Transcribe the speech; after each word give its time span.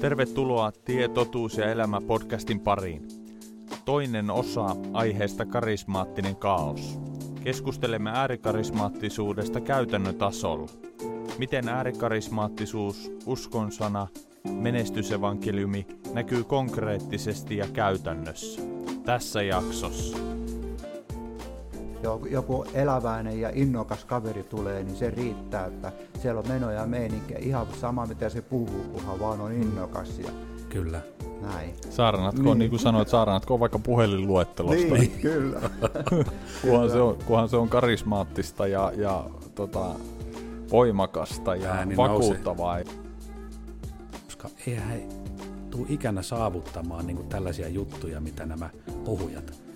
Tervetuloa 0.00 0.72
Tie, 0.84 1.08
totuus 1.08 1.56
ja 1.56 1.70
elämä 1.70 2.00
podcastin 2.00 2.60
pariin. 2.60 3.08
Toinen 3.84 4.30
osa 4.30 4.76
aiheesta 4.92 5.46
karismaattinen 5.46 6.36
kaos. 6.36 6.98
Keskustelemme 7.44 8.10
äärikarismaattisuudesta 8.10 9.60
käytännön 9.60 10.14
tasolla. 10.14 10.70
Miten 11.38 11.68
äärikarismaattisuus, 11.68 13.12
uskonsana, 13.26 14.06
menestysevankeliumi 14.50 15.86
näkyy 16.14 16.44
konkreettisesti 16.44 17.56
ja 17.56 17.66
käytännössä. 17.72 18.62
Tässä 19.04 19.42
jaksossa. 19.42 20.37
Joku 22.30 22.64
eläväinen 22.74 23.40
ja 23.40 23.50
innokas 23.54 24.04
kaveri 24.04 24.42
tulee, 24.42 24.82
niin 24.82 24.96
se 24.96 25.10
riittää, 25.10 25.66
että 25.66 25.92
siellä 26.22 26.40
on 26.40 26.48
menoja 26.48 26.80
ja 26.80 26.86
meininkiä. 26.86 27.38
Ihan 27.38 27.66
sama 27.80 28.06
mitä 28.06 28.28
se 28.28 28.42
puhuu, 28.42 28.84
kunhan 28.92 29.20
vaan 29.20 29.40
on 29.40 29.52
innokas. 29.52 30.18
Ja 30.18 30.30
Kyllä. 30.68 31.00
näin. 31.42 31.74
Saarnatko, 31.90 32.42
Niin. 32.42 32.58
niin 32.58 32.70
kuin 32.70 32.80
sanoit, 32.80 33.08
saarnatko 33.08 33.60
vaikka 33.60 33.78
puhelinluettelosta. 33.78 34.94
Niin, 34.94 35.10
kyllä. 35.22 35.60
kunhan, 36.62 36.90
se 36.90 37.00
on, 37.00 37.16
kunhan 37.26 37.48
se 37.48 37.56
on 37.56 37.68
karismaattista 37.68 38.66
ja, 38.66 38.92
ja 38.96 39.24
tota, 39.54 39.86
voimakasta 40.70 41.56
ja 41.56 41.70
Ääni 41.72 41.96
vakuuttavaa. 41.96 42.78
Koska 44.24 44.48
eihän 44.66 44.88
he 44.88 45.02
tuu 45.70 45.86
ikänä 45.88 46.22
saavuttamaan 46.22 47.06
niin 47.06 47.16
kuin 47.16 47.28
tällaisia 47.28 47.68
juttuja, 47.68 48.20
mitä 48.20 48.46
nämä 48.46 48.70
puhujat 49.04 49.67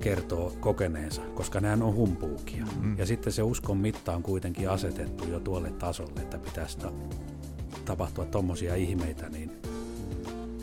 kertoo 0.00 0.52
kokeneensa, 0.60 1.22
koska 1.34 1.60
nämä 1.60 1.84
on 1.84 1.94
humpuukia. 1.94 2.64
Mm. 2.80 2.98
Ja 2.98 3.06
sitten 3.06 3.32
se 3.32 3.42
uskon 3.42 3.76
mitta 3.76 4.14
on 4.16 4.22
kuitenkin 4.22 4.70
asetettu 4.70 5.24
jo 5.28 5.40
tuolle 5.40 5.70
tasolle, 5.70 6.20
että 6.20 6.38
pitäisi 6.38 6.78
ta- 6.78 6.92
tapahtua 7.84 8.24
tommosia 8.24 8.74
ihmeitä, 8.74 9.28
niin 9.28 9.52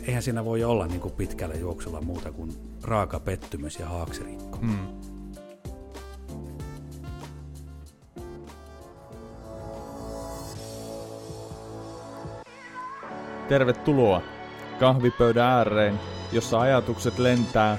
eihän 0.06 0.22
siinä 0.22 0.44
voi 0.44 0.64
olla 0.64 0.86
niin 0.86 1.00
kuin 1.00 1.14
pitkällä 1.14 1.54
juoksulla 1.54 2.00
muuta 2.00 2.32
kuin 2.32 2.52
raaka 2.82 3.20
pettymys 3.20 3.78
ja 3.78 3.88
haaksirikko. 3.88 4.58
Mm. 4.60 4.86
Tervetuloa 13.48 14.22
kahvipöydän 14.80 15.46
ääreen, 15.46 16.00
jossa 16.32 16.60
ajatukset 16.60 17.18
lentää 17.18 17.78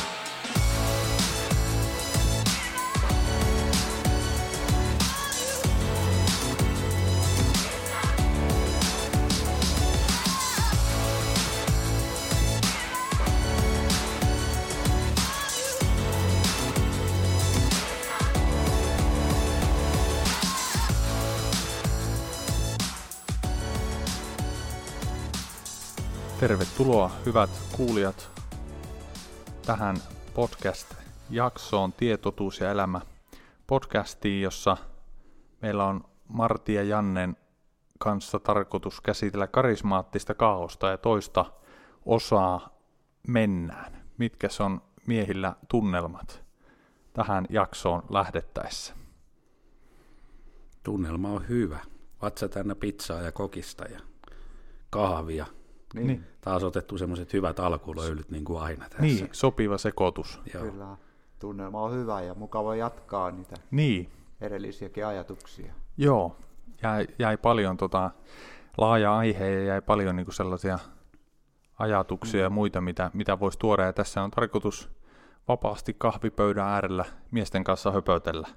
Tervetuloa 26.41 27.11
hyvät 27.25 27.49
kuulijat 27.77 28.31
tähän 29.65 29.97
podcast-jaksoon 30.33 31.93
Tietotuus 31.93 32.59
ja 32.59 32.71
elämä 32.71 33.01
podcastiin, 33.67 34.41
jossa 34.41 34.77
meillä 35.61 35.85
on 35.85 36.03
Martti 36.27 36.73
ja 36.73 36.83
Jannen 36.83 37.37
kanssa 37.99 38.39
tarkoitus 38.39 39.01
käsitellä 39.01 39.47
karismaattista 39.47 40.33
kaaosta 40.33 40.87
ja 40.87 40.97
toista 40.97 41.45
osaa 42.05 42.69
mennään. 43.27 44.03
Mitkä 44.17 44.47
on 44.59 44.81
miehillä 45.07 45.55
tunnelmat 45.67 46.43
tähän 47.13 47.45
jaksoon 47.49 48.03
lähdettäessä? 48.09 48.93
Tunnelma 50.83 51.29
on 51.29 51.47
hyvä. 51.47 51.79
Vatsa 52.21 52.49
täynnä 52.49 52.75
pizzaa 52.75 53.21
ja 53.21 53.31
kokista 53.31 53.85
ja 53.85 53.99
kahvia. 54.89 55.45
Niin, 55.93 56.07
Niin. 56.07 56.23
Taas 56.41 56.63
otettu 56.63 56.97
semmoiset 56.97 57.33
hyvät 57.33 57.59
alkulöylyt 57.59 58.31
niin 58.31 58.45
kuin 58.45 58.61
aina 58.61 58.85
tässä. 58.89 59.01
Niin, 59.01 59.29
sopiva 59.31 59.77
sekoitus. 59.77 60.41
Joo. 60.53 60.63
kyllä. 60.63 60.97
Tunnelma 61.39 61.81
on 61.81 61.93
hyvä 61.93 62.21
ja 62.21 62.33
mukava 62.33 62.75
jatkaa 62.75 63.31
niitä 63.31 63.55
Niin, 63.71 64.09
edellisiäkin 64.41 65.05
ajatuksia. 65.05 65.73
Joo, 65.97 66.35
jäi, 66.83 67.07
jäi 67.19 67.37
paljon 67.37 67.77
tota, 67.77 68.11
laaja 68.77 69.17
aihe 69.17 69.49
ja 69.51 69.63
jäi 69.63 69.81
paljon 69.81 70.15
niinku 70.15 70.31
sellaisia 70.31 70.79
ajatuksia 71.79 72.41
ja 72.41 72.49
muita, 72.49 72.81
mitä, 72.81 73.11
mitä 73.13 73.39
voisi 73.39 73.59
tuoda. 73.59 73.83
Ja 73.83 73.93
tässä 73.93 74.23
on 74.23 74.31
tarkoitus 74.31 74.89
vapaasti 75.47 75.95
kahvipöydän 75.97 76.67
äärellä 76.67 77.05
miesten 77.31 77.63
kanssa 77.63 77.91
höpötellä. 77.91 78.47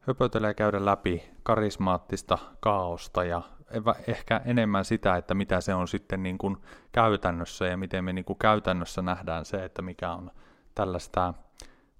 Höpötellä 0.00 0.48
ja 0.48 0.54
käydä 0.54 0.84
läpi 0.84 1.22
karismaattista 1.42 2.38
kaaosta 2.60 3.24
ja 3.24 3.42
ehkä 4.06 4.40
enemmän 4.44 4.84
sitä, 4.84 5.16
että 5.16 5.34
mitä 5.34 5.60
se 5.60 5.74
on 5.74 5.88
sitten 5.88 6.22
niin 6.22 6.38
kuin 6.38 6.56
käytännössä 6.92 7.66
ja 7.66 7.76
miten 7.76 8.04
me 8.04 8.12
niin 8.12 8.24
kuin 8.24 8.38
käytännössä 8.38 9.02
nähdään 9.02 9.44
se, 9.44 9.64
että 9.64 9.82
mikä 9.82 10.12
on 10.12 10.30
tällaista 10.74 11.34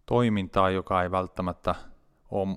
toimintaa, 0.06 0.70
joka 0.70 1.02
ei 1.02 1.10
välttämättä 1.10 1.74
ole 2.30 2.56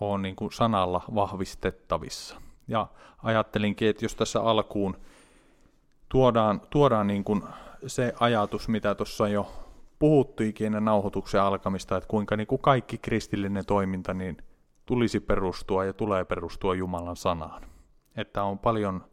ole 0.00 0.18
niin 0.18 0.36
kuin 0.36 0.52
sanalla 0.52 1.02
vahvistettavissa. 1.14 2.36
Ja 2.68 2.86
ajattelinkin, 3.22 3.88
että 3.88 4.04
jos 4.04 4.14
tässä 4.14 4.42
alkuun 4.42 4.96
tuodaan, 6.08 6.60
tuodaan 6.70 7.06
niin 7.06 7.24
kuin 7.24 7.42
se 7.86 8.14
ajatus, 8.20 8.68
mitä 8.68 8.94
tuossa 8.94 9.28
jo 9.28 9.52
puhuttiinkin 9.98 10.66
ennen 10.66 10.84
nauhoituksen 10.84 11.42
alkamista, 11.42 11.96
että 11.96 12.08
kuinka 12.08 12.36
niin 12.36 12.46
kuin 12.46 12.60
kaikki 12.60 12.98
kristillinen 12.98 13.66
toiminta 13.66 14.14
niin 14.14 14.36
tulisi 14.86 15.20
perustua 15.20 15.84
ja 15.84 15.92
tulee 15.92 16.24
perustua 16.24 16.74
Jumalan 16.74 17.16
sanaan. 17.16 17.62
Että 18.16 18.42
on 18.42 18.58
paljon, 18.58 19.04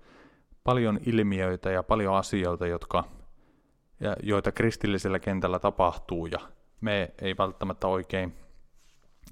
paljon 0.64 1.00
ilmiöitä 1.06 1.72
ja 1.72 1.84
paljon 1.84 2.16
asioita, 2.16 2.68
jotka, 2.68 3.04
ja, 4.00 4.16
joita 4.24 4.52
kristillisellä 4.52 5.20
kentällä 5.20 5.60
tapahtuu 5.60 6.26
ja 6.26 6.40
me 6.82 7.14
ei 7.22 7.38
välttämättä 7.38 7.88
oikein 7.88 8.36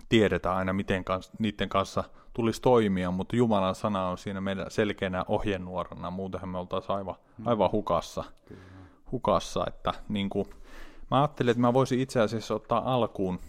tiedetä 0.09 0.55
aina, 0.55 0.73
miten 0.73 1.03
kans, 1.03 1.31
niiden 1.39 1.69
kanssa 1.69 2.03
tulisi 2.33 2.61
toimia, 2.61 3.11
mutta 3.11 3.35
Jumalan 3.35 3.75
sana 3.75 4.07
on 4.07 4.17
siinä 4.17 4.41
meidän 4.41 4.71
selkeänä 4.71 5.25
ohjenuorana, 5.27 6.11
muutenhan 6.11 6.49
me 6.49 6.57
oltaisiin 6.57 6.95
aivan, 6.95 7.15
aivan 7.45 7.71
hukassa, 7.71 8.23
hukassa, 9.11 9.63
että 9.67 9.93
niin 10.09 10.29
kuin, 10.29 10.45
mä 11.11 11.17
ajattelin, 11.17 11.49
että 11.51 11.61
mä 11.61 11.73
voisin 11.73 11.99
itse 11.99 12.21
asiassa 12.21 12.55
ottaa 12.55 12.93
alkuun, 12.93 13.39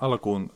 alkuun 0.00 0.50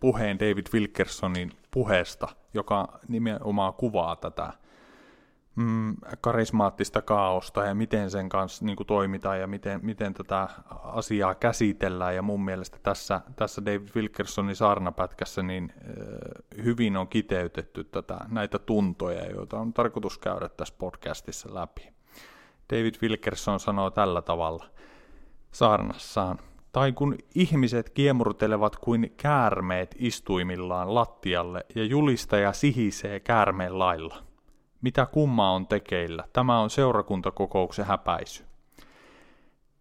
puheen 0.00 0.38
David 0.38 0.66
Wilkersonin 0.74 1.52
puheesta, 1.70 2.28
joka 2.54 2.98
nimenomaan 3.08 3.74
kuvaa 3.74 4.16
tätä 4.16 4.52
mm, 5.58 5.96
karismaattista 6.20 7.02
kaaosta 7.02 7.64
ja 7.64 7.74
miten 7.74 8.10
sen 8.10 8.28
kanssa 8.28 8.64
niin 8.64 8.76
kuin 8.76 8.86
toimitaan 8.86 9.40
ja 9.40 9.46
miten, 9.46 9.80
miten 9.82 10.14
tätä 10.14 10.48
asiaa 10.82 11.34
käsitellään. 11.34 12.14
Ja 12.14 12.22
mun 12.22 12.44
mielestä 12.44 12.78
tässä, 12.82 13.20
tässä 13.36 13.64
David 13.64 13.88
Wilkersonin 13.96 14.56
saarnapätkässä 14.56 15.42
niin 15.42 15.72
äh, 15.76 16.64
hyvin 16.64 16.96
on 16.96 17.08
kiteytetty 17.08 17.84
tätä, 17.84 18.18
näitä 18.28 18.58
tuntoja, 18.58 19.30
joita 19.30 19.58
on 19.58 19.72
tarkoitus 19.72 20.18
käydä 20.18 20.48
tässä 20.48 20.74
podcastissa 20.78 21.54
läpi. 21.54 21.92
David 22.72 22.94
Wilkerson 23.02 23.60
sanoo 23.60 23.90
tällä 23.90 24.22
tavalla 24.22 24.64
saarnassaan. 25.52 26.38
Tai 26.78 26.92
kun 26.92 27.18
ihmiset 27.34 27.90
kiemurtelevat 27.90 28.76
kuin 28.76 29.14
käärmeet 29.16 29.96
istuimillaan 29.98 30.94
lattialle 30.94 31.66
ja 31.74 31.84
julistaja 31.84 32.52
sihisee 32.52 33.20
käärmeen 33.20 33.78
lailla. 33.78 34.16
Mitä 34.80 35.06
kummaa 35.06 35.52
on 35.52 35.66
tekeillä? 35.66 36.24
Tämä 36.32 36.60
on 36.60 36.70
seurakuntakokouksen 36.70 37.84
häpäisy. 37.84 38.44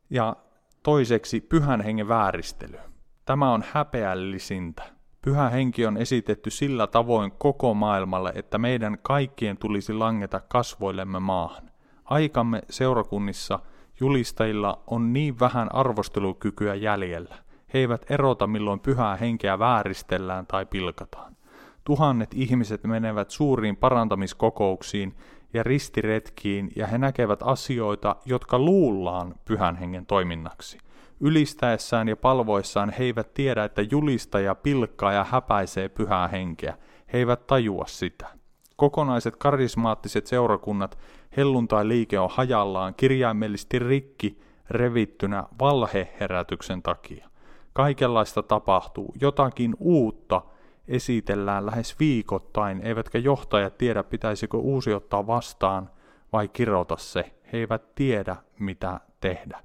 Ja 0.09 0.35
toiseksi 0.83 1.41
pyhän 1.41 1.81
hengen 1.81 2.07
vääristely. 2.07 2.77
Tämä 3.25 3.53
on 3.53 3.63
häpeällisintä. 3.71 4.83
Pyhä 5.21 5.49
henki 5.49 5.85
on 5.85 5.97
esitetty 5.97 6.49
sillä 6.49 6.87
tavoin 6.87 7.31
koko 7.31 7.73
maailmalle, 7.73 8.31
että 8.35 8.57
meidän 8.57 8.97
kaikkien 9.01 9.57
tulisi 9.57 9.93
langeta 9.93 10.39
kasvoillemme 10.39 11.19
maahan. 11.19 11.71
Aikamme 12.05 12.61
seurakunnissa 12.69 13.59
julistajilla 13.99 14.83
on 14.87 15.13
niin 15.13 15.39
vähän 15.39 15.75
arvostelukykyä 15.75 16.75
jäljellä. 16.75 17.35
He 17.73 17.79
eivät 17.79 18.11
erota 18.11 18.47
milloin 18.47 18.79
pyhää 18.79 19.15
henkeä 19.15 19.59
vääristellään 19.59 20.47
tai 20.47 20.65
pilkataan. 20.65 21.35
Tuhannet 21.83 22.29
ihmiset 22.33 22.83
menevät 22.83 23.29
suuriin 23.29 23.77
parantamiskokouksiin 23.77 25.15
ja 25.53 25.63
ristiretkiin 25.63 26.71
ja 26.75 26.87
he 26.87 26.97
näkevät 26.97 27.39
asioita, 27.43 28.15
jotka 28.25 28.59
luullaan 28.59 29.35
pyhän 29.45 29.75
hengen 29.75 30.05
toiminnaksi. 30.05 30.77
Ylistäessään 31.19 32.07
ja 32.07 32.15
palvoissaan 32.15 32.89
he 32.89 33.03
eivät 33.03 33.33
tiedä, 33.33 33.63
että 33.63 33.81
julistaja 33.81 34.55
pilkkaa 34.55 35.11
ja 35.11 35.23
häpäisee 35.23 35.89
pyhää 35.89 36.27
henkeä. 36.27 36.77
He 37.13 37.17
eivät 37.17 37.47
tajua 37.47 37.85
sitä. 37.87 38.27
Kokonaiset 38.75 39.35
karismaattiset 39.35 40.27
seurakunnat, 40.27 40.97
helluntai-liike 41.37 42.19
on 42.19 42.29
hajallaan 42.31 42.93
kirjaimellisesti 42.95 43.79
rikki, 43.79 44.41
revittynä 44.69 45.43
valheherätyksen 45.59 46.81
takia. 46.81 47.29
Kaikenlaista 47.73 48.43
tapahtuu, 48.43 49.13
jotakin 49.21 49.75
uutta 49.79 50.41
esitellään 50.87 51.65
lähes 51.65 51.99
viikoittain, 51.99 52.81
eivätkä 52.81 53.17
johtajat 53.17 53.77
tiedä, 53.77 54.03
pitäisikö 54.03 54.57
uusi 54.57 54.93
ottaa 54.93 55.27
vastaan 55.27 55.89
vai 56.33 56.47
kirota 56.47 56.97
se. 56.97 57.33
He 57.53 57.57
eivät 57.57 57.95
tiedä, 57.95 58.35
mitä 58.59 58.99
tehdä 59.19 59.59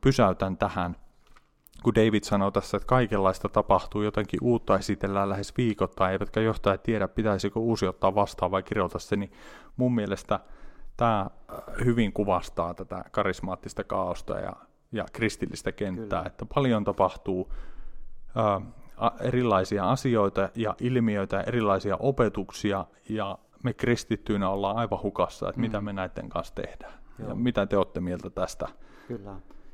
pysäytän 0.00 0.56
tähän, 0.56 0.96
kun 1.82 1.94
David 1.94 2.22
sanoo 2.22 2.50
tässä, 2.50 2.76
että 2.76 2.86
kaikenlaista 2.86 3.48
tapahtuu, 3.48 4.02
jotenkin 4.02 4.40
uutta 4.42 4.78
esitellään 4.78 5.28
lähes 5.28 5.56
viikoittain, 5.56 6.12
eivätkä 6.12 6.40
johtajat 6.40 6.82
tiedä, 6.82 7.08
pitäisikö 7.08 7.58
uusi 7.58 7.86
ottaa 7.86 8.14
vastaan 8.14 8.50
vai 8.50 8.62
kirjoita 8.62 8.98
se, 8.98 9.16
niin 9.16 9.32
mun 9.76 9.94
mielestä 9.94 10.40
tämä 10.98 11.30
hyvin 11.84 12.12
kuvastaa 12.12 12.74
tätä 12.74 13.04
karismaattista 13.10 13.84
kaaosta 13.84 14.38
ja, 14.38 14.52
ja 14.92 15.06
kristillistä 15.12 15.72
kenttää, 15.72 16.18
Kyllä. 16.18 16.26
että 16.26 16.46
paljon 16.54 16.84
tapahtuu 16.84 17.52
ä, 18.36 18.60
erilaisia 19.20 19.90
asioita 19.90 20.48
ja 20.54 20.74
ilmiöitä, 20.80 21.40
erilaisia 21.40 21.96
opetuksia, 22.00 22.86
ja 23.08 23.38
me 23.62 23.72
kristittyinä 23.72 24.50
ollaan 24.50 24.76
aivan 24.76 25.02
hukassa, 25.02 25.48
että 25.48 25.60
mm. 25.60 25.62
mitä 25.62 25.80
me 25.80 25.92
näiden 25.92 26.28
kanssa 26.28 26.54
tehdään. 26.54 26.92
Joo. 27.18 27.28
Ja 27.28 27.34
mitä 27.34 27.66
te 27.66 27.76
olette 27.76 28.00
mieltä 28.00 28.30
tästä? 28.30 28.68
Kyllä. 29.08 29.30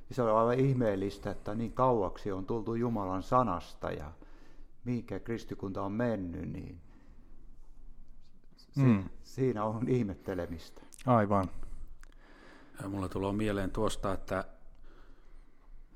Ja 0.09 0.15
se 0.15 0.23
on 0.23 0.39
aivan 0.39 0.61
ihmeellistä, 0.61 1.31
että 1.31 1.55
niin 1.55 1.73
kauaksi 1.73 2.33
on 2.33 2.47
tultu 2.47 2.75
Jumalan 2.75 3.23
sanasta 3.23 3.91
ja 3.91 4.13
mihinkä 4.85 5.21
kristikunta 5.21 5.83
on 5.83 5.93
mennyt, 5.93 6.53
niin 6.53 6.81
si- 8.57 8.81
mm. 8.81 9.05
siinä 9.23 9.65
on 9.65 9.89
ihmettelemistä. 9.89 10.83
Aivan. 11.07 11.51
Ja 12.83 12.89
mulla 12.89 13.09
tulee 13.09 13.33
mieleen 13.33 13.71
tuosta, 13.71 14.13
että 14.13 14.45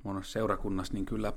monessa 0.02 0.32
seurakunnassa 0.32 0.94
niin 0.94 1.06
kyllä 1.06 1.32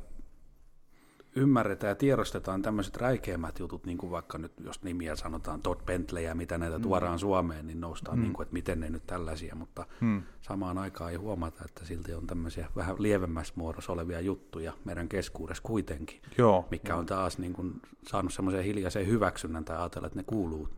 ymmärretään 1.36 1.92
ja 1.92 1.96
tiedostetaan 1.96 2.62
tämmöiset 2.62 2.98
räikeimmät 2.98 3.60
jutut, 3.60 3.86
niin 3.86 3.98
kuin 3.98 4.12
vaikka 4.12 4.38
nyt, 4.38 4.52
jos 4.64 4.84
nimiä 4.84 5.16
sanotaan 5.16 5.62
Todd 5.62 5.82
Bentley 5.86 6.24
ja 6.24 6.36
mitä 6.36 6.58
näitä 6.58 6.78
mm. 6.78 6.82
tuodaan 6.82 7.20
Suomeen, 7.20 7.68
niin 7.68 7.82
noustaan, 7.82 8.18
mm. 8.18 8.22
niin 8.22 8.34
kuin, 8.34 8.44
että 8.44 8.54
miten 8.54 8.80
ne 8.80 8.90
nyt 8.90 9.08
tällaisia, 9.08 9.56
mutta 9.56 9.86
mm. 10.02 10.24
samaan 10.42 10.78
aikaan 10.78 11.12
ei 11.12 11.18
huomata, 11.18 11.66
että 11.66 11.86
silti 11.86 12.14
on 12.14 12.28
tämmöisiä 12.28 12.68
vähän 12.76 12.96
lievemmässä 13.00 13.54
muodossa 13.58 13.94
olevia 13.94 14.20
juttuja 14.20 14.74
meidän 14.86 15.10
keskuudessa 15.10 15.64
kuitenkin, 15.64 16.22
Joo. 16.38 16.68
mikä 16.72 16.96
on 16.96 17.06
taas 17.06 17.38
niin 17.38 17.54
kuin, 17.54 17.82
saanut 18.08 18.34
semmoisen 18.34 18.64
hiljaisen 18.64 19.08
hyväksynnän 19.08 19.66
tai 19.66 19.78
ajatella, 19.78 20.08
että 20.08 20.20
ne 20.20 20.24
kuuluu 20.24 20.70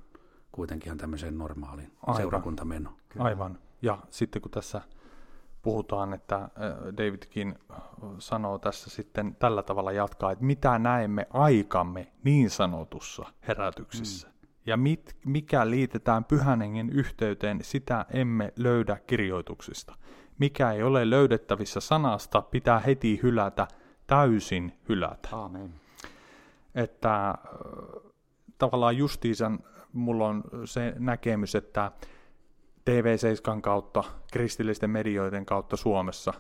kuitenkin 0.54 0.88
ihan 0.88 0.98
tämmöiseen 0.98 1.38
normaaliin 1.38 1.92
Aivan. 2.02 2.22
seurakuntamenoon. 2.22 2.96
Aivan. 3.20 3.60
Ja 3.82 3.98
sitten 4.10 4.42
kun 4.42 4.52
tässä 4.52 4.82
puhutaan, 5.62 6.14
että 6.14 6.36
äh, 6.36 6.50
Davidkin 6.98 7.56
sanoo 8.20 8.60
tässä 8.60 8.90
sitten 8.90 9.36
tällä 9.40 9.64
tavalla 9.64 9.92
jatkaa, 9.92 10.32
että 10.32 10.46
mitä 10.46 10.80
näemme 10.80 11.28
aikamme 11.34 12.08
niin 12.24 12.50
sanotussa 12.50 13.26
herätyksessä. 13.48 14.28
Mm. 14.28 14.34
Ja 14.66 14.78
mit, 14.78 15.16
mikä 15.26 15.70
liitetään 15.70 16.24
pyhänengen 16.24 16.90
yhteyteen, 16.90 17.60
sitä 17.62 18.06
emme 18.14 18.54
löydä 18.56 18.98
kirjoituksista. 19.08 19.96
Mikä 20.40 20.72
ei 20.72 20.84
ole 20.84 21.10
löydettävissä 21.10 21.80
sanasta, 21.80 22.42
pitää 22.42 22.80
heti 22.80 23.20
hylätä, 23.24 23.68
täysin 24.08 24.80
hylätä. 24.90 25.30
Amen. 25.32 25.74
Että 26.76 27.30
äh, 27.30 27.36
tavallaan 28.58 28.98
justiinsa 28.98 29.52
mulla 29.94 30.28
on 30.28 30.44
se 30.66 30.94
näkemys, 31.00 31.56
että 31.56 31.92
TV7 32.90 33.62
kautta, 33.62 34.04
kristillisten 34.34 34.90
medioiden 34.90 35.46
kautta 35.46 35.78
Suomessa 35.78 36.34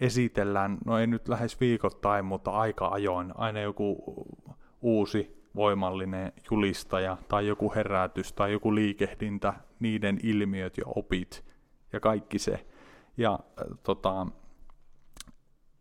esitellään, 0.00 0.78
no 0.84 0.98
ei 0.98 1.06
nyt 1.06 1.28
lähes 1.28 1.60
viikoittain, 1.60 2.24
mutta 2.24 2.50
aika 2.50 2.88
ajoin, 2.88 3.32
aina 3.36 3.60
joku 3.60 4.14
uusi 4.80 5.36
voimallinen 5.56 6.32
julistaja 6.50 7.16
tai 7.28 7.46
joku 7.46 7.72
herätys 7.74 8.32
tai 8.32 8.52
joku 8.52 8.74
liikehdintä, 8.74 9.54
niiden 9.80 10.18
ilmiöt 10.22 10.78
ja 10.78 10.84
opit 10.86 11.44
ja 11.92 12.00
kaikki 12.00 12.38
se. 12.38 12.66
Ja 13.16 13.32
äh, 13.32 13.78
tota, 13.82 14.26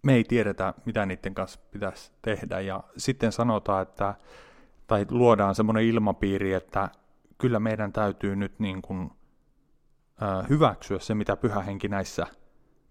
me 0.04 0.14
ei 0.14 0.24
tiedetä, 0.24 0.74
mitä 0.86 1.06
niiden 1.06 1.34
kanssa 1.34 1.60
pitäisi 1.72 2.12
tehdä. 2.22 2.60
Ja 2.60 2.84
sitten 2.98 3.32
sanotaan, 3.32 3.82
että, 3.82 4.16
tai 4.88 5.06
luodaan 5.10 5.56
semmoinen 5.56 5.84
ilmapiiri, 5.84 6.54
että 6.54 6.90
kyllä 7.38 7.60
meidän 7.60 7.94
täytyy 7.94 8.36
nyt 8.36 8.60
niin 8.60 8.82
kuin 8.82 9.12
hyväksyä 10.50 11.00
se, 11.00 11.16
mitä 11.16 11.36
pyhä 11.36 11.62
henki 11.62 11.88
näissä 11.88 12.28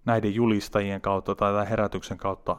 näiden 0.04 0.34
julistajien 0.34 1.00
kautta 1.00 1.34
tai 1.34 1.70
herätyksen 1.70 2.18
kautta 2.18 2.56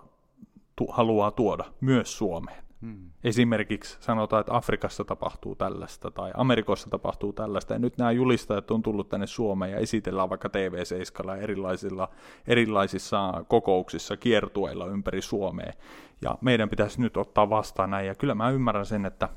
tu- 0.76 0.92
haluaa 0.92 1.32
tuoda 1.32 1.66
myös 1.82 2.18
Suomeen. 2.18 2.66
Hmm. 2.82 3.10
Esimerkiksi 3.24 3.98
sanotaan, 4.00 4.40
että 4.40 4.56
Afrikassa 4.56 5.06
tapahtuu 5.06 5.56
tällaista 5.56 6.12
tai 6.12 6.31
Amerikossa 6.33 6.90
tapahtuu 6.90 7.33
tällaista, 7.33 7.74
ja 7.74 7.80
nyt 7.80 7.98
nämä 7.98 8.12
julistajat 8.12 8.71
on 8.71 8.81
tullut 8.81 9.09
tänne 9.09 9.28
Suomeen 9.28 9.71
ja 9.71 9.78
esitellään 9.78 10.30
vaikka 10.30 10.50
TV-seiskalla 10.50 11.38
erilaisilla, 11.38 12.09
erilaisissa 12.48 13.44
kokouksissa, 13.48 14.18
kiertueilla 14.18 14.86
ympäri 14.86 15.21
Suomea. 15.21 15.74
Ja 16.21 16.38
meidän 16.42 16.69
pitäisi 16.69 17.02
nyt 17.02 17.18
ottaa 17.18 17.50
vastaan 17.50 17.90
näin, 17.90 18.07
ja 18.07 18.16
kyllä 18.16 18.36
mä 18.36 18.50
ymmärrän 18.50 18.86
sen, 18.86 19.06
että 19.06 19.30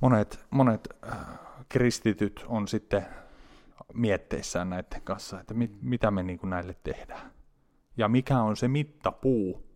monet, 0.00 0.46
monet 0.50 0.88
äh, 1.06 1.18
kristityt 1.68 2.44
on 2.48 2.68
sitten 2.68 3.06
mietteissään 3.94 4.70
näiden 4.70 5.02
kanssa, 5.02 5.40
että 5.40 5.54
mit, 5.54 5.82
mitä 5.82 6.10
me 6.10 6.22
niin 6.22 6.38
kuin 6.38 6.50
näille 6.50 6.76
tehdään. 6.84 7.30
Ja 7.96 8.08
mikä 8.08 8.42
on 8.42 8.56
se 8.56 8.68
mittapuu, 8.68 9.68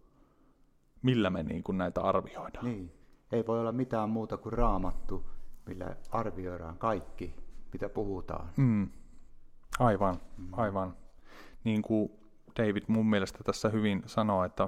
millä 1.02 1.30
me 1.30 1.42
niin 1.42 1.62
kuin 1.62 1.78
näitä 1.78 2.00
arvioidaan. 2.00 2.64
Niin. 2.64 2.92
Ei 3.32 3.46
voi 3.46 3.60
olla 3.60 3.72
mitään 3.72 4.10
muuta 4.10 4.36
kuin 4.36 4.52
raamattu, 4.52 5.30
millä 5.66 5.96
arvioidaan 6.10 6.78
kaikki, 6.78 7.36
mitä 7.72 7.88
puhutaan. 7.88 8.48
Mm. 8.56 8.88
Aivan, 9.78 10.16
mm. 10.38 10.48
aivan. 10.52 10.96
Niin 11.64 11.82
kuin 11.82 12.10
David 12.58 12.82
mun 12.86 13.10
mielestä 13.10 13.38
tässä 13.44 13.68
hyvin 13.68 14.02
sanoo, 14.06 14.44
että 14.44 14.62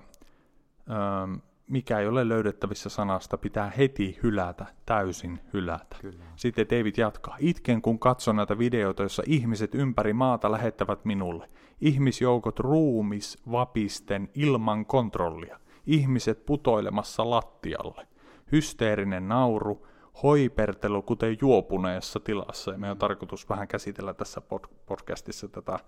ähm, 0.91 1.35
mikä 1.67 1.99
ei 1.99 2.07
ole 2.07 2.29
löydettävissä 2.29 2.89
sanasta, 2.89 3.39
pitää 3.39 3.71
heti 3.71 4.19
hylätä, 4.23 4.67
täysin 4.87 5.41
hylätä. 5.53 5.97
Kyllä. 6.01 6.25
Sitten 6.37 6.67
David 6.71 6.95
jatkaa. 6.97 7.37
Itken, 7.39 7.83
kun 7.83 7.99
katson 7.99 8.37
näitä 8.37 8.59
videoita, 8.59 9.03
joissa 9.03 9.23
ihmiset 9.27 9.75
ympäri 9.75 10.13
maata 10.13 10.53
lähettävät 10.53 11.05
minulle. 11.05 11.49
Ihmisjoukot 11.81 12.61
ruumis 12.61 13.39
vapisten 13.51 14.31
ilman 14.35 14.87
kontrollia. 14.87 15.61
Ihmiset 15.87 16.47
putoilemassa 16.47 17.31
lattialle. 17.31 18.07
Hysteerinen 18.53 19.29
nauru, 19.29 19.87
hoipertelu 20.23 21.03
kuten 21.03 21.37
juopuneessa 21.41 22.21
tilassa. 22.21 22.71
Ja 22.71 22.79
meidän 22.79 22.93
on 22.93 22.99
tarkoitus 22.99 23.49
vähän 23.49 23.69
käsitellä 23.69 24.15
tässä 24.15 24.43
podcastissa 24.87 25.49
tätä 25.49 25.79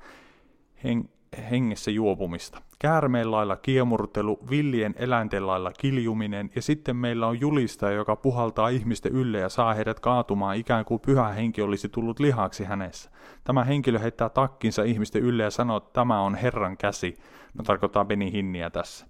hen- 0.85 1.09
hengessä 1.50 1.90
juopumista. 1.90 2.62
Käärmeen 2.78 3.30
lailla 3.30 3.56
kiemurtelu, 3.56 4.38
villien 4.50 4.95
eläinten 4.99 5.47
lailla 5.47 5.73
kiljuminen 5.73 6.50
ja 6.54 6.62
sitten 6.62 6.97
meillä 6.97 7.26
on 7.26 7.40
julistaja, 7.40 7.92
joka 7.92 8.16
puhaltaa 8.16 8.68
ihmisten 8.68 9.12
ylle 9.12 9.38
ja 9.38 9.49
saa 9.49 9.75
heidät 9.75 10.00
kaatumaan 10.00 10.56
ikään 10.56 10.85
kuin 10.85 11.00
pyhä 11.00 11.28
henki 11.28 11.62
olisi 11.62 11.88
tullut 11.88 12.21
lihaksi 12.21 12.64
hänessä. 12.64 13.11
Tämä 13.45 13.64
henkilö 13.64 13.99
heittää 13.99 14.28
takkinsa 14.28 14.83
ihmisten 14.83 15.23
ylle 15.23 15.42
ja 15.42 15.50
sanoo, 15.50 15.76
että 15.76 15.90
tämä 15.92 16.21
on 16.21 16.35
Herran 16.35 16.76
käsi. 16.76 17.16
No 17.54 17.64
tarkoittaa 17.64 18.04
Beni 18.04 18.33
Hinniä 18.33 18.71
tässä. 18.71 19.06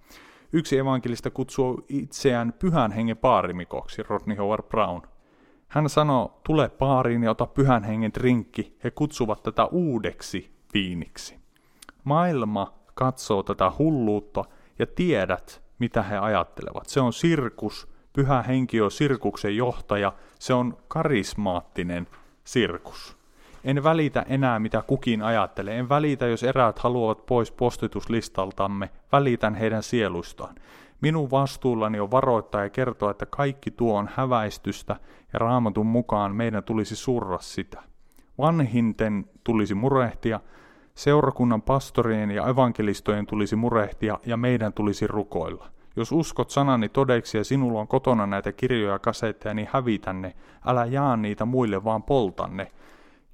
Yksi 0.53 0.79
evankelista 0.79 1.31
kutsuu 1.31 1.85
itseään 1.89 2.53
pyhän 2.59 2.93
hengen 2.93 3.17
paarimikoksi, 3.17 4.03
Rodney 4.03 4.37
Howard 4.37 4.63
Brown. 4.69 5.03
Hän 5.69 5.89
sanoo, 5.89 6.41
tule 6.45 6.69
paariin 6.69 7.23
ja 7.23 7.31
ota 7.31 7.47
pyhän 7.47 7.85
hengen 7.85 8.15
drinkki. 8.15 8.77
He 8.85 8.91
kutsuvat 8.91 9.43
tätä 9.43 9.65
uudeksi 9.67 10.51
viiniksi. 10.75 11.46
Maailma 12.07 12.73
katsoo 12.95 13.43
tätä 13.43 13.73
hulluutta 13.79 14.45
ja 14.79 14.87
tiedät, 14.87 15.63
mitä 15.79 16.03
he 16.03 16.19
ajattelevat. 16.19 16.89
Se 16.89 17.01
on 17.01 17.13
sirkus, 17.13 17.89
pyhä 18.13 18.43
henki 18.43 18.81
on 18.81 18.91
sirkuksen 18.91 19.57
johtaja, 19.57 20.13
se 20.39 20.55
on 20.55 20.77
karismaattinen 20.89 22.07
sirkus. 22.45 23.17
En 23.65 23.85
välitä 23.85 24.23
enää, 24.29 24.59
mitä 24.59 24.83
kukin 24.87 25.23
ajattelee. 25.23 25.79
En 25.79 25.89
välitä, 25.89 26.27
jos 26.27 26.43
eräät 26.43 26.79
haluavat 26.79 27.27
pois 27.27 27.53
postituslistaltamme. 27.53 28.91
Välitän 29.13 29.55
heidän 29.55 29.83
sieluistaan. 29.83 30.55
Minun 31.01 31.31
vastuullani 31.31 32.01
on 32.01 32.11
varoittaa 32.11 32.63
ja 32.63 32.71
kertoa, 32.71 33.11
että 33.11 33.27
kaikki 33.27 33.71
tuo 33.71 33.99
on 33.99 34.11
häväistystä 34.15 34.97
ja 35.33 35.39
raamatun 35.39 35.87
mukaan 35.87 36.37
meidän 36.37 36.65
tulisi 36.65 36.97
surra 36.97 37.39
sitä. 37.39 37.83
Vanhinten 38.39 39.31
tulisi 39.45 39.75
murehtia, 39.75 40.41
seurakunnan 40.97 41.63
pastorien 41.63 42.31
ja 42.31 42.49
evankelistojen 42.49 43.27
tulisi 43.27 43.57
murehtia 43.57 44.19
ja 44.27 44.37
meidän 44.37 44.73
tulisi 44.73 45.07
rukoilla. 45.07 45.69
Jos 45.97 46.13
uskot 46.13 46.51
sanani 46.51 46.89
todeksi 46.89 47.39
ja 47.39 47.45
sinulla 47.45 47.81
on 47.81 47.89
kotona 47.89 48.27
näitä 48.27 48.53
kirjoja 48.53 48.93
ja 48.93 48.99
kasetteja, 48.99 49.55
niin 49.55 49.69
hävitä 49.73 50.13
ne. 50.13 50.35
Älä 50.67 50.85
jaa 50.85 51.17
niitä 51.17 51.45
muille, 51.45 51.85
vaan 51.85 52.03
poltanne. 52.03 52.73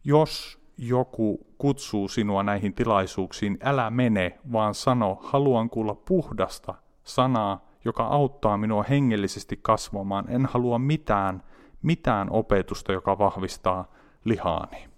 Jos 0.04 0.60
joku 0.78 1.46
kutsuu 1.58 2.08
sinua 2.08 2.42
näihin 2.42 2.74
tilaisuuksiin, 2.74 3.58
älä 3.64 3.90
mene, 3.90 4.38
vaan 4.52 4.74
sano, 4.74 5.18
haluan 5.22 5.70
kuulla 5.70 5.94
puhdasta 5.94 6.74
sanaa, 7.04 7.64
joka 7.84 8.04
auttaa 8.04 8.56
minua 8.56 8.82
hengellisesti 8.82 9.58
kasvamaan. 9.62 10.24
En 10.28 10.46
halua 10.46 10.78
mitään, 10.78 11.42
mitään 11.82 12.30
opetusta, 12.30 12.92
joka 12.92 13.18
vahvistaa 13.18 13.84
lihaani. 14.24 14.88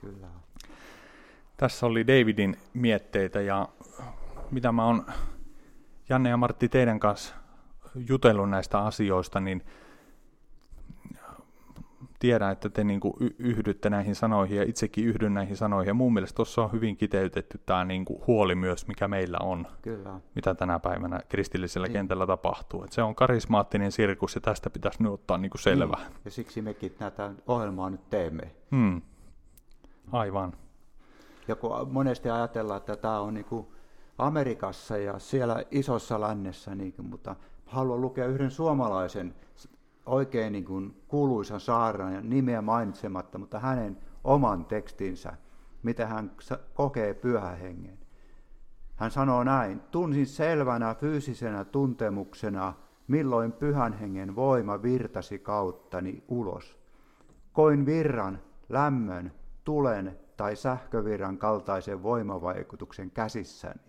Kyllä. 0.00 0.29
Tässä 1.60 1.86
oli 1.86 2.06
Davidin 2.06 2.56
mietteitä 2.74 3.40
ja 3.40 3.68
mitä 4.50 4.72
mä 4.72 4.84
oon 4.84 5.06
Janne 6.08 6.28
ja 6.28 6.36
Martti 6.36 6.68
teidän 6.68 7.00
kanssa 7.00 7.34
jutellut 8.08 8.50
näistä 8.50 8.78
asioista, 8.78 9.40
niin 9.40 9.62
tiedän, 12.18 12.52
että 12.52 12.68
te 12.68 12.84
niin 12.84 13.00
kuin 13.00 13.14
yhdytte 13.38 13.90
näihin 13.90 14.14
sanoihin 14.14 14.56
ja 14.56 14.62
itsekin 14.62 15.04
yhdyn 15.04 15.34
näihin 15.34 15.56
sanoihin. 15.56 15.88
Ja 15.88 15.94
mun 15.94 16.12
mielestä 16.12 16.36
tuossa 16.36 16.62
on 16.62 16.72
hyvin 16.72 16.96
kiteytetty 16.96 17.60
tämä 17.66 17.84
niin 17.84 18.04
kuin 18.04 18.22
huoli 18.26 18.54
myös, 18.54 18.86
mikä 18.86 19.08
meillä 19.08 19.38
on, 19.40 19.66
Kyllä. 19.82 20.20
mitä 20.34 20.54
tänä 20.54 20.78
päivänä 20.78 21.20
kristillisellä 21.28 21.86
niin. 21.86 21.92
kentällä 21.92 22.26
tapahtuu. 22.26 22.84
Et 22.84 22.92
se 22.92 23.02
on 23.02 23.14
karismaattinen 23.14 23.92
sirkus 23.92 24.34
ja 24.34 24.40
tästä 24.40 24.70
pitäisi 24.70 25.02
nyt 25.02 25.12
ottaa 25.12 25.38
niin 25.38 25.50
kuin 25.50 25.60
selvä. 25.60 25.96
Niin. 25.96 26.12
Ja 26.24 26.30
siksi 26.30 26.62
mekin 26.62 26.94
näitä 27.00 27.32
ohjelmaa 27.46 27.90
nyt 27.90 28.10
teemme. 28.10 28.50
Hmm. 28.70 29.02
Aivan. 30.12 30.52
Ja 31.50 31.56
kun 31.56 31.92
monesti 31.92 32.30
ajatellaan, 32.30 32.76
että 32.76 32.96
tämä 32.96 33.20
on 33.20 33.34
niin 33.34 33.44
kuin 33.44 33.66
Amerikassa 34.18 34.96
ja 34.96 35.18
siellä 35.18 35.64
isossa 35.70 36.20
lännessä, 36.20 36.74
niin 36.74 36.92
kuin, 36.92 37.06
mutta 37.06 37.36
haluan 37.66 38.00
lukea 38.00 38.26
yhden 38.26 38.50
suomalaisen 38.50 39.34
oikein 40.06 40.52
niin 40.52 40.64
kuin 40.64 41.02
kuuluisan 41.08 41.60
ja 42.14 42.20
nimeä 42.20 42.62
mainitsematta, 42.62 43.38
mutta 43.38 43.58
hänen 43.58 43.98
oman 44.24 44.64
tekstinsä, 44.64 45.32
mitä 45.82 46.06
hän 46.06 46.30
kokee 46.74 47.14
pyhän 47.14 47.58
hengen. 47.58 47.98
Hän 48.96 49.10
sanoo 49.10 49.44
näin, 49.44 49.80
tunsin 49.80 50.26
selvänä 50.26 50.94
fyysisenä 50.94 51.64
tuntemuksena, 51.64 52.74
milloin 53.08 53.52
pyhän 53.52 53.92
hengen 53.92 54.36
voima 54.36 54.82
virtasi 54.82 55.38
kauttani 55.38 56.24
ulos. 56.28 56.78
Koin 57.52 57.86
virran, 57.86 58.38
lämmön, 58.68 59.32
tulen 59.64 60.18
tai 60.40 60.56
sähkövirran 60.56 61.38
kaltaisen 61.38 62.02
voimavaikutuksen 62.02 63.10
käsissäni. 63.10 63.80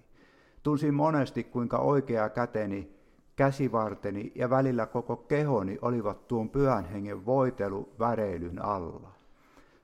Tunsin 0.63 0.93
monesti, 0.93 1.43
kuinka 1.43 1.77
oikea 1.77 2.29
käteni 2.29 2.91
käsivarteni 3.35 4.31
ja 4.35 4.49
välillä 4.49 4.85
koko 4.85 5.15
kehoni 5.17 5.77
olivat 5.81 6.27
tuon 6.27 6.49
pyhän 6.49 6.85
hengen 6.85 7.25
voitelu 7.25 7.89
väreilyn 7.99 8.65
alla. 8.65 9.11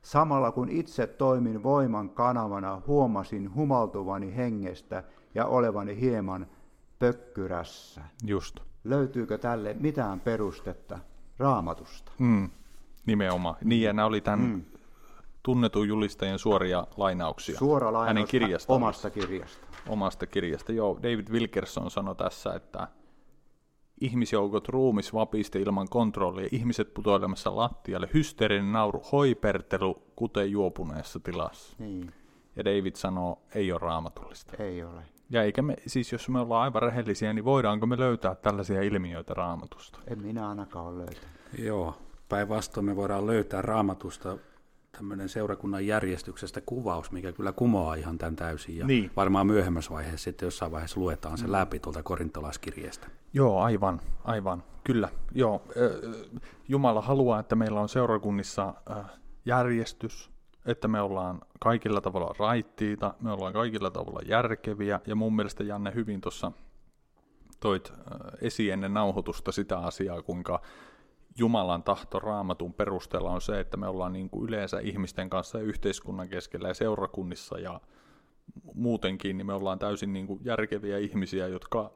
Samalla 0.02 0.52
kun 0.52 0.70
itse 0.70 1.08
toimin 1.08 1.64
voiman 1.64 2.10
kanavana, 2.10 2.82
huomasin 2.88 3.56
humaltuvani 3.56 4.36
hengestä 4.36 5.04
ja 5.36 5.46
olevani 5.46 6.00
hieman 6.00 6.48
pökkyrässä. 7.00 8.02
Just. 8.24 8.60
Löytyykö 8.84 9.38
tälle 9.38 9.76
mitään 9.80 10.20
perustetta 10.20 11.00
raamatusta? 11.38 12.12
Mm, 12.20 12.50
nimenomaan. 13.06 13.56
Niin, 13.64 13.82
ja 13.82 13.94
nämä 13.94 14.06
oli 14.06 14.22
tämän 14.22 14.40
mm. 14.40 14.77
Tunnetun 15.48 15.88
julistajien 15.88 16.40
suoria 16.40 16.88
lainauksia. 16.98 17.58
Suora 17.58 17.94
lainaus 17.94 18.08
hänen 18.08 18.28
kirjasta. 18.28 18.74
omasta 18.74 19.10
kirjasta. 19.10 19.68
Omasta 19.90 20.28
kirjasta, 20.28 20.72
joo. 20.72 21.00
David 21.04 21.28
Wilkerson 21.32 21.92
sanoi 21.92 22.16
tässä, 22.16 22.54
että 22.54 22.88
ihmisjoukot 24.02 24.70
ruumis 24.70 25.14
vapisti 25.14 25.62
ilman 25.62 25.88
kontrollia, 25.90 26.50
ihmiset 26.52 26.94
putoilemassa 26.94 27.56
lattialle, 27.56 28.10
hysteerinen 28.14 28.72
nauru, 28.72 29.04
hoipertelu, 29.12 30.02
kuten 30.16 30.52
juopuneessa 30.52 31.20
tilassa. 31.20 31.76
Niin. 31.80 32.14
Ja 32.56 32.66
David 32.66 32.96
sanoo, 32.96 33.42
ei 33.56 33.72
ole 33.72 33.80
raamatullista. 33.80 34.64
Ei 34.64 34.84
ole. 34.84 35.02
Ja 35.30 35.44
eikä 35.44 35.62
me, 35.62 35.76
siis 35.88 36.12
jos 36.12 36.30
me 36.30 36.40
ollaan 36.40 36.64
aivan 36.64 36.82
rehellisiä, 36.82 37.34
niin 37.34 37.46
voidaanko 37.46 37.86
me 37.86 37.98
löytää 37.98 38.36
tällaisia 38.36 38.82
ilmiöitä 38.82 39.34
raamatusta? 39.34 40.00
En 40.08 40.22
minä 40.22 40.50
ainakaan 40.50 40.86
ole 40.86 40.98
löytänyt. 40.98 41.30
Joo, 41.58 41.98
päinvastoin 42.30 42.86
me 42.86 42.96
voidaan 42.96 43.28
löytää 43.28 43.62
raamatusta 43.62 44.38
tämmöinen 44.98 45.30
seurakunnan 45.30 45.88
järjestyksestä 45.88 46.62
kuvaus, 46.62 47.12
mikä 47.12 47.32
kyllä 47.32 47.52
kumoaa 47.52 47.96
ihan 47.96 48.18
tämän 48.18 48.36
täysin. 48.36 48.78
Ja 48.78 48.88
niin. 48.88 49.12
varmaan 49.16 49.48
myöhemmässä 49.48 49.92
vaiheessa 49.92 50.24
sitten 50.24 50.48
jossain 50.48 50.72
vaiheessa 50.72 51.00
luetaan 51.00 51.38
se 51.38 51.46
mm. 51.46 51.52
läpi 51.52 51.80
tuolta 51.80 52.04
korintolaiskirjeestä. 52.04 53.08
Joo, 53.34 53.60
aivan, 53.60 54.02
aivan. 54.24 54.64
Kyllä, 54.84 55.10
joo. 55.32 55.62
Jumala 56.68 57.02
haluaa, 57.02 57.40
että 57.40 57.56
meillä 57.56 57.82
on 57.82 57.90
seurakunnissa 57.90 58.74
järjestys, 59.46 60.30
että 60.66 60.88
me 60.88 61.02
ollaan 61.02 61.42
kaikilla 61.60 62.02
tavalla 62.02 62.36
raittiita, 62.40 63.14
me 63.20 63.32
ollaan 63.32 63.54
kaikilla 63.54 63.92
tavalla 63.92 64.20
järkeviä, 64.26 65.00
ja 65.08 65.16
mun 65.16 65.36
mielestä 65.36 65.64
Janne 65.64 65.92
hyvin 65.96 66.22
tuossa 66.22 66.52
toit 67.60 67.94
esiin 68.42 68.74
ennen 68.74 68.94
nauhoitusta 68.94 69.52
sitä 69.52 69.80
asiaa, 69.80 70.22
kuinka 70.22 70.62
Jumalan 71.40 71.84
tahto 71.84 72.20
raamatun 72.20 72.74
perusteella 72.74 73.32
on 73.32 73.42
se, 73.42 73.60
että 73.60 73.78
me 73.78 73.88
ollaan 73.88 74.14
niin 74.14 74.30
kuin 74.30 74.50
yleensä 74.50 74.80
ihmisten 74.80 75.30
kanssa 75.30 75.58
ja 75.58 75.64
yhteiskunnan 75.64 76.30
keskellä 76.30 76.68
ja 76.68 76.74
seurakunnissa 76.74 77.60
ja 77.60 77.82
muutenkin, 78.74 79.38
niin 79.38 79.46
me 79.46 79.54
ollaan 79.54 79.80
täysin 79.80 80.14
niin 80.14 80.28
kuin 80.28 80.40
järkeviä 80.44 80.98
ihmisiä, 80.98 81.48
jotka, 81.48 81.92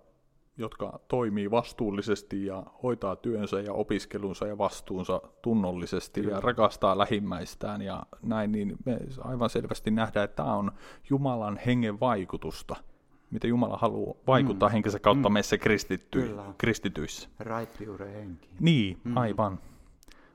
jotka 0.58 1.00
toimii 1.08 1.52
vastuullisesti 1.52 2.46
ja 2.46 2.64
hoitaa 2.84 3.16
työnsä 3.16 3.60
ja 3.60 3.74
opiskelunsa 3.74 4.48
ja 4.48 4.58
vastuunsa 4.58 5.22
tunnollisesti 5.42 6.22
Kyllä. 6.22 6.36
ja 6.36 6.42
rakastaa 6.42 6.98
lähimmäistään 6.98 7.82
ja 7.82 8.04
näin, 8.22 8.52
niin 8.52 8.76
me 8.86 9.00
aivan 9.20 9.50
selvästi 9.50 9.92
nähdään, 9.92 10.24
että 10.24 10.44
tämä 10.44 10.56
on 10.56 10.72
Jumalan 11.10 11.60
hengen 11.66 12.00
vaikutusta– 12.00 12.76
mitä 13.32 13.48
Jumala 13.48 13.78
haluaa 13.78 14.16
vaikuttaa 14.28 14.70
mm. 14.70 14.74
henkensä 14.74 15.00
kautta 15.00 15.30
mm. 15.30 15.34
meissä 15.34 15.58
kristitty, 15.58 16.36
kristityissä. 16.58 17.30
Raittiuden 17.40 18.14
henki. 18.14 18.50
Niin, 18.60 18.98
mm. 19.04 19.18
aivan. 19.18 19.60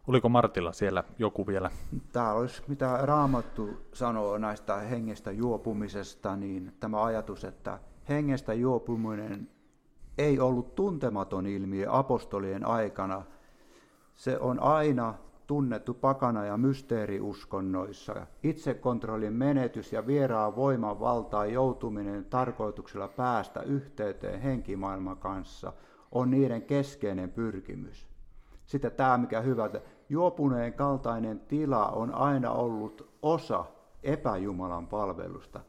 Oliko 0.07 0.29
Martilla 0.29 0.73
siellä 0.73 1.05
joku 1.19 1.47
vielä? 1.47 1.71
Tämä 2.12 2.33
olisi, 2.33 2.62
mitä 2.69 2.99
Raamattu 3.03 3.71
sanoo 3.93 4.38
näistä 4.38 4.76
hengestä 4.76 5.33
juopumisesta, 5.33 6.37
niin 6.37 6.73
tämä 6.81 7.05
ajatus, 7.05 7.45
että 7.45 7.79
hengestä 8.09 8.55
juopuminen 8.55 9.49
ei 10.19 10.41
ollut 10.41 10.75
tuntematon 10.75 11.47
ilmiö 11.47 11.87
apostolien 11.91 12.67
aikana. 12.67 13.23
Se 14.15 14.38
on 14.38 14.61
aina 14.61 15.15
tunnettu 15.47 15.95
pakana- 15.95 16.45
ja 16.45 16.57
mysteeriuskonnoissa. 16.57 18.26
Itsekontrollin 18.43 19.33
menetys 19.33 19.93
ja 19.93 20.07
vieraan 20.07 20.57
voiman 20.57 21.00
valtaan 21.00 21.53
joutuminen 21.53 22.25
tarkoituksella 22.25 23.09
päästä 23.09 23.62
yhteyteen 23.62 24.41
henkimaailman 24.41 25.17
kanssa 25.17 25.73
on 26.12 26.31
niiden 26.31 26.62
keskeinen 26.62 27.31
pyrkimys. 27.31 28.07
Sitten 28.67 28.93
tämä, 28.93 29.19
mikä 29.19 29.41
hyvä, 29.41 29.65
että 29.65 29.81
juopuneen 30.09 30.73
kaltainen 30.73 31.41
tila 31.41 31.88
on 31.88 32.15
aina 32.15 32.50
ollut 32.50 33.19
osa 33.23 33.65
epäjumalan 34.03 34.87
palvelusta. 34.87 35.61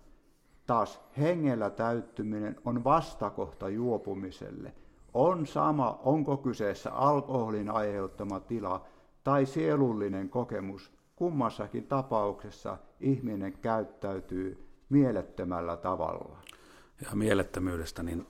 Taas 0.68 1.02
hengellä 1.18 1.70
täyttyminen 1.70 2.56
on 2.66 2.84
vastakohta 2.84 3.70
juopumiselle. 3.70 4.74
On 5.14 5.48
sama, 5.48 6.00
onko 6.04 6.38
kyseessä 6.38 6.92
alkoholin 6.94 7.70
aiheuttama 7.70 8.40
tila 8.40 8.86
tai 9.28 9.46
sielullinen 9.46 10.30
kokemus. 10.30 10.92
Kummassakin 11.16 11.88
tapauksessa 11.88 12.78
ihminen 13.00 13.54
käyttäytyy 13.54 14.68
mielettömällä 14.90 15.78
tavalla. 15.78 16.38
Ja 17.02 17.16
mielettömyydestä, 17.16 18.04
niin 18.04 18.28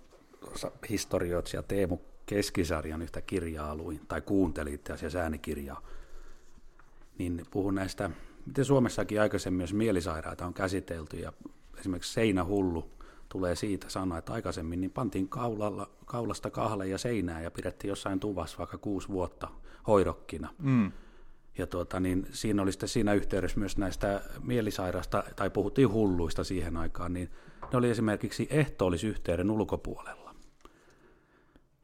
historioitsija 0.90 1.64
Teemu 1.64 1.98
Keskisarjan 2.26 3.02
yhtä 3.02 3.22
kirjaa 3.22 3.76
luin, 3.76 4.02
tai 4.08 4.22
kuuntelin 4.22 4.74
itse 4.74 4.94
asiassa 4.94 5.20
äänikirjaa, 5.20 5.82
niin 7.18 7.46
puhun 7.52 7.76
näistä, 7.76 8.10
miten 8.46 8.66
Suomessakin 8.66 9.22
aikaisemmin 9.22 9.58
myös 9.58 9.74
mielisairaita 9.74 10.46
on 10.46 10.54
käsitelty, 10.54 11.18
ja 11.18 11.34
esimerkiksi 11.80 12.14
seinähullu 12.14 12.92
tulee 13.30 13.56
siitä 13.56 13.90
sana, 13.90 14.18
että 14.18 14.34
aikaisemmin 14.34 14.82
niin 14.82 14.92
pantiin 14.92 15.30
kaulalla, 15.30 15.90
kaulasta 16.06 16.50
kahle 16.50 16.88
ja 16.88 16.98
seinää 16.98 17.42
ja 17.42 17.52
pidettiin 17.52 17.90
jossain 17.90 18.20
tuvassa 18.20 18.58
vaikka 18.58 18.78
kuusi 18.78 19.08
vuotta 19.08 19.48
hoidokkina. 19.88 20.50
Mm. 20.60 20.92
Ja 21.58 21.68
tuota, 21.68 22.00
niin 22.00 22.28
siinä 22.32 22.62
oli 22.62 22.72
sitten 22.72 22.90
siinä 22.90 23.14
yhteydessä 23.14 23.60
myös 23.60 23.78
näistä 23.78 24.22
mielisairaista, 24.44 25.24
tai 25.36 25.50
puhuttiin 25.50 25.92
hulluista 25.92 26.44
siihen 26.44 26.78
aikaan, 26.78 27.14
niin 27.14 27.30
ne 27.72 27.78
oli 27.78 27.90
esimerkiksi 27.90 28.48
ehtoollisyhteyden 28.50 29.52
ulkopuolella. 29.52 30.36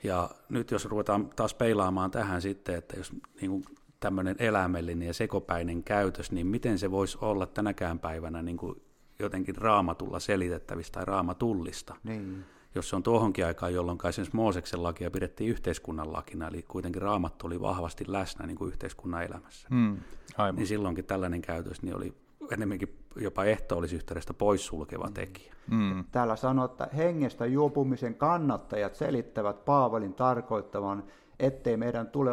Ja 0.04 0.30
nyt 0.50 0.72
jos 0.72 0.86
ruvetaan 0.86 1.30
taas 1.36 1.54
peilaamaan 1.54 2.12
tähän 2.12 2.42
sitten, 2.42 2.76
että 2.76 2.98
jos 2.98 3.12
niin 3.42 3.52
kuin 3.52 3.66
tämmöinen 4.00 4.36
eläimellinen 4.40 5.08
ja 5.08 5.14
sekopäinen 5.14 5.84
käytös, 5.84 6.32
niin 6.32 6.48
miten 6.48 6.80
se 6.80 6.92
voisi 6.92 7.18
olla 7.22 7.46
tänäkään 7.46 8.00
päivänä 8.00 8.42
niin 8.42 8.58
kuin 8.58 8.82
jotenkin 9.20 9.56
raamatulla 9.56 10.20
selitettävistä 10.20 10.94
tai 10.94 11.06
raamatullista. 11.06 11.96
Niin. 12.04 12.46
Jos 12.76 12.90
se 12.90 12.96
on 12.96 13.04
tuohonkin 13.04 13.46
aikaan, 13.46 13.74
jolloin 13.74 13.98
esimerkiksi 14.10 14.36
Mooseksen 14.36 14.84
lakia 14.84 15.12
pidettiin 15.12 15.50
yhteiskunnan 15.50 16.14
lakina, 16.14 16.48
eli 16.48 16.66
kuitenkin 16.68 17.02
raamattu 17.02 17.48
oli 17.48 17.62
vahvasti 17.62 18.06
läsnä 18.08 18.48
niin 18.48 18.58
kuin 18.58 18.72
yhteiskunnan 18.72 19.24
elämässä. 19.24 19.68
Hmm, 19.70 19.98
aivan. 20.38 20.56
Niin 20.56 20.68
silloinkin 20.68 21.06
tällainen 21.06 21.42
käytös 21.42 21.82
niin 21.82 21.96
oli 21.96 22.14
enemmänkin 22.52 22.98
jopa 23.16 23.44
ehtoollisyhteydestä 23.44 24.34
poissulkeva 24.34 25.08
mm. 25.08 25.14
tekijä. 25.14 25.54
Mm. 25.72 26.06
Täällä 26.12 26.36
sanoo, 26.36 26.66
että 26.66 26.88
hengestä 26.98 27.46
juopumisen 27.46 28.16
kannattajat 28.16 28.96
selittävät 28.96 29.66
Paavalin 29.66 30.14
tarkoittavan, 30.14 31.04
ettei 31.40 31.78
meidän 31.78 32.08
tule 32.08 32.32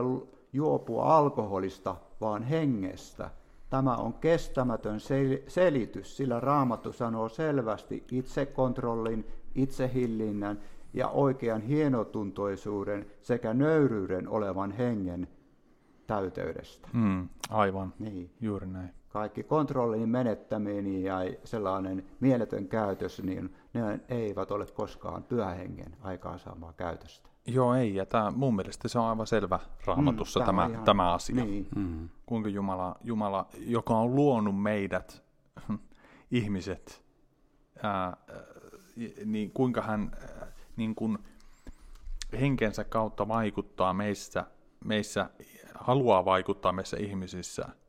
juopua 0.52 1.16
alkoholista, 1.16 1.96
vaan 2.20 2.42
hengestä. 2.42 3.30
Tämä 3.70 3.96
on 3.96 4.14
kestämätön 4.14 4.98
sel- 4.98 5.42
selitys, 5.48 6.16
sillä 6.16 6.40
Raamattu 6.40 6.92
sanoo 6.92 7.28
selvästi 7.28 8.04
itsekontrollin, 8.12 9.26
itsehillinnän 9.54 10.60
ja 10.94 11.08
oikean 11.08 11.62
hienotuntoisuuden 11.62 13.06
sekä 13.22 13.54
nöyryyden 13.54 14.28
olevan 14.28 14.72
hengen 14.72 15.28
täyteydestä. 16.06 16.88
Mm, 16.92 17.28
aivan, 17.50 17.94
niin. 17.98 18.30
juuri 18.40 18.66
näin 18.66 18.90
kaikki 19.10 19.42
kontrollin 19.42 20.08
menettäminen 20.08 21.02
ja 21.02 21.16
sellainen 21.44 22.04
mieletön 22.20 22.68
käytös, 22.68 23.22
niin 23.22 23.54
ne 23.74 24.00
eivät 24.08 24.50
ole 24.50 24.66
koskaan 24.66 25.22
pyhähengen 25.22 25.96
aikaansaamaa 26.00 26.72
käytöstä. 26.72 27.30
Joo, 27.46 27.74
ei. 27.74 27.94
Ja 27.94 28.06
tämä, 28.06 28.30
mun 28.30 28.56
mielestä 28.56 28.88
se 28.88 28.98
on 28.98 29.04
aivan 29.04 29.26
selvä 29.26 29.58
raamatussa 29.86 30.40
mm, 30.40 30.46
tämä, 30.46 30.62
tämä, 30.62 30.72
ihan, 30.72 30.84
tämä 30.84 31.12
asia. 31.12 31.44
Niin. 31.44 31.68
Mm. 31.76 32.08
Kuinka 32.26 32.48
Jumala, 32.48 32.96
Jumala, 33.04 33.46
joka 33.58 33.94
on 33.94 34.14
luonut 34.14 34.62
meidät, 34.62 35.22
ihmiset, 36.30 37.04
ää, 37.82 38.16
niin 39.24 39.50
kuinka 39.50 39.82
hän 39.82 40.10
niin 40.76 40.94
kuin 40.94 41.18
henkensä 42.40 42.84
kautta 42.84 43.28
vaikuttaa 43.28 43.92
meissä, 43.92 44.44
meissä, 44.84 45.30
haluaa 45.74 46.24
vaikuttaa 46.24 46.72
meissä 46.72 46.96
ihmisissä– 47.00 47.68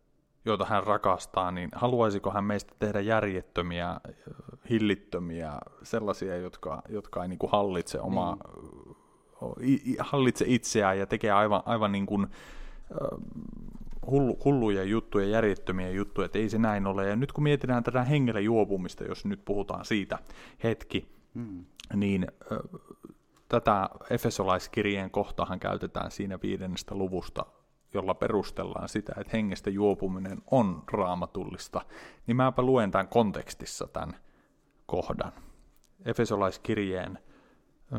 joita 0.46 0.66
hän 0.66 0.84
rakastaa, 0.84 1.52
niin 1.52 1.70
haluaisiko 1.76 2.32
hän 2.32 2.44
meistä 2.44 2.74
tehdä 2.80 3.00
järjettömiä, 3.00 4.00
hillittömiä, 4.70 5.54
sellaisia, 5.84 6.38
jotka, 6.38 6.82
jotka 6.90 7.24
ei 7.24 7.28
niin 7.28 7.40
kuin 7.40 7.52
hallitse 7.52 8.00
omaa, 8.00 8.38
niin. 9.60 9.96
hallitse 10.00 10.46
itseään 10.48 11.00
ja 11.00 11.06
tekee 11.06 11.32
aivan, 11.32 11.64
aivan 11.66 11.92
niin 11.92 12.06
kuin, 12.06 12.28
hullu, 14.10 14.40
hulluja 14.46 14.84
juttuja, 14.84 15.28
järjettömiä 15.28 15.90
juttuja, 15.90 16.26
että 16.26 16.40
ei 16.40 16.50
se 16.50 16.58
näin 16.58 16.88
ole. 16.88 17.10
Ja 17.10 17.16
nyt 17.16 17.32
kun 17.32 17.44
mietitään 17.44 17.84
tätä 17.84 18.04
hengellä 18.04 18.40
juopumista, 18.40 19.04
jos 19.04 19.26
nyt 19.26 19.46
puhutaan 19.46 19.86
siitä 19.86 20.20
hetki, 20.64 21.08
hmm. 21.36 21.66
niin 21.94 22.28
tätä 23.50 23.90
Efesolaiskirjeen 24.10 25.12
kohtahan 25.12 25.60
käytetään 25.60 26.12
siinä 26.12 26.40
viidennestä 26.44 26.96
luvusta 26.96 27.46
jolla 27.94 28.14
perustellaan 28.14 28.90
sitä, 28.90 29.14
että 29.18 29.32
hengestä 29.34 29.70
juopuminen 29.70 30.42
on 30.52 30.84
raamatullista, 30.92 31.82
niin 32.28 32.38
mäpä 32.38 32.62
luen 32.62 32.92
tämän 32.92 33.08
kontekstissa 33.08 33.88
tämän 33.88 34.16
kohdan. 34.86 35.32
Efesolaiskirjeen 36.06 37.20
ö, 37.94 37.98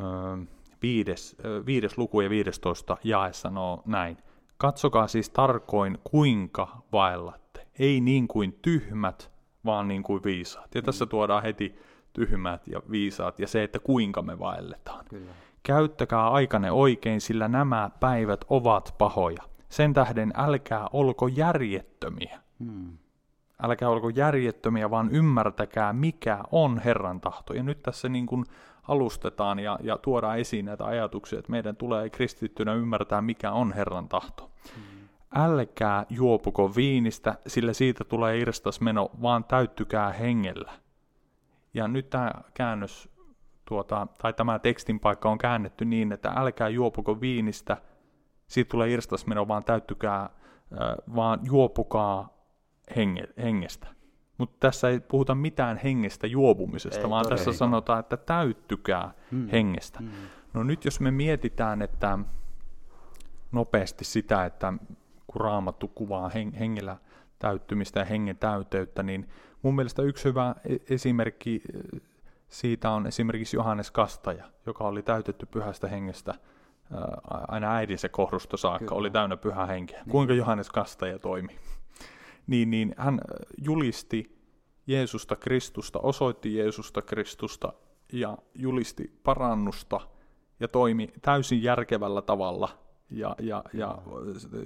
viides, 0.82 1.36
ö, 1.44 1.66
viides 1.66 1.98
luku 1.98 2.20
ja 2.20 2.30
viidestoista 2.30 2.96
jae 3.04 3.32
sanoo 3.32 3.82
näin. 3.86 4.18
Katsokaa 4.62 5.08
siis 5.08 5.30
tarkoin, 5.30 5.98
kuinka 6.04 6.82
vaellatte. 6.92 7.66
Ei 7.78 8.00
niin 8.00 8.28
kuin 8.28 8.58
tyhmät, 8.62 9.30
vaan 9.64 9.88
niin 9.88 10.02
kuin 10.02 10.22
viisaat. 10.24 10.74
Ja 10.74 10.82
tässä 10.82 11.06
tuodaan 11.06 11.42
heti 11.42 11.78
tyhmät 12.12 12.68
ja 12.68 12.82
viisaat 12.90 13.38
ja 13.38 13.46
se, 13.46 13.62
että 13.62 13.78
kuinka 13.78 14.22
me 14.22 14.38
vaelletaan. 14.38 15.04
Kyllä. 15.04 15.30
Käyttäkää 15.62 16.28
aikane 16.30 16.72
oikein, 16.72 17.20
sillä 17.20 17.48
nämä 17.48 17.90
päivät 18.00 18.44
ovat 18.48 18.94
pahoja. 18.98 19.42
Sen 19.68 19.94
tähden 19.94 20.32
älkää 20.36 20.88
olko 20.92 21.28
järjettömiä. 21.28 22.40
Hmm. 22.64 22.98
Älkää 23.62 23.88
olko 23.88 24.08
järjettömiä, 24.08 24.90
vaan 24.90 25.10
ymmärtäkää, 25.10 25.92
mikä 25.92 26.38
on 26.52 26.78
Herran 26.78 27.20
tahto. 27.20 27.54
Ja 27.54 27.62
nyt 27.62 27.82
tässä 27.82 28.08
niin 28.08 28.26
kuin 28.26 28.44
alustetaan 28.88 29.58
ja, 29.58 29.78
ja 29.82 29.98
tuodaan 29.98 30.38
esiin 30.38 30.64
näitä 30.64 30.84
ajatuksia, 30.84 31.38
että 31.38 31.50
meidän 31.50 31.76
tulee 31.76 32.10
kristittynä 32.10 32.74
ymmärtää, 32.74 33.22
mikä 33.22 33.52
on 33.52 33.72
Herran 33.72 34.08
tahto. 34.08 34.50
Hmm. 34.74 35.08
Älkää 35.36 36.06
juopuko 36.10 36.74
viinistä, 36.76 37.34
sillä 37.46 37.72
siitä 37.72 38.04
tulee 38.04 38.38
irstas 38.38 38.80
meno, 38.80 39.10
vaan 39.22 39.44
täyttykää 39.44 40.12
hengellä. 40.12 40.72
Ja 41.74 41.88
nyt 41.88 42.10
tämä 42.10 42.32
käännös, 42.54 43.08
tuota, 43.64 44.06
tai 44.22 44.32
tämä 44.32 44.58
tekstin 44.58 45.00
paikka 45.00 45.30
on 45.30 45.38
käännetty 45.38 45.84
niin, 45.84 46.12
että 46.12 46.32
älkää 46.36 46.68
juopuko 46.68 47.20
viinistä– 47.20 47.76
siitä 48.52 48.70
tulee 48.70 48.90
irstasmeno, 48.90 49.48
vaan 49.48 49.64
täyttykää, 49.64 50.30
vaan 51.14 51.40
juopukaa 51.42 52.28
henge, 52.96 53.28
hengestä. 53.42 53.86
Mutta 54.42 54.56
tässä 54.60 54.88
ei 54.88 55.00
puhuta 55.00 55.34
mitään 55.34 55.76
hengestä 55.76 56.26
juopumisesta, 56.26 57.00
ei, 57.00 57.10
vaan 57.10 57.28
tässä 57.28 57.50
ei. 57.50 57.56
sanotaan, 57.56 58.00
että 58.00 58.16
täyttykää 58.16 59.14
hmm. 59.30 59.48
hengestä. 59.48 59.98
Hmm. 59.98 60.10
No 60.54 60.62
nyt 60.62 60.84
jos 60.84 61.00
me 61.00 61.10
mietitään, 61.10 61.82
että 61.82 62.18
nopeasti 63.52 64.04
sitä, 64.04 64.44
että 64.44 64.72
kun 65.26 65.40
raamattu 65.40 65.88
kuvaa 65.88 66.30
hengellä 66.58 66.96
täyttymistä 67.38 68.00
ja 68.00 68.04
hengen 68.04 68.36
täyteyttä, 68.36 69.02
niin 69.02 69.28
mun 69.62 69.74
mielestä 69.74 70.02
yksi 70.02 70.24
hyvä 70.24 70.54
e-, 70.64 70.94
esimerkki 70.94 71.62
siitä 72.48 72.90
on 72.90 73.06
esimerkiksi 73.06 73.56
Johannes 73.56 73.90
Kastaja, 73.90 74.44
joka 74.66 74.84
oli 74.84 75.02
täytetty 75.02 75.46
pyhästä 75.46 75.88
hengestä– 75.88 76.34
aina 77.48 77.74
äidinsä 77.74 78.08
kohdusta 78.08 78.56
saakka 78.56 78.84
Kyllä. 78.84 78.98
oli 78.98 79.10
täynnä 79.10 79.36
pyhä 79.36 79.66
henkeä. 79.66 79.98
Niin. 79.98 80.10
Kuinka 80.10 80.34
Johannes 80.34 80.70
Kastaja 80.70 81.18
toimi? 81.18 81.58
Niin, 82.46 82.70
niin 82.70 82.94
hän 82.96 83.20
julisti 83.64 84.42
Jeesusta 84.86 85.36
Kristusta, 85.36 85.98
osoitti 85.98 86.56
Jeesusta 86.56 87.02
Kristusta 87.02 87.72
ja 88.12 88.38
julisti 88.54 89.20
parannusta 89.22 90.00
ja 90.60 90.68
toimi 90.68 91.12
täysin 91.22 91.62
järkevällä 91.62 92.22
tavalla 92.22 92.78
ja, 93.10 93.36
ja, 93.40 93.64
ja 93.72 93.98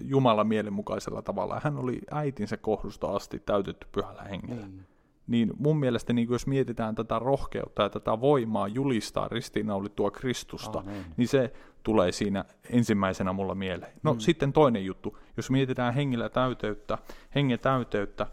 Jumalan 0.03 0.47
mielenmukaisella 0.47 1.23
tavalla. 1.23 1.61
Hän 1.65 1.77
oli 1.77 2.01
äitinsä 2.11 2.57
kohdusta 2.57 3.07
asti 3.07 3.43
täytetty 3.47 3.87
pyhällä 3.93 4.23
hengellä. 4.23 4.67
Niin 4.67 4.87
niin 5.27 5.53
mun 5.59 5.79
mielestä 5.79 6.13
niin 6.13 6.29
jos 6.31 6.47
mietitään 6.47 6.95
tätä 6.95 7.19
rohkeutta 7.19 7.83
ja 7.83 7.89
tätä 7.89 8.21
voimaa 8.21 8.69
julistaa 8.69 9.29
ristiinnaulittua 9.29 10.11
Kristusta, 10.11 10.79
Amen. 10.79 11.05
niin 11.17 11.29
se 11.29 11.53
tulee 11.83 12.13
siinä 12.13 12.45
ensimmäisenä 12.71 13.33
mulla 13.33 13.55
mieleen. 13.55 13.93
No 14.03 14.15
mm. 14.15 14.21
sitten 14.21 14.53
toinen 14.53 14.85
juttu, 14.85 15.19
jos 15.37 15.51
mietitään 15.51 15.95
hengellä 15.95 16.29
täyteyttä, 16.29 16.99
hengen 17.35 17.59
täyteyttä 17.59 18.27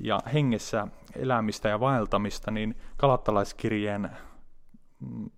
ja 0.00 0.20
hengessä 0.32 0.88
elämistä 1.16 1.68
ja 1.68 1.80
vaeltamista, 1.80 2.50
niin 2.50 2.76
kalattalaiskirjeen 2.96 4.10
mm, 5.00 5.30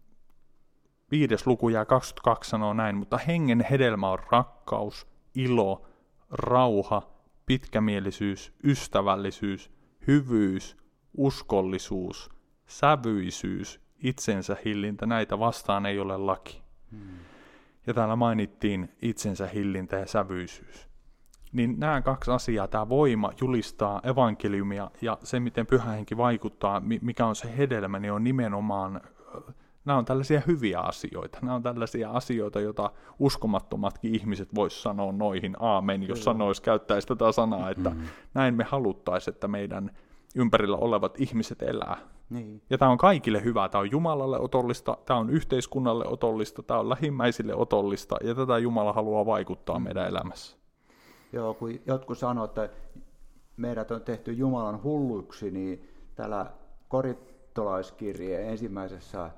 viides 1.10 1.46
luku 1.46 1.68
ja 1.68 1.84
22 1.84 2.50
sanoo 2.50 2.74
näin, 2.74 2.96
mutta 2.96 3.18
hengen 3.18 3.66
hedelmä 3.70 4.10
on 4.10 4.18
rakkaus, 4.30 5.06
ilo, 5.34 5.86
rauha, 6.30 7.02
pitkämielisyys, 7.46 8.52
ystävällisyys, 8.64 9.70
hyvyys, 10.06 10.76
uskollisuus, 11.16 12.30
sävyisyys, 12.66 13.80
itsensä 13.98 14.56
hillintä, 14.64 15.06
näitä 15.06 15.38
vastaan 15.38 15.86
ei 15.86 15.98
ole 15.98 16.16
laki. 16.16 16.62
Hmm. 16.90 17.00
Ja 17.86 17.94
täällä 17.94 18.16
mainittiin 18.16 18.88
itsensä 19.02 19.46
hillintä 19.46 19.96
ja 19.96 20.06
sävyisyys. 20.06 20.88
Niin 21.52 21.80
nämä 21.80 22.02
kaksi 22.02 22.30
asiaa, 22.30 22.68
tämä 22.68 22.88
voima 22.88 23.32
julistaa 23.40 24.00
evankeliumia 24.04 24.90
ja 25.02 25.18
se, 25.22 25.40
miten 25.40 25.66
pyhä 25.66 25.90
henki 25.90 26.16
vaikuttaa, 26.16 26.82
mikä 27.00 27.26
on 27.26 27.36
se 27.36 27.56
hedelmä, 27.56 27.98
niin 27.98 28.12
on 28.12 28.24
nimenomaan 28.24 29.00
nämä 29.84 29.98
on 29.98 30.04
tällaisia 30.04 30.42
hyviä 30.46 30.80
asioita. 30.80 31.38
Nämä 31.42 31.54
on 31.54 31.62
tällaisia 31.62 32.10
asioita, 32.10 32.60
joita 32.60 32.90
uskomattomatkin 33.18 34.14
ihmiset 34.14 34.54
vois 34.54 34.82
sanoa 34.82 35.12
noihin 35.12 35.56
aamen, 35.60 36.08
jos 36.08 36.24
sanois, 36.24 36.60
käyttäisi 36.60 37.08
tätä 37.08 37.32
sanaa, 37.32 37.70
että 37.70 37.90
mm-hmm. 37.90 38.06
näin 38.34 38.54
me 38.54 38.64
haluttaisiin, 38.64 39.34
että 39.34 39.48
meidän 39.48 39.90
ympärillä 40.36 40.76
olevat 40.76 41.20
ihmiset 41.20 41.62
elää. 41.62 41.96
Niin. 42.30 42.62
Ja 42.70 42.78
tämä 42.78 42.90
on 42.90 42.98
kaikille 42.98 43.44
hyvää. 43.44 43.68
Tämä 43.68 43.80
on 43.80 43.90
Jumalalle 43.90 44.40
otollista, 44.40 44.98
tämä 45.06 45.20
on 45.20 45.30
yhteiskunnalle 45.30 46.04
otollista, 46.06 46.62
tämä 46.62 46.80
on 46.80 46.88
lähimmäisille 46.88 47.54
otollista, 47.54 48.16
ja 48.24 48.34
tätä 48.34 48.58
Jumala 48.58 48.92
haluaa 48.92 49.26
vaikuttaa 49.26 49.78
mm. 49.78 49.84
meidän 49.84 50.08
elämässä. 50.08 50.56
Joo, 51.32 51.54
kun 51.54 51.78
jotkut 51.86 52.18
sanoo, 52.18 52.44
että 52.44 52.68
meidät 53.56 53.90
on 53.90 54.00
tehty 54.00 54.32
Jumalan 54.32 54.82
hulluksi, 54.82 55.50
niin 55.50 55.88
täällä 56.14 56.46
korittolaiskirjeen 56.88 58.48
ensimmäisessä 58.48 59.30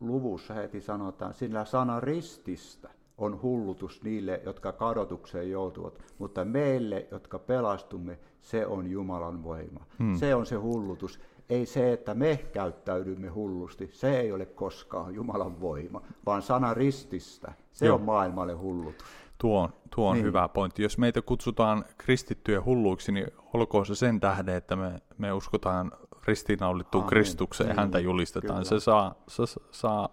luvussa 0.00 0.54
heti 0.54 0.80
sanotaan, 0.80 1.34
sillä 1.34 1.64
sana 1.64 2.00
rististä 2.00 2.88
on 3.24 3.42
hullutus 3.42 4.02
niille, 4.02 4.40
jotka 4.44 4.72
kadotukseen 4.72 5.50
joutuvat, 5.50 5.98
mutta 6.18 6.44
meille, 6.44 7.06
jotka 7.10 7.38
pelastumme, 7.38 8.18
se 8.40 8.66
on 8.66 8.90
Jumalan 8.90 9.44
voima. 9.44 9.80
Hmm. 9.98 10.16
Se 10.16 10.34
on 10.34 10.46
se 10.46 10.56
hullutus. 10.56 11.20
Ei 11.48 11.66
se, 11.66 11.92
että 11.92 12.14
me 12.14 12.36
käyttäydymme 12.52 13.28
hullusti, 13.28 13.90
se 13.92 14.20
ei 14.20 14.32
ole 14.32 14.46
koskaan 14.46 15.14
Jumalan 15.14 15.60
voima, 15.60 16.02
vaan 16.26 16.42
sana 16.42 16.74
rististä, 16.74 17.52
se 17.72 17.86
Joo. 17.86 17.94
on 17.94 18.02
maailmalle 18.02 18.52
hullutus. 18.52 19.06
Tuo 19.38 19.60
on, 19.60 19.68
tuo 19.94 20.08
on 20.08 20.14
niin. 20.14 20.24
hyvä 20.24 20.48
pointti. 20.48 20.82
Jos 20.82 20.98
meitä 20.98 21.22
kutsutaan 21.22 21.84
kristittyjä 21.98 22.62
hulluiksi, 22.64 23.12
niin 23.12 23.26
olkoon 23.54 23.86
se 23.86 23.94
sen 23.94 24.20
tähden, 24.20 24.56
että 24.56 24.76
me, 24.76 25.00
me 25.18 25.32
uskotaan 25.32 25.92
ristiinnaulittuun 26.26 27.04
Kristukseen 27.04 27.68
ja 27.68 27.72
niin, 27.72 27.80
häntä 27.80 27.98
julistetaan. 27.98 28.54
Kyllä. 28.54 28.80
Se 28.80 28.80
saa, 28.80 29.14
se 29.28 29.42
saa 29.70 30.08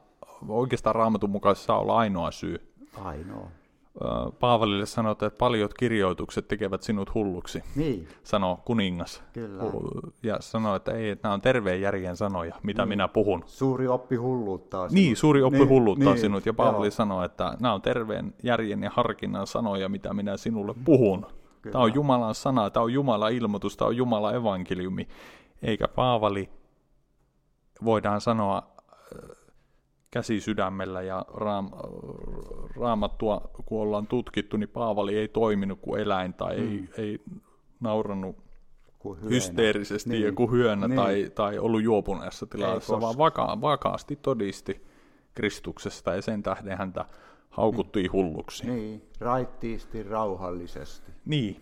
oikeastaan 0.48 0.96
raamatun 0.96 1.30
mukaan 1.30 1.56
se 1.56 1.64
saa 1.64 1.80
olla 1.80 1.98
ainoa 1.98 2.32
syy. 2.32 2.69
Ainoa. 3.04 3.48
Paavalille 4.40 4.86
sanotaan, 4.86 5.28
että 5.28 5.38
paljot 5.38 5.74
kirjoitukset 5.74 6.48
tekevät 6.48 6.84
sinut 6.84 7.14
hulluksi, 7.14 7.64
niin. 7.76 8.08
sanoo 8.24 8.60
kuningas. 8.66 9.24
Kyllä. 9.34 9.64
Ja 10.24 10.38
sanoo, 10.40 10.76
että 10.76 10.92
ei, 10.92 11.10
että 11.10 11.28
nämä 11.28 11.34
on 11.34 11.42
terveen 11.42 11.82
järjen 11.82 12.18
sanoja, 12.18 12.56
mitä 12.64 12.82
niin. 12.82 12.90
minä 12.90 13.08
puhun. 13.08 13.44
Suuri 13.46 13.88
oppi 13.88 14.16
hulluttaa 14.16 14.90
sinut. 14.90 15.04
Niin, 15.04 15.16
suuri 15.16 15.42
oppi 15.42 15.58
niin, 15.58 15.70
hulluttaa 15.70 16.14
niin. 16.14 16.22
sinut. 16.22 16.46
Ja 16.46 16.54
Paavali 16.54 16.92
sanoo, 16.92 17.24
että 17.24 17.58
nämä 17.60 17.74
on 17.74 17.82
terveen 17.82 18.34
järjen 18.44 18.84
ja 18.84 18.92
harkinnan 18.94 19.48
sanoja, 19.48 19.90
mitä 19.90 20.14
minä 20.14 20.38
sinulle 20.38 20.74
puhun. 20.86 21.26
Kyllä. 21.62 21.72
Tämä 21.72 21.84
on 21.84 21.94
Jumalan 21.94 22.36
sana, 22.36 22.70
tämä 22.70 22.84
on 22.84 22.94
Jumalan 22.94 23.34
ilmoitus, 23.34 23.78
tämä 23.78 23.88
on 23.88 23.98
Jumalan 23.98 24.36
evankeliumi 24.36 25.08
eikä 25.62 25.88
Paavali, 25.88 26.50
voidaan 27.86 28.22
sanoa 28.22 28.64
käsi 30.12 30.40
sydämellä 30.42 31.02
ja 31.02 31.26
raam, 31.34 31.70
raamattua, 32.76 33.52
kun 33.66 33.82
ollaan 33.82 34.08
tutkittu, 34.08 34.58
niin 34.58 34.70
Paavali 34.70 35.18
ei 35.18 35.28
toiminut 35.28 35.80
kuin 35.82 36.02
eläin 36.02 36.34
tai 36.34 36.58
mm. 36.58 36.68
ei, 36.68 36.90
ei 36.98 37.20
naurannut 37.80 38.36
hysteerisesti 39.30 40.10
niin. 40.10 40.26
ja 40.26 40.32
kuin 40.32 40.52
hyönä 40.52 40.88
niin. 40.88 40.96
tai, 40.96 41.32
tai 41.36 41.60
ollut 41.60 41.84
juopuneessa 41.84 42.46
tilassa, 42.46 43.02
vaan 43.02 43.18
vaka- 43.18 43.62
vakaasti 43.62 44.16
todisti 44.16 44.86
Kristuksesta 45.36 46.16
ja 46.16 46.22
sen 46.22 46.44
tähden 46.44 46.78
häntä 46.78 47.06
haukuttiin 47.50 48.04
niin. 48.04 48.12
hulluksi. 48.12 48.68
Niin, 48.68 49.02
raittiisti, 49.20 50.04
rauhallisesti. 50.04 51.12
Niin, 51.26 51.62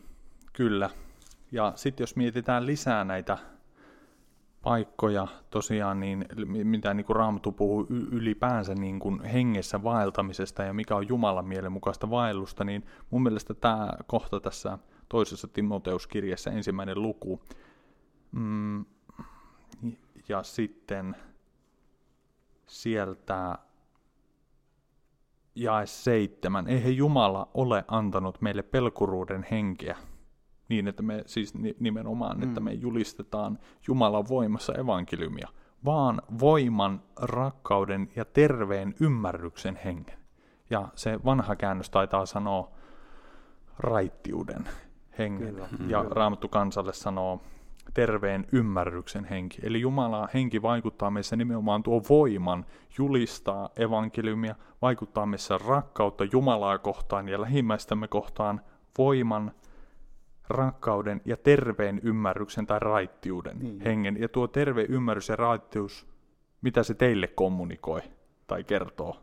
kyllä. 0.53 0.89
Ja 1.51 1.73
sitten 1.75 2.03
jos 2.03 2.15
mietitään 2.15 2.65
lisää 2.65 3.03
näitä 3.03 3.37
paikkoja. 4.67 5.27
Tosiaan, 5.49 5.99
niin 5.99 6.25
mitä 6.63 6.93
niin 6.93 7.05
kuin 7.05 7.15
Raamattu 7.15 7.51
puhuu 7.51 7.87
ylipäänsä 7.89 8.75
niin 8.75 8.99
kuin 8.99 9.23
hengessä 9.23 9.83
vaeltamisesta 9.83 10.63
ja 10.63 10.73
mikä 10.73 10.95
on 10.95 11.07
Jumalan 11.07 11.47
mielenmukaista 11.47 12.09
vaellusta, 12.09 12.63
niin 12.63 12.85
mun 13.09 13.23
mielestä 13.23 13.53
tämä 13.53 13.89
kohta 14.07 14.39
tässä 14.39 14.77
toisessa 15.09 15.47
Timoteuskirjassa 15.47 16.51
ensimmäinen 16.51 17.01
luku, 17.01 17.41
mm, 18.31 18.85
ja 20.29 20.43
sitten 20.43 21.15
sieltä 22.65 23.57
jae 25.55 25.85
seitsemän. 25.85 26.67
Eihän 26.67 26.97
Jumala 26.97 27.49
ole 27.53 27.85
antanut 27.87 28.41
meille 28.41 28.63
pelkuruuden 28.63 29.45
henkeä, 29.51 29.97
niin, 30.69 30.87
että 30.87 31.03
me 31.03 31.23
siis 31.25 31.53
nimenomaan, 31.79 32.37
mm. 32.37 32.43
että 32.43 32.59
me 32.59 32.73
julistetaan 32.73 33.59
Jumalan 33.87 34.29
voimassa 34.29 34.73
evankeliumia, 34.73 35.47
vaan 35.85 36.21
voiman, 36.39 37.01
rakkauden 37.15 38.09
ja 38.15 38.25
terveen 38.25 38.95
ymmärryksen 38.99 39.79
hengen. 39.85 40.17
Ja 40.69 40.87
se 40.95 41.19
vanha 41.25 41.55
käännös 41.55 41.89
taitaa 41.89 42.25
sanoa 42.25 42.71
raittiuden 43.79 44.69
hengen. 45.17 45.53
Kyllä, 45.53 45.67
ja 45.87 46.01
kyllä. 46.01 46.15
Raamattu 46.15 46.49
kansalle 46.49 46.93
sanoo 46.93 47.41
terveen 47.93 48.47
ymmärryksen 48.51 49.25
henki. 49.25 49.57
Eli 49.63 49.81
Jumala 49.81 50.27
henki 50.33 50.61
vaikuttaa 50.61 51.11
meissä 51.11 51.35
nimenomaan 51.35 51.83
tuo 51.83 52.01
voiman 52.09 52.65
julistaa 52.97 53.69
evankeliumia, 53.75 54.55
vaikuttaa 54.81 55.25
meissä 55.25 55.59
rakkautta 55.67 56.23
Jumalaa 56.31 56.77
kohtaan 56.77 57.29
ja 57.29 57.41
lähimmäistämme 57.41 58.07
kohtaan 58.07 58.61
voiman, 58.97 59.51
rakkauden 60.49 61.21
ja 61.25 61.37
terveen 61.37 61.99
ymmärryksen 62.03 62.67
tai 62.67 62.79
raittiuden 62.79 63.59
niin. 63.59 63.81
hengen. 63.81 64.21
Ja 64.21 64.29
tuo 64.29 64.47
terve 64.47 64.85
ymmärrys 64.89 65.29
ja 65.29 65.35
raittius, 65.35 66.07
mitä 66.61 66.83
se 66.83 66.93
teille 66.93 67.27
kommunikoi 67.27 68.01
tai 68.47 68.63
kertoo? 68.63 69.17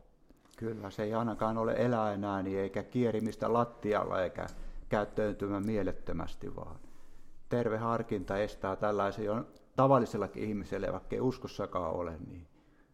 Kyllä, 0.56 0.90
se 0.90 1.02
ei 1.02 1.14
ainakaan 1.14 1.58
ole 1.58 1.74
eläinääni 1.78 2.56
eikä 2.56 2.82
kierimistä 2.82 3.52
lattialla 3.52 4.22
eikä 4.22 4.46
käyttäytymä 4.88 5.60
mielettömästi, 5.60 6.56
vaan 6.56 6.76
terve 7.48 7.78
harkinta 7.78 8.38
estää 8.38 8.76
tällaisen 8.76 9.24
jo 9.24 9.46
tavallisellakin 9.76 10.44
ihmiselle, 10.44 10.92
vaikka 10.92 11.16
ei 11.16 11.20
uskossakaan 11.20 11.92
ole, 11.92 12.12
niin 12.26 12.46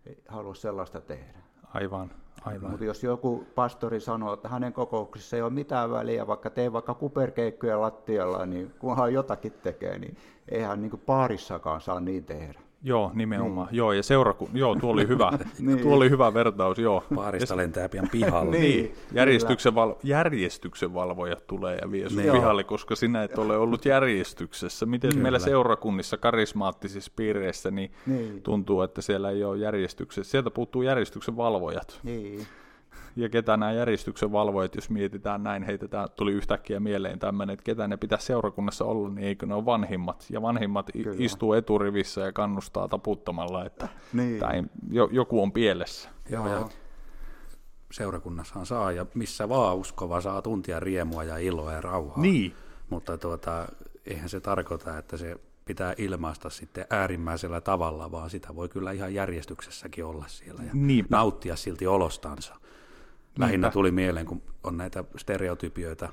ei 0.07 0.23
halua 0.29 0.55
sellaista 0.55 1.01
tehdä. 1.01 1.39
Aivan. 1.75 2.11
Aivan. 2.45 2.71
Mutta 2.71 2.85
jos 2.85 3.03
joku 3.05 3.47
pastori 3.55 4.01
sanoo, 4.01 4.33
että 4.33 4.49
hänen 4.49 4.73
kokouksissa 4.73 5.37
ei 5.37 5.43
ole 5.43 5.51
mitään 5.51 5.91
väliä, 5.91 6.27
vaikka 6.27 6.51
tee 6.51 6.73
vaikka 6.73 6.95
kuperkeikkoja 6.95 7.81
lattialla, 7.81 8.47
niin 8.47 8.75
kunhan 8.79 9.13
jotakin 9.13 9.53
tekee, 9.53 9.99
niin 9.99 10.17
eihän 10.49 10.83
niin 10.83 11.03
paarissakaan 11.07 11.81
saa 11.81 12.01
niin 12.01 12.25
tehdä. 12.25 12.61
Joo, 12.83 13.11
nimenomaan. 13.15 13.69
Niin. 13.69 13.77
Joo, 13.77 13.93
ja 13.93 14.03
seuraku... 14.03 14.49
Joo, 14.53 14.75
tuo 14.75 14.93
oli 14.93 15.09
hyvä. 15.09 15.31
niin. 15.59 15.79
Tuo 15.79 15.95
oli 15.95 16.11
hyvä 16.11 16.35
vertaus, 16.35 16.79
joo. 16.79 17.05
Paarista 17.15 17.57
lentää 17.57 17.89
pian 17.89 18.09
pihalle. 18.13 18.57
niin, 18.59 18.95
järjestyksen, 19.13 19.75
val... 19.75 19.95
järjestyksen 20.03 20.95
valvojat 20.95 21.47
tulee 21.47 21.79
ja 21.83 21.91
vie 21.91 22.09
sun 22.09 22.19
niin. 22.19 22.33
pihalle, 22.33 22.65
koska 22.65 22.97
sinä 22.97 23.23
et 23.23 23.39
ole 23.39 23.57
ollut 23.57 23.85
järjestyksessä. 23.85 24.87
Miten 24.87 25.11
Kyllä. 25.11 25.23
meillä 25.23 25.39
seurakunnissa, 25.39 26.17
karismaattisissa 26.17 27.13
piireissä, 27.17 27.71
niin, 27.71 27.93
niin 28.07 28.43
tuntuu, 28.43 28.83
että 28.83 29.03
siellä 29.03 29.31
ei 29.31 29.45
ole 29.45 29.59
järjestyksessä. 29.59 30.31
Sieltä 30.31 30.51
puuttuu 30.51 30.83
järjestyksen 30.83 31.37
valvojat. 31.37 32.01
Niin 32.03 32.47
ja 33.23 33.29
ketä 33.29 33.57
nämä 33.57 33.73
järjestyksen 33.73 34.33
valvojat, 34.33 34.75
jos 34.75 34.91
mietitään 34.91 35.43
näin, 35.43 35.63
heitetään, 35.63 36.09
tuli 36.17 36.33
yhtäkkiä 36.33 36.81
mieleen 36.81 37.19
tämmöinen, 37.19 37.55
että 37.55 37.65
ketä 37.65 37.89
ne 37.89 37.97
pitäisi 37.97 38.27
seurakunnassa 38.27 38.85
olla, 38.85 39.09
niin 39.09 39.27
eikö 39.27 39.47
ne 39.47 39.55
ole 39.55 39.65
vanhimmat. 39.65 40.27
Ja 40.31 40.43
vanhimmat 40.43 40.91
Kyllä. 40.93 41.17
istuu 41.19 41.53
eturivissä 41.53 42.21
ja 42.21 42.33
kannustaa 42.33 42.89
taputtamalla, 42.89 43.65
että 43.65 43.89
niin. 44.13 44.41
tai 44.41 44.63
jo, 44.91 45.09
joku 45.13 45.43
on 45.43 45.53
pielessä. 45.53 46.09
Joo, 46.31 46.49
ja 46.49 46.69
seurakunnassahan 47.93 48.67
saa, 48.67 48.93
ja 48.93 49.07
missä 49.15 49.49
vaan 49.49 49.77
uskova 49.77 50.21
saa 50.21 50.43
tuntia 50.43 50.81
riemua 50.81 51.25
ja 51.25 51.39
iloa 51.39 51.73
ja 51.73 51.81
rauhaa. 51.81 52.21
Niin. 52.21 52.55
Mutta 52.91 53.19
tuota, 53.19 53.69
eihän 54.07 54.29
se 54.29 54.41
tarkoita, 54.41 54.99
että 54.99 55.17
se 55.17 55.37
pitää 55.65 55.95
ilmaista 55.99 56.51
sitten 56.51 56.87
äärimmäisellä 56.91 57.61
tavalla, 57.61 58.11
vaan 58.11 58.31
sitä 58.31 58.57
voi 58.57 58.69
kyllä 58.69 58.93
ihan 58.93 59.15
järjestyksessäkin 59.15 60.05
olla 60.05 60.25
siellä 60.29 60.63
ja 60.63 60.71
Niinpä. 60.73 61.17
nauttia 61.17 61.57
silti 61.57 61.87
olostansa. 61.87 62.55
Lähinnä 63.39 63.67
Niinpä. 63.67 63.73
tuli 63.73 63.91
mieleen, 63.91 64.27
kun 64.27 64.43
on 64.65 64.77
näitä 64.77 65.05
stereotypioita 65.17 66.09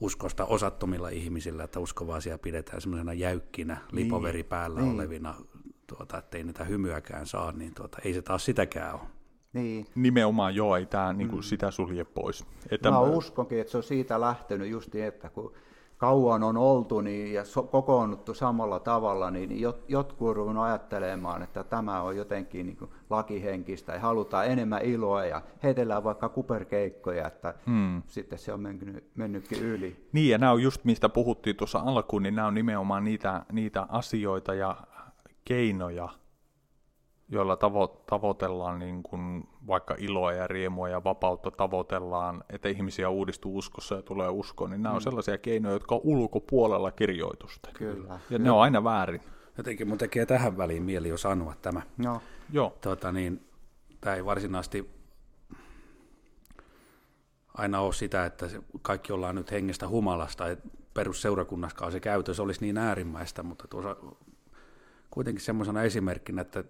uskosta 0.00 0.44
osattomilla 0.44 1.08
ihmisillä, 1.08 1.64
että 1.64 1.80
uskovaisia 1.80 2.38
pidetään 2.38 2.80
semmoisena 2.80 3.12
jäykkinä, 3.12 3.76
niin. 3.92 4.04
lipoveri 4.04 4.42
päällä 4.42 4.80
niin. 4.80 4.94
olevina, 4.94 5.34
tuota, 5.86 6.18
ettei 6.18 6.44
niitä 6.44 6.64
hymyäkään 6.64 7.26
saa, 7.26 7.52
niin 7.52 7.74
tuota, 7.74 7.98
ei 8.04 8.14
se 8.14 8.22
taas 8.22 8.44
sitäkään 8.44 8.94
ole. 8.94 9.02
Niin. 9.52 9.86
Nimenomaan 9.94 10.54
joo, 10.54 10.76
ei 10.76 10.86
tämä 10.86 11.12
niin 11.12 11.28
kuin, 11.28 11.38
mm. 11.38 11.42
sitä 11.42 11.70
sulje 11.70 12.04
pois. 12.04 12.44
Että 12.70 12.90
mä, 12.90 12.96
mä 12.96 13.02
uskonkin, 13.02 13.60
että 13.60 13.70
se 13.70 13.76
on 13.76 13.82
siitä 13.82 14.20
lähtenyt 14.20 14.68
just 14.68 14.94
niin, 14.94 15.04
että 15.04 15.28
kun 15.28 15.52
kauan 15.98 16.42
on 16.42 16.56
oltu 16.56 17.00
niin, 17.00 17.32
ja 17.32 17.44
so, 17.44 17.62
kokoonnuttu 17.62 18.34
samalla 18.34 18.80
tavalla, 18.80 19.30
niin 19.30 19.60
jot, 19.60 19.84
jotkut 19.88 20.36
on 20.36 20.58
ajattelemaan, 20.58 21.42
että 21.42 21.64
tämä 21.64 22.02
on 22.02 22.16
jotenkin 22.16 22.66
niin 22.66 22.78
lakihenkistä 23.10 23.92
ja 23.92 24.00
halutaan 24.00 24.46
enemmän 24.46 24.82
iloa 24.82 25.24
ja 25.24 25.42
heitellään 25.62 26.04
vaikka 26.04 26.28
kuperkeikkoja, 26.28 27.26
että 27.26 27.54
hmm. 27.66 28.02
sitten 28.06 28.38
se 28.38 28.52
on 28.52 28.60
mennyt, 28.60 29.04
mennytkin 29.14 29.62
yli. 29.62 30.08
Niin 30.12 30.30
ja 30.30 30.38
nämä 30.38 30.52
on 30.52 30.62
just 30.62 30.84
mistä 30.84 31.08
puhuttiin 31.08 31.56
tuossa 31.56 31.78
alkuun, 31.78 32.22
niin 32.22 32.34
nämä 32.34 32.48
on 32.48 32.54
nimenomaan 32.54 33.04
niitä, 33.04 33.44
niitä 33.52 33.86
asioita 33.88 34.54
ja 34.54 34.76
keinoja, 35.44 36.08
joilla 37.34 37.54
tavo- 37.54 38.02
tavoitellaan 38.06 38.78
niin 38.78 39.02
kuin 39.02 39.48
vaikka 39.66 39.94
iloa 39.98 40.32
ja 40.32 40.46
riemua 40.46 40.88
ja 40.88 41.04
vapautta 41.04 41.50
tavoitellaan, 41.50 42.44
että 42.50 42.68
ihmisiä 42.68 43.08
uudistuu 43.08 43.58
uskossa 43.58 43.94
ja 43.94 44.02
tulee 44.02 44.28
uskoon, 44.28 44.70
niin 44.70 44.82
nämä 44.82 44.92
mm. 44.92 44.96
on 44.96 45.02
sellaisia 45.02 45.38
keinoja, 45.38 45.74
jotka 45.74 45.94
on 45.94 46.00
ulkopuolella 46.04 46.90
kirjoitusta. 46.92 47.68
Kyllä. 47.74 48.18
Ja 48.30 48.38
ne 48.38 48.50
on 48.50 48.62
aina 48.62 48.84
väärin. 48.84 49.20
Jotenkin 49.58 49.88
mun 49.88 49.98
tekee 49.98 50.26
tähän 50.26 50.56
väliin 50.56 50.82
mieli 50.82 51.08
jo 51.08 51.16
sanoa 51.16 51.54
tämä. 51.62 51.82
No. 51.96 52.20
Joo. 52.52 52.78
Tuota, 52.80 53.12
niin, 53.12 53.46
tämä 54.00 54.16
ei 54.16 54.24
varsinaisesti 54.24 54.90
aina 57.54 57.80
ole 57.80 57.92
sitä, 57.92 58.26
että 58.26 58.48
se 58.48 58.60
kaikki 58.82 59.12
ollaan 59.12 59.34
nyt 59.34 59.50
hengestä 59.50 59.88
humalasta, 59.88 60.48
että 60.48 60.68
perusseurakunnaskaan 60.94 61.92
se 61.92 62.00
käytös 62.00 62.40
olisi 62.40 62.60
niin 62.60 62.78
äärimmäistä, 62.78 63.42
mutta 63.42 63.68
tuossa 63.68 63.96
kuitenkin 65.10 65.44
semmoisena 65.44 65.82
esimerkkinä, 65.82 66.42
että 66.42 66.64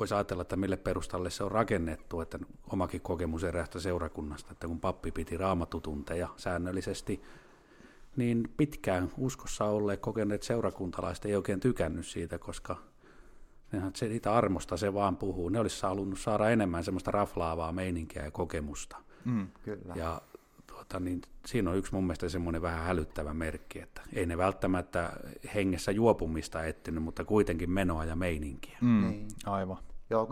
voisi 0.00 0.14
ajatella, 0.14 0.42
että 0.42 0.56
mille 0.56 0.76
perustalle 0.76 1.30
se 1.30 1.44
on 1.44 1.52
rakennettu, 1.52 2.20
että 2.20 2.38
omakin 2.72 3.00
kokemus 3.00 3.44
eräästä 3.44 3.80
seurakunnasta, 3.80 4.52
että 4.52 4.66
kun 4.66 4.80
pappi 4.80 5.12
piti 5.12 5.36
raamatutunteja 5.36 6.28
säännöllisesti, 6.36 7.22
niin 8.16 8.52
pitkään 8.56 9.10
uskossa 9.18 9.64
olleet 9.64 10.00
kokeneet 10.00 10.42
seurakuntalaiset 10.42 11.24
ei 11.24 11.36
oikein 11.36 11.60
tykännyt 11.60 12.06
siitä, 12.06 12.38
koska 12.38 12.76
nehän 13.72 13.92
se, 13.94 14.08
siitä 14.08 14.34
armosta 14.34 14.76
se 14.76 14.94
vaan 14.94 15.16
puhuu. 15.16 15.48
Ne 15.48 15.60
olisi 15.60 15.82
halunnut 15.82 16.18
saada 16.18 16.50
enemmän 16.50 16.84
semmoista 16.84 17.10
raflaavaa 17.10 17.72
meininkiä 17.72 18.24
ja 18.24 18.30
kokemusta. 18.30 18.96
Mm, 19.24 19.48
kyllä. 19.62 19.94
Ja 19.96 20.22
tuota, 20.88 21.04
niin 21.04 21.20
siinä 21.46 21.70
on 21.70 21.76
yksi 21.76 21.94
mun 21.94 22.04
mielestä 22.04 22.28
semmoinen 22.28 22.62
vähän 22.62 22.84
hälyttävä 22.84 23.34
merkki, 23.34 23.80
että 23.80 24.02
ei 24.12 24.26
ne 24.26 24.38
välttämättä 24.38 25.12
hengessä 25.54 25.92
juopumista 25.92 26.64
etsinyt, 26.64 27.02
mutta 27.02 27.24
kuitenkin 27.24 27.70
menoa 27.70 28.04
ja 28.04 28.16
meininkiä. 28.16 28.78
Mm, 28.80 29.08
niin. 29.08 29.28
Aivan. 29.46 29.78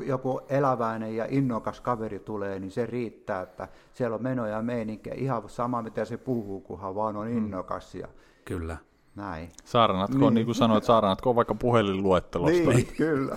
Joku 0.06 0.40
eläväinen 0.48 1.16
ja 1.16 1.26
innokas 1.30 1.80
kaveri 1.80 2.18
tulee, 2.18 2.58
niin 2.58 2.70
se 2.70 2.86
riittää, 2.86 3.42
että 3.42 3.68
siellä 3.94 4.16
on 4.16 4.22
menoja 4.22 4.52
ja 4.52 4.62
meininkiä. 4.62 5.14
Ihan 5.16 5.48
sama, 5.48 5.82
mitä 5.82 6.04
se 6.04 6.16
puhuu, 6.16 6.60
kunhan 6.60 6.94
vaan 6.94 7.16
on 7.16 7.28
mm. 7.28 7.36
innokas. 7.36 7.94
Ja... 7.94 8.08
Kyllä. 8.44 8.76
Näin. 9.16 9.48
Saarnatko, 9.64 10.18
niin. 10.18 10.34
niin 10.34 10.44
kuin 10.44 10.54
sanoit, 10.54 10.84
saarnatko 10.84 11.34
vaikka 11.34 11.54
puhelinluettelosta. 11.54 12.70
Niin, 12.70 12.86
kyllä. 12.96 13.36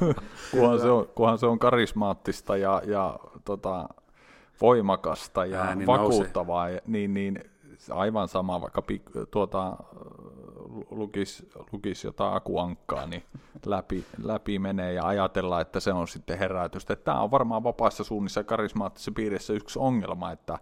kunhan, 0.50 0.80
Se 0.80 0.90
on, 0.90 1.08
kunhan 1.14 1.38
se 1.38 1.46
on 1.46 1.58
karismaattista 1.58 2.56
ja, 2.56 2.82
ja 2.86 3.18
tota, 3.44 3.88
voimakasta 4.60 5.46
ja 5.46 5.60
Ääni 5.60 5.86
vakuuttavaa, 5.86 6.66
nousee. 6.66 6.82
niin, 6.86 7.14
niin 7.14 7.44
aivan 7.90 8.28
sama, 8.28 8.60
vaikka 8.60 8.82
pik, 8.82 9.02
tuota, 9.30 9.76
lukisi 10.90 11.48
lukis 11.72 12.04
jotain 12.04 12.34
akuankkaa, 12.34 13.06
niin 13.06 13.22
läpi, 13.66 14.04
läpi 14.22 14.58
menee 14.58 14.92
ja 14.92 15.06
ajatella, 15.06 15.60
että 15.60 15.80
se 15.80 15.92
on 15.92 16.08
sitten 16.08 16.38
herätystä. 16.38 16.96
Tämä 16.96 17.20
on 17.20 17.30
varmaan 17.30 17.64
vapaissa 17.64 18.04
suunnissa 18.04 18.40
ja 18.40 18.44
karismaattisessa 18.44 19.12
piirissä 19.12 19.52
yksi 19.52 19.78
ongelma, 19.78 20.32
että, 20.32 20.58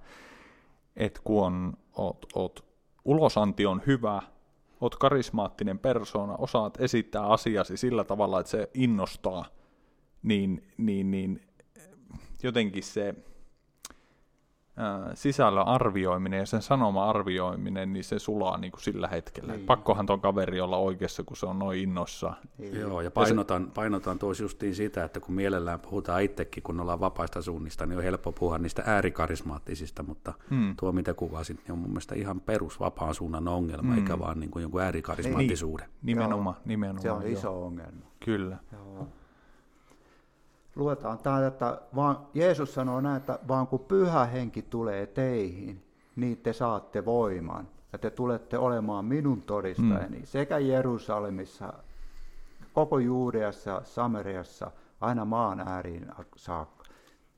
että 0.96 1.20
kun 1.24 1.44
on, 1.46 1.72
oot, 1.96 2.26
oot, 2.34 2.64
ulosanti 3.04 3.66
on 3.66 3.82
hyvä, 3.86 4.22
oot 4.80 4.96
karismaattinen 4.96 5.78
persona, 5.78 6.36
osaat 6.36 6.80
esittää 6.80 7.26
asiasi 7.26 7.76
sillä 7.76 8.04
tavalla, 8.04 8.40
että 8.40 8.50
se 8.50 8.70
innostaa, 8.74 9.44
niin, 10.22 10.68
niin, 10.76 11.10
niin 11.10 11.42
jotenkin 12.42 12.82
se 12.82 13.14
sisällön 15.14 15.66
arvioiminen 15.66 16.38
ja 16.38 16.46
sen 16.46 16.62
sanoma 16.62 17.10
arvioiminen, 17.10 17.92
niin 17.92 18.04
se 18.04 18.18
sulaa 18.18 18.58
niin 18.58 18.72
kuin 18.72 18.82
sillä 18.82 19.08
hetkellä. 19.08 19.52
Niin. 19.52 19.66
Pakkohan 19.66 20.06
ton 20.06 20.20
kaveri 20.20 20.60
olla 20.60 20.76
oikeassa, 20.76 21.22
kun 21.22 21.36
se 21.36 21.46
on 21.46 21.58
noin 21.58 21.80
innossa. 21.80 22.32
Niin. 22.58 22.80
Joo, 22.80 23.00
ja 23.00 23.10
painotan, 23.10 23.62
ja 23.62 23.68
se... 23.68 23.74
painotan 23.74 24.18
tuossa 24.18 24.42
justiin 24.42 24.74
sitä, 24.74 25.04
että 25.04 25.20
kun 25.20 25.34
mielellään 25.34 25.80
puhutaan 25.80 26.22
itsekin, 26.22 26.62
kun 26.62 26.80
ollaan 26.80 27.00
vapaista 27.00 27.42
suunnista, 27.42 27.86
niin 27.86 27.98
on 27.98 28.04
helppo 28.04 28.32
puhua 28.32 28.58
niistä 28.58 28.82
äärikarismaattisista, 28.86 30.02
mutta 30.02 30.34
hmm. 30.50 30.76
tuo 30.76 30.92
mitä 30.92 31.14
kuvasit, 31.14 31.56
niin 31.56 31.72
on 31.72 31.78
mun 31.78 31.90
mielestä 31.90 32.14
ihan 32.14 32.40
perus 32.40 32.80
vapaan 32.80 33.14
suunnan 33.14 33.48
ongelma, 33.48 33.92
hmm. 33.92 33.98
eikä 33.98 34.18
vaan 34.18 34.40
niin 34.40 34.50
kuin 34.50 34.62
jonkun 34.62 34.82
äärikarismaattisuuden. 34.82 35.86
Niin, 35.86 36.16
nimenomaan, 36.16 36.56
nimenomaan. 36.64 37.02
Se 37.02 37.10
on 37.10 37.26
iso 37.26 37.66
ongelma. 37.66 38.06
Kyllä. 38.24 38.56
Joo 38.72 39.08
luetaan 40.78 41.18
tämä, 41.18 41.46
että 41.46 41.80
vaan, 41.94 42.18
Jeesus 42.34 42.74
sanoo 42.74 43.00
näin, 43.00 43.16
että 43.16 43.38
vaan 43.48 43.66
kun 43.66 43.80
pyhä 43.80 44.24
henki 44.24 44.62
tulee 44.62 45.06
teihin, 45.06 45.84
niin 46.16 46.36
te 46.36 46.52
saatte 46.52 47.04
voiman. 47.04 47.68
Ja 47.92 47.98
te 47.98 48.10
tulette 48.10 48.58
olemaan 48.58 49.04
minun 49.04 49.42
todistajani 49.42 50.18
mm. 50.18 50.24
sekä 50.24 50.58
Jerusalemissa, 50.58 51.72
koko 52.72 52.98
Juudeassa, 52.98 53.80
Samariassa, 53.84 54.70
aina 55.00 55.24
maan 55.24 55.60
ääriin 55.60 56.06
saakka. 56.36 56.84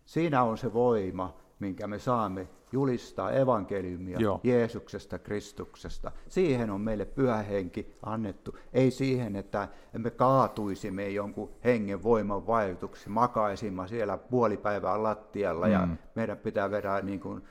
Siinä 0.04 0.42
on 0.42 0.58
se 0.58 0.72
voima, 0.72 1.34
minkä 1.60 1.86
me 1.86 1.98
saamme 1.98 2.48
julistaa 2.72 3.32
evankeliumia 3.32 4.18
Joo. 4.20 4.40
Jeesuksesta, 4.44 5.18
Kristuksesta. 5.18 6.12
Siihen 6.28 6.70
on 6.70 6.80
meille 6.80 7.04
pyhä 7.04 7.36
henki 7.36 7.94
annettu. 8.02 8.58
Ei 8.72 8.90
siihen, 8.90 9.36
että 9.36 9.68
me 9.98 10.10
kaatuisimme 10.10 11.08
jonkun 11.08 11.50
hengen 11.64 12.02
voiman 12.02 12.46
vaikutuksi, 12.46 13.08
makaisimme 13.08 13.88
siellä 13.88 14.18
puolipäivää 14.18 15.02
lattialla 15.02 15.66
mm. 15.66 15.72
ja 15.72 15.88
meidän 16.14 16.38
pitää 16.38 16.70
vedä 16.70 17.00
niin 17.02 17.20
kuin 17.20 17.42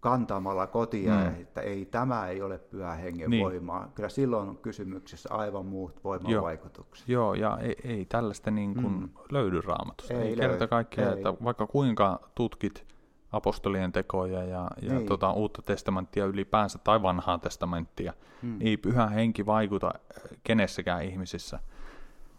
kantamalla 0.00 0.66
kotia, 0.66 1.14
mm. 1.14 1.40
että 1.40 1.60
ei 1.60 1.84
tämä 1.84 2.26
ei 2.26 2.42
ole 2.42 2.58
pyhä 2.58 2.94
hengen 2.94 3.30
niin. 3.30 3.44
voimaa. 3.44 3.88
Kyllä 3.94 4.08
silloin 4.08 4.48
on 4.48 4.56
kysymyksessä 4.56 5.34
aivan 5.34 5.66
muut 5.66 6.04
voimavaikutukset. 6.04 7.08
Joo, 7.08 7.34
Joo 7.34 7.50
ja 7.50 7.58
ei, 7.58 7.76
ei 7.84 8.04
tällaista 8.04 8.50
niin 8.50 8.74
kuin 8.74 9.00
mm. 9.00 9.08
löydy 9.30 9.60
raamatusta. 9.60 10.14
Ei, 10.14 10.28
ei 10.28 10.36
kerta 10.36 10.66
kaikkiaan, 10.66 11.16
että 11.16 11.34
vaikka 11.44 11.66
kuinka 11.66 12.20
tutkit 12.34 12.86
apostolien 13.32 13.92
tekoja 13.92 14.44
ja, 14.44 14.70
ja 14.82 14.94
niin. 14.94 15.06
tota, 15.06 15.32
uutta 15.32 15.62
testamenttia 15.62 16.24
ylipäänsä 16.24 16.78
tai 16.78 17.02
vanhaa 17.02 17.38
testamenttia, 17.38 18.12
niin 18.42 18.56
ei 18.60 18.76
pyhä 18.76 19.06
henki 19.06 19.46
vaikuta 19.46 19.86
äh, 19.86 20.38
kenessäkään 20.44 21.04
ihmisissä 21.04 21.58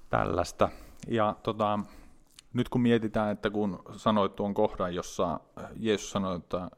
tällaista. 0.10 0.70
Ja 1.08 1.36
tota, 1.44 1.80
nyt 2.54 2.70
kun 2.70 2.82
mietitään, 2.82 3.32
että 3.32 3.50
kun 3.50 3.80
sanoit 3.96 4.36
tuon 4.36 4.54
kohdan, 4.54 4.96
jossa 4.96 5.40
Jeesus 5.76 6.12
sanoi, 6.12 6.36
että 6.36 6.70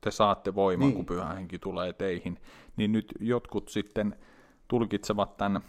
te 0.00 0.10
saatte 0.10 0.54
voiman, 0.54 0.88
niin. 0.88 0.96
kun 0.96 1.06
pyhä 1.06 1.34
henki 1.34 1.58
tulee 1.58 1.92
teihin, 1.92 2.38
niin 2.76 2.92
nyt 2.92 3.14
jotkut 3.20 3.68
sitten 3.68 4.16
tulkitsevat 4.68 5.36
tämän 5.36 5.62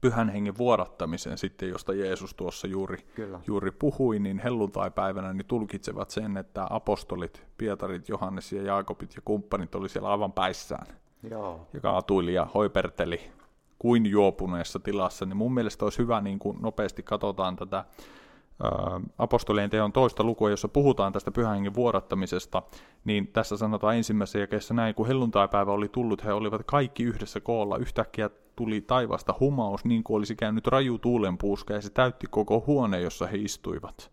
pyhän 0.00 0.28
hengen 0.28 0.58
vuodattamisen 0.58 1.38
sitten, 1.38 1.68
josta 1.68 1.94
Jeesus 1.94 2.34
tuossa 2.34 2.66
juuri, 2.66 2.98
juuri 3.46 3.70
puhui, 3.70 4.18
niin 4.18 4.38
helluntai-päivänä 4.38 5.32
niin 5.32 5.46
tulkitsevat 5.46 6.10
sen, 6.10 6.36
että 6.36 6.66
apostolit, 6.70 7.46
Pietarit, 7.58 8.08
Johannes 8.08 8.52
ja 8.52 8.62
Jaakobit 8.62 9.16
ja 9.16 9.22
kumppanit 9.24 9.74
oli 9.74 9.88
siellä 9.88 10.10
aivan 10.10 10.32
päissään. 10.32 10.86
Joo. 11.30 11.68
Ja 11.72 11.80
kaatuili 11.80 12.34
ja 12.34 12.46
hoiperteli 12.54 13.20
kuin 13.78 14.06
juopuneessa 14.06 14.78
tilassa, 14.78 15.26
niin 15.26 15.36
mun 15.36 15.54
mielestä 15.54 15.84
olisi 15.84 15.98
hyvä, 15.98 16.20
niin 16.20 16.38
kuin 16.38 16.58
nopeasti 16.62 17.02
katsotaan 17.02 17.56
tätä 17.56 17.84
apostolien 19.18 19.70
teon 19.70 19.92
toista 19.92 20.24
lukua, 20.24 20.50
jossa 20.50 20.68
puhutaan 20.68 21.12
tästä 21.12 21.30
pyhän 21.30 21.54
hengen 21.54 21.74
vuodattamisesta, 21.74 22.62
niin 23.04 23.26
tässä 23.26 23.56
sanotaan 23.56 23.96
ensimmäisessä 23.96 24.38
jakeessa 24.38 24.74
näin, 24.74 24.94
kun 24.94 25.06
helluntaipäivä 25.06 25.72
oli 25.72 25.88
tullut, 25.88 26.24
he 26.24 26.32
olivat 26.32 26.62
kaikki 26.66 27.02
yhdessä 27.02 27.40
koolla. 27.40 27.76
Yhtäkkiä 27.76 28.30
tuli 28.56 28.80
taivasta 28.80 29.34
humaus, 29.40 29.84
niin 29.84 30.04
kuin 30.04 30.16
olisi 30.16 30.36
käynyt 30.36 30.66
raju 30.66 30.98
tuulenpuuska, 30.98 31.74
ja 31.74 31.82
se 31.82 31.90
täytti 31.90 32.26
koko 32.30 32.64
huone, 32.66 33.00
jossa 33.00 33.26
he 33.26 33.36
istuivat. 33.36 34.10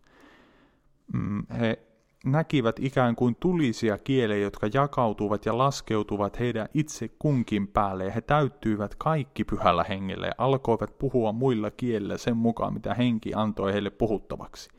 Mm, 1.12 1.46
he 1.60 1.87
näkivät 2.24 2.76
ikään 2.78 3.16
kuin 3.16 3.36
tulisia 3.40 3.98
kielejä, 3.98 4.42
jotka 4.42 4.68
jakautuvat 4.74 5.46
ja 5.46 5.58
laskeutuvat 5.58 6.38
heidän 6.38 6.68
itse 6.74 7.10
kunkin 7.18 7.68
päälle, 7.68 8.04
ja 8.04 8.12
he 8.12 8.20
täyttyivät 8.20 8.94
kaikki 8.94 9.44
pyhällä 9.44 9.84
hengellä 9.84 10.26
ja 10.26 10.32
alkoivat 10.38 10.98
puhua 10.98 11.32
muilla 11.32 11.70
kielillä 11.70 12.18
sen 12.18 12.36
mukaan, 12.36 12.74
mitä 12.74 12.94
henki 12.94 13.34
antoi 13.34 13.72
heille 13.72 13.90
puhuttavaksi. 13.90 14.70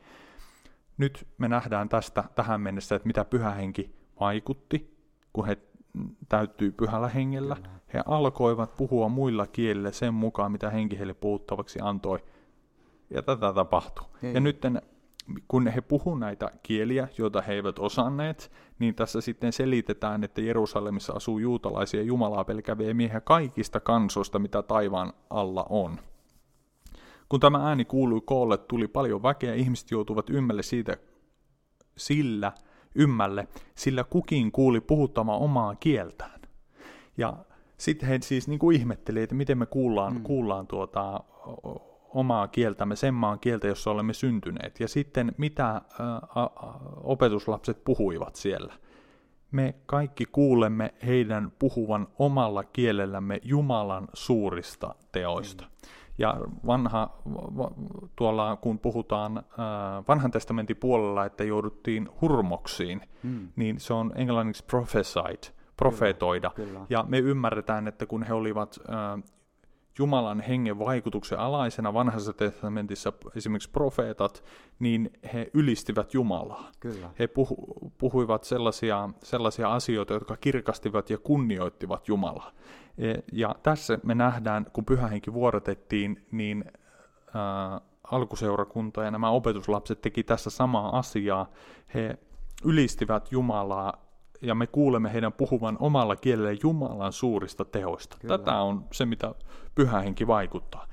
Nyt 0.98 1.26
me 1.38 1.48
nähdään 1.48 1.88
tästä 1.88 2.24
tähän 2.34 2.60
mennessä, 2.60 2.96
että 2.96 3.06
mitä 3.06 3.24
pyhä 3.24 3.50
henki 3.50 3.90
vaikutti, 4.20 4.96
kun 5.32 5.46
he 5.46 5.58
täyttyi 6.28 6.70
pyhällä 6.70 7.08
hengellä. 7.08 7.56
He 7.94 8.02
alkoivat 8.06 8.76
puhua 8.76 9.08
muilla 9.08 9.46
kielillä 9.46 9.92
sen 9.92 10.14
mukaan, 10.14 10.52
mitä 10.52 10.70
henki 10.70 10.98
heille 10.98 11.14
puhuttavaksi 11.14 11.78
antoi. 11.82 12.18
Ja 13.10 13.22
tätä 13.22 13.52
tapahtui. 13.52 14.04
Hei. 14.22 14.34
Ja 14.34 14.40
nyt 14.40 14.60
kun 15.48 15.66
he 15.66 15.80
puhu 15.80 16.14
näitä 16.14 16.50
kieliä, 16.62 17.08
joita 17.18 17.40
he 17.42 17.52
eivät 17.52 17.78
osanneet, 17.78 18.52
niin 18.78 18.94
tässä 18.94 19.20
sitten 19.20 19.52
selitetään, 19.52 20.24
että 20.24 20.40
Jerusalemissa 20.40 21.12
asuu 21.12 21.38
juutalaisia 21.38 22.02
Jumalaa 22.02 22.44
pelkäviä 22.44 22.94
miehiä 22.94 23.20
kaikista 23.20 23.80
kansoista, 23.80 24.38
mitä 24.38 24.62
taivaan 24.62 25.12
alla 25.30 25.66
on. 25.68 25.98
Kun 27.28 27.40
tämä 27.40 27.68
ääni 27.68 27.84
kuului 27.84 28.20
koolle, 28.24 28.58
tuli 28.58 28.88
paljon 28.88 29.22
väkeä, 29.22 29.54
ihmiset 29.54 29.90
joutuvat 29.90 30.30
ymmälle 30.30 30.62
siitä 30.62 30.96
sillä, 31.96 32.52
ymmälle, 32.94 33.48
sillä 33.74 34.04
kukin 34.04 34.52
kuuli 34.52 34.80
puhuttamaan 34.80 35.40
omaa 35.40 35.74
kieltään. 35.74 36.40
Ja 37.16 37.36
sitten 37.76 38.08
he 38.08 38.18
siis 38.22 38.48
niin 38.48 38.58
kuin 38.58 38.76
ihmetteli, 38.76 39.22
että 39.22 39.34
miten 39.34 39.58
me 39.58 39.66
kuullaan, 39.66 40.14
mm. 40.14 40.22
kuullaan 40.22 40.66
tuota, 40.66 41.20
omaa 42.14 42.48
kieltämme, 42.48 42.96
sen 42.96 43.14
maan 43.14 43.38
kieltä, 43.40 43.66
jossa 43.66 43.90
olemme 43.90 44.12
syntyneet. 44.12 44.80
Ja 44.80 44.88
sitten 44.88 45.32
mitä 45.38 45.66
ä, 45.68 45.76
ä, 45.76 45.82
opetuslapset 47.02 47.84
puhuivat 47.84 48.36
siellä. 48.36 48.74
Me 49.50 49.74
kaikki 49.86 50.24
kuulemme 50.32 50.94
heidän 51.06 51.52
puhuvan 51.58 52.08
omalla 52.18 52.64
kielellämme 52.64 53.40
Jumalan 53.44 54.08
suurista 54.12 54.94
teoista. 55.12 55.64
Ja 56.18 56.36
vanha, 56.66 57.10
tuolla 58.16 58.56
kun 58.56 58.78
puhutaan 58.78 59.38
äh, 59.38 59.44
vanhan 60.08 60.30
testamentin 60.30 60.76
puolella, 60.76 61.24
että 61.24 61.44
jouduttiin 61.44 62.08
hurmoksiin, 62.20 63.00
mm. 63.22 63.48
niin 63.56 63.80
se 63.80 63.94
on 63.94 64.12
englanniksi 64.14 64.64
prophesied, 64.64 65.52
profetoida. 65.76 66.50
Kyllä, 66.54 66.68
kyllä. 66.68 66.86
Ja 66.90 67.04
me 67.08 67.18
ymmärretään, 67.18 67.88
että 67.88 68.06
kun 68.06 68.22
he 68.22 68.34
olivat 68.34 68.78
äh, 68.88 69.22
Jumalan 69.98 70.40
hengen 70.40 70.78
vaikutuksen 70.78 71.38
alaisena 71.38 71.94
vanhassa 71.94 72.32
testamentissa 72.32 73.12
esimerkiksi 73.36 73.70
profeetat, 73.70 74.44
niin 74.78 75.10
he 75.34 75.50
ylistivät 75.54 76.14
Jumalaa. 76.14 76.70
Kyllä. 76.80 77.10
He 77.18 77.26
puhu, 77.26 77.56
puhuivat 77.98 78.44
sellaisia, 78.44 79.08
sellaisia 79.22 79.74
asioita, 79.74 80.14
jotka 80.14 80.36
kirkastivat 80.36 81.10
ja 81.10 81.18
kunnioittivat 81.18 82.08
Jumalaa. 82.08 82.52
E, 82.98 83.14
ja 83.32 83.54
tässä 83.62 83.98
me 84.02 84.14
nähdään, 84.14 84.66
kun 84.72 84.84
pyhähenki 84.84 85.32
vuorotettiin, 85.32 86.26
niin 86.30 86.64
ää, 87.34 87.80
alkuseurakunta 88.02 89.02
ja 89.02 89.10
nämä 89.10 89.30
opetuslapset 89.30 90.00
teki 90.00 90.22
tässä 90.22 90.50
samaa 90.50 90.98
asiaa. 90.98 91.50
He 91.94 92.18
ylistivät 92.64 93.32
Jumalaa 93.32 94.09
ja 94.42 94.54
me 94.54 94.66
kuulemme 94.66 95.12
heidän 95.12 95.32
puhuvan 95.32 95.76
omalla 95.80 96.16
kielellä 96.16 96.58
Jumalan 96.62 97.12
suurista 97.12 97.64
tehoista. 97.64 98.16
Kyllä. 98.20 98.38
Tätä 98.38 98.60
on 98.60 98.84
se, 98.92 99.06
mitä 99.06 99.34
pyhähenki 99.74 100.26
vaikuttaa. 100.26 100.86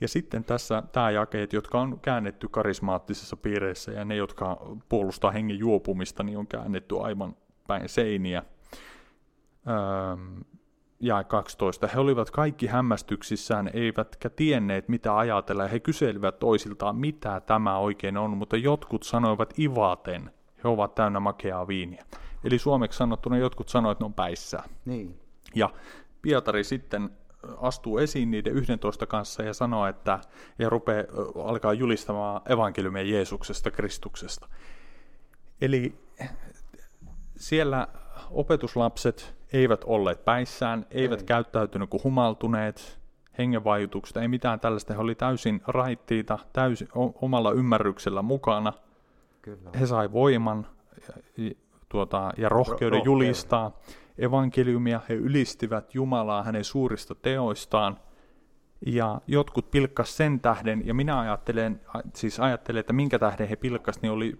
Ja 0.00 0.08
sitten 0.08 0.44
tässä 0.44 0.82
tämä 0.92 1.10
jakeet, 1.10 1.52
jotka 1.52 1.80
on 1.80 2.00
käännetty 2.00 2.48
karismaattisessa 2.48 3.36
piireissä 3.36 3.92
ja 3.92 4.04
ne, 4.04 4.16
jotka 4.16 4.76
puolustaa 4.88 5.30
hengen 5.30 5.58
juopumista, 5.58 6.22
niin 6.22 6.38
on 6.38 6.46
käännetty 6.46 7.00
aivan 7.00 7.36
päin 7.66 7.88
seiniä. 7.88 8.42
Öö, 9.68 10.16
ja 11.00 11.24
12. 11.24 11.86
He 11.86 12.00
olivat 12.00 12.30
kaikki 12.30 12.66
hämmästyksissään, 12.66 13.70
eivätkä 13.72 14.30
tienneet 14.30 14.88
mitä 14.88 15.16
ajatella. 15.16 15.68
He 15.68 15.80
kyselivät 15.80 16.38
toisiltaan, 16.38 16.96
mitä 16.96 17.40
tämä 17.40 17.78
oikein 17.78 18.16
on, 18.16 18.36
mutta 18.36 18.56
jotkut 18.56 19.02
sanoivat 19.02 19.58
ivaten, 19.58 20.30
he 20.64 20.68
ovat 20.68 20.94
täynnä 20.94 21.20
makeaa 21.20 21.68
viiniä. 21.68 22.04
Eli 22.44 22.58
suomeksi 22.58 22.96
sanottuna 22.96 23.36
jotkut 23.36 23.68
sanoivat, 23.68 23.96
että 23.96 24.04
ne 24.04 24.06
on 24.06 24.14
päissään. 24.14 24.70
Niin. 24.84 25.20
Ja 25.54 25.70
Pietari 26.22 26.64
sitten 26.64 27.10
astuu 27.60 27.98
esiin 27.98 28.30
niiden 28.30 28.52
11 28.52 29.06
kanssa 29.06 29.42
ja 29.42 29.54
sanoo, 29.54 29.86
että 29.86 30.18
ja 30.58 30.70
rupeaa, 30.70 31.04
alkaa 31.44 31.72
julistamaan 31.72 32.40
evankeliumia 32.48 33.02
Jeesuksesta, 33.02 33.70
Kristuksesta. 33.70 34.48
Eli 35.60 35.98
siellä 37.36 37.88
opetuslapset 38.30 39.34
eivät 39.52 39.84
olleet 39.84 40.24
päissään, 40.24 40.86
eivät 40.90 41.20
ei. 41.20 41.26
käyttäytyneet 41.26 41.90
kuin 41.90 42.04
humaltuneet, 42.04 42.98
hengenvaikutuksesta, 43.38 44.22
ei 44.22 44.28
mitään 44.28 44.60
tällaista. 44.60 44.94
He 44.94 45.00
oli 45.00 45.14
täysin 45.14 45.62
raittiita, 45.66 46.38
täysin 46.52 46.88
omalla 47.22 47.52
ymmärryksellä 47.52 48.22
mukana. 48.22 48.72
Kyllä. 49.42 49.70
He 49.80 49.86
sai 49.86 50.12
voiman 50.12 50.66
tuota, 51.94 52.32
ja 52.38 52.48
rohkeuden 52.48 53.00
Ro- 53.00 53.04
julistaa 53.04 53.78
evankeliumia. 54.18 55.00
He 55.08 55.14
ylistivät 55.14 55.94
Jumalaa 55.94 56.42
hänen 56.42 56.64
suurista 56.64 57.14
teoistaan. 57.14 57.96
Ja 58.86 59.20
jotkut 59.26 59.70
pilkkas 59.70 60.16
sen 60.16 60.40
tähden, 60.40 60.86
ja 60.86 60.94
minä 60.94 61.20
ajattelen, 61.20 61.80
siis 62.14 62.40
ajattelen, 62.40 62.80
että 62.80 62.92
minkä 62.92 63.18
tähden 63.18 63.48
he 63.48 63.56
pilkkas, 63.56 64.02
niin 64.02 64.12
oli 64.12 64.38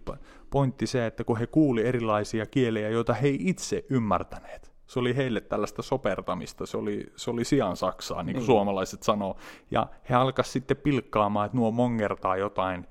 pointti 0.50 0.86
se, 0.86 1.06
että 1.06 1.24
kun 1.24 1.38
he 1.38 1.46
kuuli 1.46 1.86
erilaisia 1.86 2.46
kieliä, 2.46 2.88
joita 2.88 3.14
he 3.14 3.28
itse 3.38 3.84
ymmärtäneet. 3.90 4.74
Se 4.86 4.98
oli 4.98 5.16
heille 5.16 5.40
tällaista 5.40 5.82
sopertamista, 5.82 6.66
se 6.66 6.76
oli, 6.76 7.12
se 7.16 7.30
oli 7.30 7.44
sian 7.44 7.76
saksaa, 7.76 8.22
niin 8.22 8.34
kuin 8.34 8.40
niin. 8.40 8.46
suomalaiset 8.46 9.02
sanoo. 9.02 9.36
Ja 9.70 9.86
he 10.10 10.14
alkaisivat 10.14 10.52
sitten 10.52 10.76
pilkkaamaan, 10.76 11.46
että 11.46 11.56
nuo 11.56 11.70
mongertaa 11.70 12.36
jotain 12.36 12.86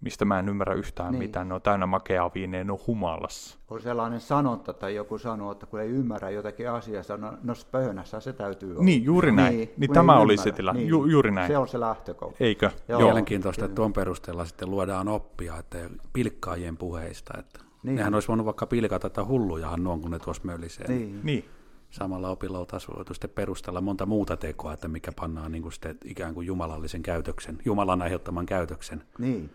mistä 0.00 0.24
mä 0.24 0.38
en 0.38 0.48
ymmärrä 0.48 0.74
yhtään 0.74 1.12
niin. 1.12 1.18
mitään, 1.18 1.48
ne 1.48 1.54
on 1.54 1.62
täynnä 1.62 1.86
makeaa 1.86 2.30
viineä, 2.34 2.64
ne 2.64 2.72
on 2.72 2.78
humalassa. 2.86 3.58
On 3.70 3.80
sellainen 3.80 4.20
sanonta, 4.20 4.72
tai 4.72 4.94
joku 4.94 5.18
sanoo, 5.18 5.52
että 5.52 5.66
kun 5.66 5.80
ei 5.80 5.88
ymmärrä 5.88 6.30
jotakin 6.30 6.70
asiaa, 6.70 7.02
no, 7.18 7.32
no 7.42 7.54
pöhönässä 7.70 8.20
se 8.20 8.32
täytyy 8.32 8.72
olla. 8.72 8.84
Niin, 8.84 9.04
juuri 9.04 9.32
näin. 9.32 9.56
Niin, 9.56 9.72
niin 9.76 9.92
tämä 9.92 10.18
oli 10.18 10.36
se 10.36 10.52
tila, 10.52 10.72
niin. 10.72 10.88
Ju, 10.88 11.06
juuri 11.06 11.30
näin. 11.30 11.48
Se 11.48 11.58
on 11.58 11.68
se 11.68 11.80
lähtökohta. 11.80 12.36
Eikö? 12.40 12.70
Joo. 12.88 13.00
Mielenkiintoista, 13.00 13.64
että 13.64 13.74
tuon 13.74 13.92
perusteella 13.92 14.44
sitten 14.44 14.70
luodaan 14.70 15.08
oppia, 15.08 15.58
että 15.58 15.78
pilkkaajien 16.12 16.76
puheista, 16.76 17.34
että 17.38 17.60
niin. 17.82 17.96
nehän 17.96 18.14
olisi 18.14 18.28
voinut 18.28 18.46
vaikka 18.46 18.66
pilkata 18.66 19.10
tätä 19.10 19.24
hullujahan 19.24 19.84
nuon, 19.84 20.00
kun 20.00 20.10
ne 20.10 20.18
tuossa 20.18 20.42
mölisee. 20.44 20.88
Niin. 20.88 21.20
niin 21.22 21.44
samalla 21.90 22.30
opilla 22.30 22.58
oltaisiin 22.58 22.96
voitu 22.96 23.14
sitten 23.14 23.30
perustella 23.30 23.80
monta 23.80 24.06
muuta 24.06 24.36
tekoa, 24.36 24.72
että 24.72 24.88
mikä 24.88 25.12
pannaan 25.20 25.52
niin 25.52 25.62
kuin 25.62 25.72
sitten 25.72 25.98
ikään 26.04 26.34
kuin 26.34 26.46
jumalallisen 26.46 27.02
käytöksen, 27.02 27.58
Jumalan 27.64 28.02
aiheuttaman 28.02 28.46
käytöksen 28.46 29.02
niin 29.18 29.50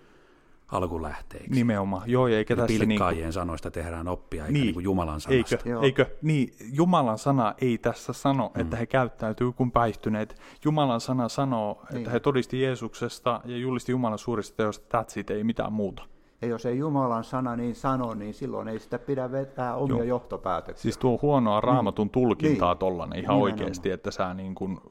alkulähteeksi. 0.71 1.49
Nimenomaan, 1.49 2.03
joo, 2.05 2.27
eikä 2.27 2.55
tässä 2.55 2.79
Pilkkaajien 2.79 3.17
niin 3.17 3.25
kuin... 3.25 3.33
sanoista 3.33 3.71
tehdään 3.71 4.07
oppia, 4.07 4.43
eikä 4.43 4.53
niin, 4.53 4.63
niin 4.63 4.73
kuin 4.73 4.83
Jumalan 4.83 5.21
sanasta. 5.21 5.55
Eikö, 5.55 5.79
eikö, 5.81 6.05
niin, 6.21 6.53
Jumalan 6.73 7.17
sana 7.17 7.53
ei 7.61 7.77
tässä 7.77 8.13
sano, 8.13 8.51
mm. 8.55 8.61
että 8.61 8.77
he 8.77 8.85
käyttäytyy 8.85 9.51
kuin 9.51 9.71
päihtyneet. 9.71 10.41
Jumalan 10.65 11.01
sana 11.01 11.29
sanoo, 11.29 11.81
niin. 11.89 11.97
että 11.97 12.09
he 12.09 12.19
todisti 12.19 12.61
Jeesuksesta 12.61 13.41
ja 13.45 13.57
julisti 13.57 13.91
Jumalan 13.91 14.19
suurista 14.19 14.57
teosta, 14.57 15.01
that's 15.01 15.19
it, 15.19 15.29
ei 15.29 15.43
mitään 15.43 15.73
muuta. 15.73 16.03
Ja 16.41 16.47
jos 16.47 16.65
ei 16.65 16.77
Jumalan 16.77 17.23
sana 17.23 17.55
niin 17.55 17.75
sano, 17.75 18.13
niin 18.13 18.33
silloin 18.33 18.67
ei 18.67 18.79
sitä 18.79 18.99
pidä 18.99 19.31
vetää 19.31 19.75
omia 19.75 19.97
Joo. 19.97 20.03
johtopäätöksiä. 20.03 20.81
Siis 20.81 20.97
tuo 20.97 21.19
huonoa 21.21 21.61
raamatun 21.61 22.05
niin. 22.05 22.11
tulkintaa 22.11 22.73
niin. 22.73 22.79
tollanen 22.79 23.19
ihan 23.19 23.35
niin 23.35 23.43
oikeasti, 23.43 23.91
että 23.91 24.11
sä 24.11 24.33
niin 24.33 24.55
kun, 24.55 24.81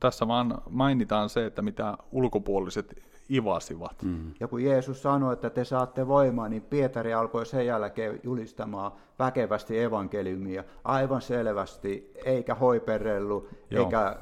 tässä 0.00 0.28
vaan 0.28 0.58
mainitaan 0.70 1.28
se, 1.28 1.46
että 1.46 1.62
mitä 1.62 1.98
ulkopuoliset 2.12 3.13
ivasivat. 3.30 4.02
Mm. 4.02 4.32
Ja 4.40 4.48
kun 4.48 4.64
Jeesus 4.64 5.02
sanoi, 5.02 5.32
että 5.32 5.50
te 5.50 5.64
saatte 5.64 6.08
voimaa, 6.08 6.48
niin 6.48 6.62
Pietari 6.62 7.14
alkoi 7.14 7.46
sen 7.46 7.66
jälkeen 7.66 8.20
julistamaan 8.22 8.92
väkevästi 9.18 9.80
evankeliumia 9.80 10.64
aivan 10.84 11.22
selvästi, 11.22 12.12
eikä 12.24 12.54
hoiperellu, 12.54 13.48
Joo. 13.70 13.84
eikä 13.84 14.16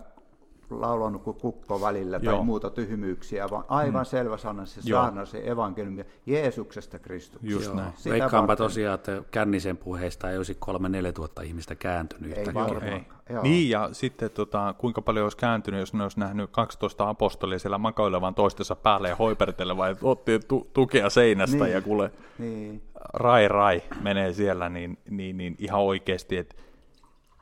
laulanut 0.81 1.23
kuin 1.23 1.37
kukko 1.37 1.81
välillä 1.81 2.21
tai 2.21 2.35
Joo. 2.35 2.45
muuta 2.45 2.71
tyhmyyksiä, 2.71 3.51
vaan 3.51 3.65
aivan 3.69 4.03
mm. 4.03 4.07
selvä 4.07 4.37
sana 4.37 4.67
se 4.67 4.83
saarna, 4.83 5.25
se 5.25 5.43
evankeliumi 5.45 6.05
Jeesuksesta 6.27 6.99
Kristuksesta. 6.99 7.55
Just 7.55 7.75
näin. 7.75 7.93
Veikkaanpa 8.09 8.57
tosiaan, 8.57 8.95
että 8.95 9.23
Kännisen 9.31 9.77
puheesta 9.77 10.31
ei 10.31 10.37
olisi 10.37 10.57
kolme 10.59 10.89
neljä 10.89 11.13
tuhatta 11.13 11.43
ihmistä 11.43 11.75
kääntynyt 11.75 12.39
ei, 12.39 12.45
ei. 12.83 13.07
Niin, 13.43 13.71
ja 13.71 13.89
sitten 13.93 14.31
tota, 14.31 14.75
kuinka 14.79 15.03
paljon 15.03 15.25
olisi 15.25 15.37
kääntynyt, 15.37 15.81
jos 15.81 15.95
ne 15.95 16.03
olisi 16.03 16.21
nähnyt 16.21 16.51
12 16.53 17.09
apostolia 17.09 17.59
siellä 17.59 17.79
makoilevan 17.79 18.35
toistensa 18.35 18.77
päälle 18.77 19.09
ja 19.09 19.17
hoipertelevan, 19.17 19.91
että 19.91 20.07
otti 20.07 20.39
tu- 20.39 20.71
tukea 20.73 21.11
seinästä 21.11 21.65
niin. 21.65 21.73
ja 21.73 21.83
kuule, 21.83 22.11
niin. 22.39 22.83
rai 23.15 23.49
rai 23.49 23.83
menee 24.01 24.33
siellä, 24.33 24.69
niin, 24.69 24.99
niin, 25.11 25.37
niin 25.37 25.57
ihan 25.59 25.81
oikeasti, 25.81 26.37
että 26.37 26.55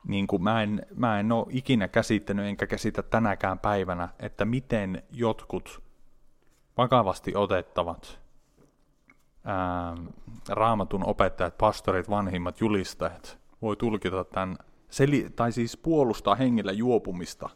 niin 0.07 0.27
kuin 0.27 0.43
mä, 0.43 0.63
en, 0.63 0.85
mä 0.95 1.19
en 1.19 1.31
ole 1.31 1.45
ikinä 1.49 1.87
käsittänyt, 1.87 2.45
enkä 2.45 2.67
käsitä 2.67 3.03
tänäkään 3.03 3.59
päivänä, 3.59 4.09
että 4.19 4.45
miten 4.45 5.03
jotkut 5.11 5.81
vakavasti 6.77 7.35
otettavat 7.35 8.19
ää, 9.45 9.95
raamatun 10.49 11.07
opettajat, 11.07 11.57
pastorit, 11.57 12.09
vanhimmat 12.09 12.61
julistajat 12.61 13.39
voi 13.61 13.75
tulkita 13.75 14.23
tämän, 14.23 14.57
seli, 14.89 15.29
tai 15.35 15.51
siis 15.51 15.77
puolustaa 15.77 16.35
hengellä 16.35 16.71
juopumista 16.71 17.49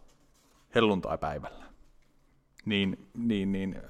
helluntai-päivällä. 0.75 1.65
Niin, 2.65 3.08
niin, 3.13 3.52
niin 3.52 3.81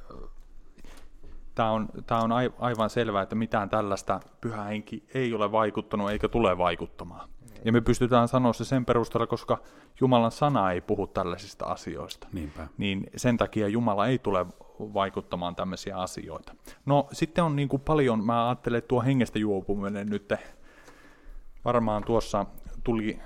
tämä 1.56 1.72
on, 1.72 1.90
tämä 2.08 2.22
on 2.22 2.32
aivan 2.60 2.90
selvää, 2.90 3.22
että 3.22 3.36
mitään 3.36 3.70
tällaista 3.70 4.20
pyhä 4.42 4.64
henki 4.64 5.04
ei 5.14 5.34
ole 5.34 5.52
vaikuttanut 5.52 6.12
eikä 6.12 6.30
tule 6.30 6.58
vaikuttamaan. 6.58 7.30
Ja 7.66 7.72
me 7.72 7.82
pystytään 7.82 8.28
sanoa 8.28 8.54
se 8.54 8.66
sen 8.66 8.86
perusteella, 8.86 9.28
koska 9.28 9.58
Jumalan 10.02 10.32
sana 10.32 10.72
ei 10.72 10.82
puhu 10.82 11.08
tällaisista 11.08 11.66
asioista. 11.66 12.28
Niinpä. 12.34 12.68
Niin 12.78 13.08
sen 13.16 13.38
takia 13.38 13.68
Jumala 13.68 14.08
ei 14.08 14.20
tule 14.20 14.46
vaikuttamaan 14.80 15.56
tämmöisiä 15.56 15.98
asioita. 15.98 16.56
No 16.86 17.08
sitten 17.12 17.44
on 17.44 17.56
niin 17.56 17.70
kuin 17.70 17.82
paljon, 17.82 18.26
mä 18.26 18.48
ajattelen, 18.48 18.78
että 18.78 18.88
tuo 18.88 19.02
hengestä 19.02 19.40
juopuminen 19.40 20.08
nyt 20.08 20.34
varmaan 21.66 22.04
tuossa 22.04 22.46
tuli, 22.84 23.20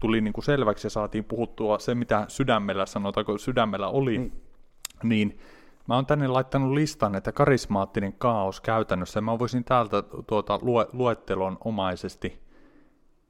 tuli 0.00 0.20
niin 0.20 0.32
kuin 0.32 0.44
selväksi 0.44 0.86
ja 0.86 0.90
saatiin 0.90 1.24
puhuttua 1.24 1.78
se, 1.78 1.94
mitä 1.94 2.24
sydämellä, 2.28 2.86
sanotaanko 2.86 3.38
sydämellä 3.38 3.88
oli, 3.88 4.18
niin, 4.18 4.42
niin 5.02 5.38
Mä 5.88 5.94
oon 5.94 6.06
tänne 6.06 6.28
laittanut 6.28 6.72
listan, 6.72 7.14
että 7.14 7.32
karismaattinen 7.32 8.12
kaos 8.12 8.60
käytännössä. 8.60 9.20
Mä 9.20 9.38
voisin 9.38 9.64
täältä 9.64 10.02
tuota 10.26 10.58
lue, 10.62 10.86
luettelon 10.92 11.58
omaisesti 11.64 12.41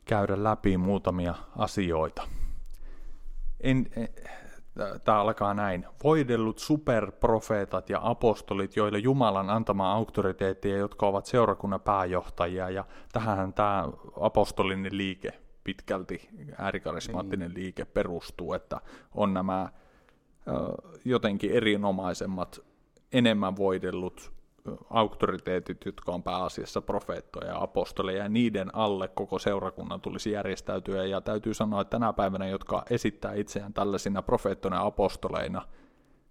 käydä 0.05 0.45
läpi 0.45 0.77
muutamia 0.77 1.35
asioita. 1.57 2.23
En, 3.61 3.87
en, 3.97 4.09
Tämä 5.05 5.21
alkaa 5.21 5.55
näin. 5.55 5.87
Voidellut 6.05 6.59
superprofeetat 6.59 7.91
ja 7.91 8.01
apostolit, 8.03 8.77
joille 8.77 8.99
Jumalan 8.99 9.51
antama 9.51 9.93
auktoriteetti 9.93 10.71
ja 10.71 10.77
jotka 10.77 11.07
ovat 11.07 11.27
seurakunnan 11.27 11.81
pääjohtajia. 11.81 12.71
Ja 12.71 12.85
tähän 13.13 13.53
tämä 13.53 13.89
apostolinen 14.21 14.97
liike 14.97 15.33
pitkälti, 15.65 16.29
äärikarismaattinen 16.59 17.49
niin. 17.49 17.63
liike 17.63 17.85
perustuu, 17.85 18.53
että 18.53 18.81
on 19.15 19.35
nämä 19.35 19.69
jotenkin 21.05 21.51
erinomaisemmat, 21.51 22.61
enemmän 23.13 23.57
voidellut 23.57 24.33
auktoriteetit, 24.91 25.85
jotka 25.85 26.13
on 26.13 26.23
pääasiassa 26.23 26.83
profeettoja 26.83 27.47
ja 27.47 27.63
apostoleja, 27.63 28.23
ja 28.23 28.29
niiden 28.29 28.75
alle 28.75 29.09
koko 29.09 29.39
seurakunnan 29.39 30.01
tulisi 30.01 30.31
järjestäytyä. 30.31 31.05
Ja 31.05 31.21
täytyy 31.21 31.55
sanoa, 31.55 31.81
että 31.81 31.91
tänä 31.91 32.13
päivänä, 32.13 32.47
jotka 32.47 32.85
esittää 32.91 33.35
itseään 33.35 33.73
tällaisina 33.73 34.23
profeettoina 34.23 34.77
ja 34.77 34.87
apostoleina, 34.87 35.63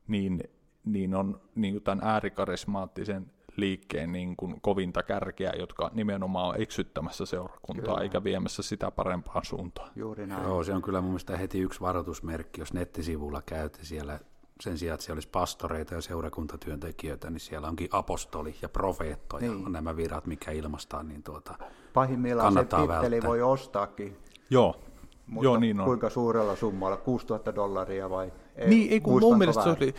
niin, 0.08 0.44
niin 0.86 1.16
on 1.16 1.42
niin 1.56 1.74
kuin 1.74 1.84
tämän 1.84 2.06
äärikarismaattisen 2.08 3.32
liikkeen 3.56 4.12
niin 4.12 4.36
kuin 4.36 4.62
kovinta 4.62 5.04
kärkeä, 5.04 5.54
jotka 5.60 5.92
nimenomaan 5.94 6.48
on 6.48 6.62
eksyttämässä 6.62 7.26
seurakuntaa 7.26 7.86
kyllä. 7.86 8.04
eikä 8.04 8.24
viemässä 8.24 8.64
sitä 8.64 8.92
parempaan 8.92 9.46
suuntaan. 9.46 9.92
Juuri 9.96 10.28
näin. 10.28 10.44
Joo, 10.44 10.64
se 10.64 10.74
on 10.74 10.82
kyllä 10.82 11.02
mun 11.02 11.10
mielestä 11.10 11.38
heti 11.38 11.60
yksi 11.60 11.82
varoitusmerkki, 11.82 12.62
jos 12.62 12.74
nettisivulla 12.74 13.42
käytte 13.46 13.84
siellä 13.84 14.20
sen 14.62 14.78
sijaan, 14.78 14.94
että 14.94 15.06
siellä 15.06 15.16
olisi 15.16 15.30
pastoreita 15.30 15.94
ja 15.94 16.02
seurakuntatyöntekijöitä, 16.02 17.30
niin 17.30 17.40
siellä 17.40 17.68
onkin 17.68 17.90
apostoli 17.92 18.56
ja 18.62 18.70
profeettoja 18.70 19.52
niin. 19.52 19.66
on 19.66 19.72
nämä 19.72 19.96
virat, 19.96 20.26
mikä 20.26 20.52
ilmastaan, 20.52 21.08
niin 21.08 21.24
tuota, 21.24 21.56
Pahimmillaan 21.94 22.54
se 22.54 22.60
titteli 22.60 22.88
välttää. 22.88 23.30
voi 23.30 23.42
ostaakin. 23.42 24.18
Joo, 24.50 24.76
Mutta 25.28 25.46
Joo 25.46 25.58
niin 25.58 25.80
on. 25.80 25.86
kuinka 25.86 26.10
suurella 26.10 26.56
summalla, 26.56 26.98
6000 26.98 27.56
dollaria 27.56 28.10
vai? 28.10 28.34
Ei, 28.56 28.70
niin, 28.70 28.92
ei 28.92 29.02
kun 29.02 29.22
mun 29.22 29.38
mielestä, 29.38 29.64
se 29.64 29.70
oli, 29.70 29.96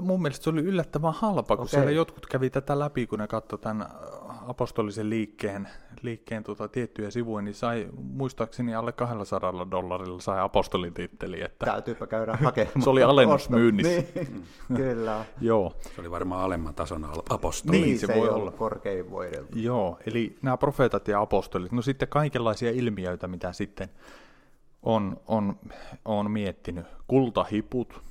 mun 0.00 0.22
mielestä 0.22 0.44
se 0.44 0.50
oli 0.50 0.60
yllättävän 0.60 1.14
halpa, 1.14 1.56
kun 1.56 1.64
okay. 1.64 1.68
siellä 1.68 1.90
jotkut 1.90 2.26
kävi 2.26 2.50
tätä 2.50 2.78
läpi, 2.78 3.06
kun 3.06 3.18
ne 3.18 3.26
katsoi 3.26 3.58
tämän 3.58 3.88
apostolisen 4.48 5.10
liikkeen, 5.10 5.68
liikkeen 6.02 6.44
tota, 6.44 6.68
tiettyjä 6.68 7.10
sivuja, 7.10 7.42
niin 7.42 7.54
sai 7.54 7.88
muistaakseni 7.96 8.74
alle 8.74 8.92
200 8.92 9.70
dollarilla 9.70 10.20
sai 10.20 10.40
apostolin 10.40 10.94
titteli. 10.94 11.42
Että 11.44 11.66
Täytyypä 11.66 12.06
käydä 12.06 12.36
hakemaan. 12.42 12.82
se 12.84 12.90
oli 12.90 13.02
alennusmyynnissä. 13.02 14.02
niin, 14.14 14.44
kyllä. 14.76 15.24
Joo. 15.40 15.76
Se 15.94 16.00
oli 16.00 16.10
varmaan 16.10 16.44
alemman 16.44 16.74
tason 16.74 17.08
apostoli. 17.30 17.80
Niin, 17.80 17.98
se, 17.98 18.06
se 18.06 18.14
voi 18.14 18.28
olla. 18.28 18.50
korkein 18.50 19.10
voideltu. 19.10 19.58
Joo, 19.58 19.98
eli 20.06 20.36
nämä 20.42 20.56
profeetat 20.56 21.08
ja 21.08 21.20
apostolit, 21.20 21.72
no 21.72 21.82
sitten 21.82 22.08
kaikenlaisia 22.08 22.70
ilmiöitä, 22.70 23.28
mitä 23.28 23.52
sitten 23.52 23.88
on, 24.82 25.20
on, 25.26 25.56
on 26.04 26.30
miettinyt. 26.30 26.86
Kultahiput, 27.06 28.02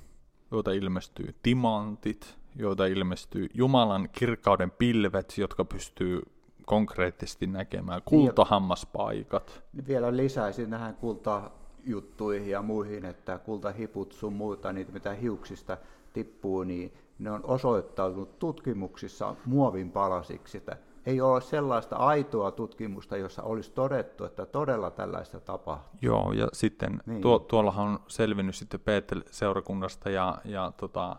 joita 0.52 0.72
ilmestyy 0.72 1.36
timantit, 1.44 2.37
joita 2.60 2.86
ilmestyy 2.86 3.48
Jumalan 3.54 4.10
kirkkauden 4.12 4.72
pilvet, 4.72 5.38
jotka 5.38 5.66
pystyy 5.66 6.22
konkreettisesti 6.66 7.48
näkemään, 7.48 8.02
kultahammaspaikat. 8.06 9.64
Vielä 9.88 10.18
lisäisin 10.18 10.70
näihin 10.70 10.96
kultajuttuihin 10.96 12.50
ja 12.50 12.62
muihin, 12.62 13.06
että 13.06 13.38
kultahiput 13.38 14.12
sun 14.12 14.34
muuta, 14.34 14.74
niitä 14.74 14.92
mitä 14.92 15.14
hiuksista 15.14 15.78
tippuu, 16.14 16.64
niin 16.64 16.94
ne 17.20 17.32
on 17.32 17.42
osoittautunut 17.44 18.40
tutkimuksissa 18.40 19.36
muovin 19.46 19.92
palasiksi. 19.92 20.58
Että 20.58 20.78
ei 21.06 21.22
ole 21.22 21.42
sellaista 21.42 21.96
aitoa 21.96 22.52
tutkimusta, 22.52 23.18
jossa 23.18 23.44
olisi 23.44 23.72
todettu, 23.72 24.26
että 24.26 24.46
todella 24.46 24.92
tällaista 24.92 25.40
tapahtuu. 25.40 26.00
Joo, 26.02 26.32
ja 26.32 26.48
sitten 26.54 27.02
niin. 27.06 27.22
tuo, 27.22 27.40
tuollahan 27.40 27.88
on 27.88 28.00
selvinnyt 28.08 28.56
sitten 28.56 28.80
Peetel-seurakunnasta 28.80 30.10
ja, 30.10 30.38
ja 30.46 30.72
tota, 30.78 31.16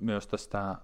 myös 0.00 0.26
tästä 0.26 0.74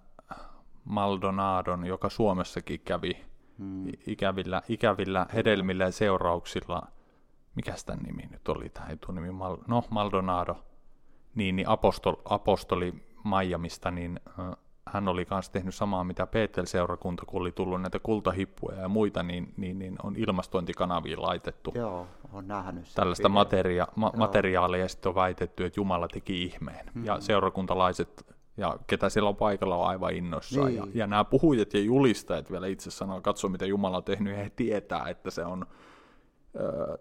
Maldonadon, 0.84 1.86
joka 1.86 2.08
Suomessakin 2.08 2.80
kävi 2.80 3.24
hmm. 3.58 3.86
ikävillä, 4.06 4.62
ikävillä 4.68 5.26
hedelmillä 5.34 5.84
ja 5.84 5.92
seurauksilla. 5.92 6.82
Mikä 7.54 7.74
tämän 7.86 8.02
nimi 8.04 8.22
nyt 8.30 8.48
oli, 8.48 8.68
tämä 8.68 8.86
etunimi? 8.86 9.30
Mal, 9.30 9.56
no, 9.66 9.84
Maldonado. 9.90 10.56
Niin, 11.34 11.56
niin 11.56 11.68
apostol, 11.68 12.14
apostoli 12.24 12.94
Miamista, 13.24 13.90
niin 13.90 14.20
äh, 14.38 14.56
hän 14.86 15.08
oli 15.08 15.26
myös 15.30 15.50
tehnyt 15.50 15.74
samaa, 15.74 16.04
mitä 16.04 16.26
Peetel-seurakunta, 16.26 17.24
kun 17.26 17.40
oli 17.40 17.52
tullut 17.52 17.82
näitä 17.82 17.98
kultahippuja 17.98 18.80
ja 18.80 18.88
muita, 18.88 19.22
niin, 19.22 19.54
niin, 19.56 19.78
niin 19.78 19.96
on 20.02 20.16
ilmastointikanaviin 20.16 21.22
laitettu 21.22 21.72
Joo, 21.74 22.06
on 22.32 22.48
nähnyt 22.48 22.84
tällaista 22.94 23.28
materia, 23.28 23.86
ma- 23.96 24.12
materiaalia, 24.16 24.80
ja 24.80 24.88
sitten 24.88 25.10
on 25.10 25.14
väitetty, 25.14 25.64
että 25.64 25.80
Jumala 25.80 26.08
teki 26.08 26.42
ihmeen. 26.42 26.86
Mm-hmm. 26.86 27.04
Ja 27.04 27.20
seurakuntalaiset, 27.20 28.36
ja 28.60 28.78
ketä 28.86 29.08
siellä 29.08 29.28
on 29.28 29.36
paikalla, 29.36 29.76
on 29.76 29.88
aivan 29.88 30.14
innoissaan. 30.14 30.66
Niin. 30.66 30.76
Ja, 30.76 30.86
ja 30.94 31.06
nämä 31.06 31.24
puhujat 31.24 31.74
ja 31.74 31.80
julistajat 31.80 32.50
vielä 32.50 32.66
itse 32.66 32.90
sanoo, 32.90 33.20
katso 33.20 33.48
mitä 33.48 33.66
Jumala 33.66 33.96
on 33.96 34.04
tehnyt, 34.04 34.32
ja 34.32 34.38
he 34.38 34.50
tietää, 34.56 35.08
että 35.08 35.30
se 35.30 35.44
on... 35.44 35.66
Öö, 36.60 36.96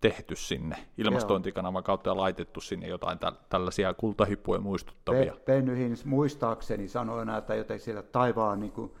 tehty 0.00 0.36
sinne 0.36 0.76
ilmastointikanavan 0.98 1.82
kautta 1.82 2.10
ja 2.10 2.16
laitettu 2.16 2.60
sinne 2.60 2.86
jotain 2.86 3.18
tä- 3.18 3.32
tällaisia 3.48 3.94
kultahippuja 3.94 4.60
muistuttavia. 4.60 5.36
Pe- 5.44 5.76
Hins 5.76 6.04
muistaakseni 6.04 6.88
sanoi 6.88 7.24
että 7.38 7.54
joten 7.54 7.80
siellä 7.80 8.02
taivaan 8.02 8.60
niin 8.60 8.72
kuin, 8.72 8.92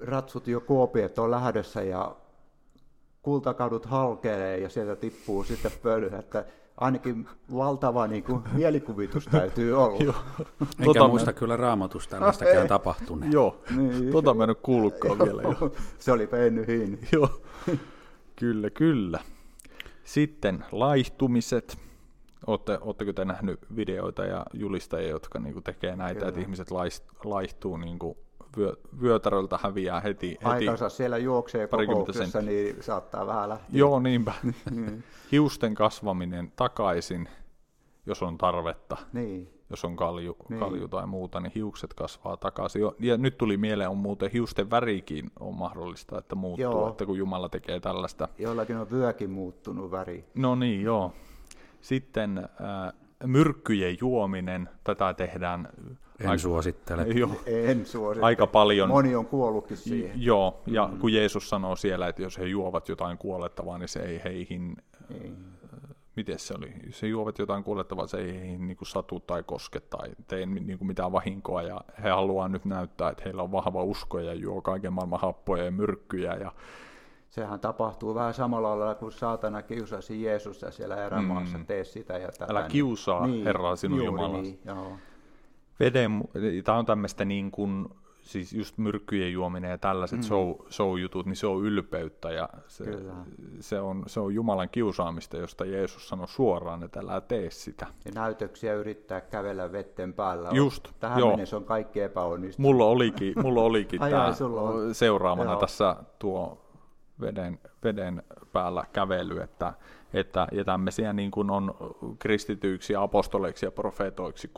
ratsut 0.00 0.46
jo 0.46 0.60
kuopiet 0.60 1.18
on 1.18 1.30
lähdössä 1.30 1.82
ja 1.82 2.16
kultakadut 3.22 3.86
halkelee 3.86 4.58
ja 4.58 4.68
sieltä 4.68 4.96
tippuu 4.96 5.44
sitten 5.44 5.72
pöly, 5.82 6.10
että 6.18 6.44
ainakin 6.76 7.28
valtava 7.54 8.06
niin 8.06 8.24
kuin, 8.24 8.42
mielikuvitus 8.52 9.24
täytyy 9.24 9.72
olla. 9.82 10.04
Joo. 10.04 10.14
Enkä 10.60 10.84
tota 10.84 11.08
muista 11.08 11.30
mä... 11.30 11.38
kyllä 11.38 11.56
raamatusta 11.56 12.10
tällaistakään 12.10 12.68
tapahtuneen. 12.68 13.32
Joo, 13.32 13.60
niin. 13.76 14.12
tota 14.12 14.34
mä 14.34 14.44
en 14.44 14.50
ole 14.50 14.56
kuullutkaan 14.62 15.18
vielä. 15.18 15.42
Jo. 15.42 15.54
Se 15.98 16.12
oli 16.12 16.26
Penny 16.26 16.66
Hinn. 16.66 16.98
Joo, 17.12 17.40
kyllä, 18.36 18.70
kyllä. 18.70 19.20
Sitten 20.04 20.64
laihtumiset. 20.72 21.78
Ootte, 22.46 22.78
ootteko 22.80 23.12
te 23.12 23.24
nähnyt 23.24 23.60
videoita 23.76 24.24
ja 24.24 24.46
julistajia, 24.52 25.08
jotka 25.08 25.38
niinku 25.38 25.60
tekee 25.60 25.96
näitä, 25.96 26.14
Kyllä. 26.14 26.28
että 26.28 26.40
ihmiset 26.40 26.68
laihtuu 27.24 27.76
niinku 27.76 28.25
vyö, 28.56 28.72
vyötäröltä 29.02 29.58
häviää 29.62 30.00
heti. 30.00 30.28
heti 30.28 30.44
Aikansa 30.44 30.88
siellä 30.88 31.18
juoksee 31.18 31.66
kokouksessa, 31.66 32.42
niin 32.42 32.76
saattaa 32.80 33.26
vähän 33.26 33.48
lähteä. 33.48 33.68
Joo, 33.72 34.00
niinpä. 34.00 34.32
Niin. 34.70 35.04
Hiusten 35.32 35.74
kasvaminen 35.74 36.52
takaisin, 36.56 37.28
jos 38.06 38.22
on 38.22 38.38
tarvetta. 38.38 38.96
Niin 39.12 39.56
jos 39.70 39.84
on 39.84 39.96
kalju, 39.96 40.36
niin. 40.48 40.60
kalju 40.60 40.88
tai 40.88 41.06
muuta, 41.06 41.40
niin 41.40 41.52
hiukset 41.54 41.94
kasvaa 41.94 42.36
takaisin. 42.36 42.82
Ja 42.98 43.16
nyt 43.16 43.38
tuli 43.38 43.56
mieleen, 43.56 43.90
on 43.90 43.96
muuten 43.96 44.30
hiusten 44.30 44.70
värikin 44.70 45.30
on 45.40 45.54
mahdollista, 45.54 46.18
että 46.18 46.34
muuttuu, 46.34 46.62
joo. 46.62 46.88
että 46.88 47.06
kun 47.06 47.18
Jumala 47.18 47.48
tekee 47.48 47.80
tällaista. 47.80 48.28
Jollakin 48.38 48.76
on 48.76 48.90
vyökin 48.90 49.30
muuttunut 49.30 49.90
väri. 49.90 50.24
No 50.34 50.54
niin, 50.54 50.82
joo. 50.82 51.12
Sitten 51.80 52.38
äh, 52.38 52.92
myrkkyjen 53.24 53.96
juominen, 54.00 54.68
tätä 54.84 55.14
tehdään 55.14 55.68
en 56.20 56.28
aika, 56.28 56.42
suosittele. 56.42 57.02
Jo, 57.02 57.30
en 57.46 57.86
suosittele. 57.86 58.26
Aika 58.26 58.46
paljon. 58.46 58.88
Moni 58.88 59.14
on 59.14 59.26
kuollutkin 59.26 59.76
siihen. 59.76 60.22
Joo, 60.22 60.62
ja 60.66 60.88
mm. 60.92 60.98
kun 60.98 61.12
Jeesus 61.12 61.48
sanoo 61.48 61.76
siellä, 61.76 62.08
että 62.08 62.22
jos 62.22 62.38
he 62.38 62.44
juovat 62.44 62.88
jotain 62.88 63.18
kuolettavaa, 63.18 63.78
niin 63.78 63.88
se 63.88 64.00
ei 64.00 64.20
heihin 64.24 64.76
ei 65.10 65.32
miten 66.16 66.38
se 66.38 66.54
oli, 66.58 66.72
jos 66.86 67.02
he 67.02 67.06
juovat 67.06 67.38
jotain 67.38 67.64
kuolettavaa, 67.64 68.06
se 68.06 68.16
ei 68.16 68.34
heihin 68.34 68.66
niin 68.66 68.76
kuin 68.76 68.88
satu 68.88 69.20
tai 69.20 69.42
koske 69.42 69.80
tai 69.80 70.08
tee 70.26 70.46
niin 70.46 70.78
kuin 70.78 70.88
mitään 70.88 71.12
vahinkoa 71.12 71.62
ja 71.62 71.80
he 72.02 72.08
haluaa 72.08 72.48
nyt 72.48 72.64
näyttää, 72.64 73.10
että 73.10 73.22
heillä 73.24 73.42
on 73.42 73.52
vahva 73.52 73.82
usko 73.82 74.18
ja 74.18 74.34
juo 74.34 74.62
kaiken 74.62 74.92
maailman 74.92 75.20
happoja 75.20 75.64
ja 75.64 75.70
myrkkyjä 75.70 76.34
ja 76.34 76.52
Sehän 77.28 77.60
tapahtuu 77.60 78.14
vähän 78.14 78.34
samalla 78.34 78.78
lailla 78.78 78.94
kuin 78.94 79.12
saatana 79.12 79.62
kiusasi 79.62 80.22
Jeesusta 80.22 80.70
siellä 80.70 81.06
erämaassa, 81.06 81.58
mm. 81.58 81.66
tee 81.66 81.84
sitä 81.84 82.18
ja 82.18 82.28
tätä. 82.28 82.46
Älä 82.50 82.68
kiusaa 82.68 83.26
niin, 83.26 83.44
Herraa 83.44 83.76
sinun 83.76 84.04
Jumalasi. 84.04 84.42
Niin, 84.42 84.60
joo. 84.64 84.92
Veden, 85.80 86.24
tämä 86.64 86.78
on 86.78 86.86
tämmöistä 86.86 87.24
niin 87.24 87.50
kuin, 87.50 87.88
siis 88.26 88.52
just 88.52 88.78
myrkkyjen 88.78 89.32
juominen 89.32 89.70
ja 89.70 89.78
tällaiset 89.78 90.18
mm. 90.18 90.22
show, 90.22 90.54
show-jutut, 90.70 91.26
niin 91.26 91.36
se 91.36 91.46
on 91.46 91.64
ylpeyttä 91.64 92.30
ja 92.30 92.48
se, 92.66 92.84
se, 93.60 93.80
on, 93.80 94.02
se 94.06 94.20
on 94.20 94.34
Jumalan 94.34 94.68
kiusaamista, 94.68 95.36
josta 95.36 95.64
Jeesus 95.64 96.08
sanoi 96.08 96.28
suoraan, 96.28 96.82
että 96.82 97.00
älä 97.00 97.20
tee 97.20 97.50
sitä. 97.50 97.86
Ja 98.04 98.12
näytöksiä 98.14 98.74
yrittää 98.74 99.20
kävellä 99.20 99.72
vetten 99.72 100.12
päällä. 100.12 100.48
Just, 100.52 100.88
Tähän 101.00 101.18
joo. 101.18 101.30
mennessä 101.30 101.56
on 101.56 101.64
kaikki 101.64 102.00
epäonnistunut. 102.00 102.72
Mulla 102.72 102.84
olikin, 102.84 103.34
mulla 103.42 103.62
olikin 103.62 104.00
tämä 104.10 104.32
seuraavana 104.92 105.50
joo. 105.50 105.60
tässä 105.60 105.96
tuo 106.18 106.66
veden, 107.20 107.58
veden 107.84 108.22
päällä 108.52 108.84
kävely, 108.92 109.40
että 109.40 109.72
että, 110.12 110.46
ja 110.52 110.64
tämmöisiä 110.64 111.12
niin 111.12 111.30
kuin 111.30 111.50
on 111.50 111.74
kristityiksi, 112.18 112.96
apostoleiksi 112.96 113.66
ja 113.66 113.70
profeetoiksi 113.70 114.50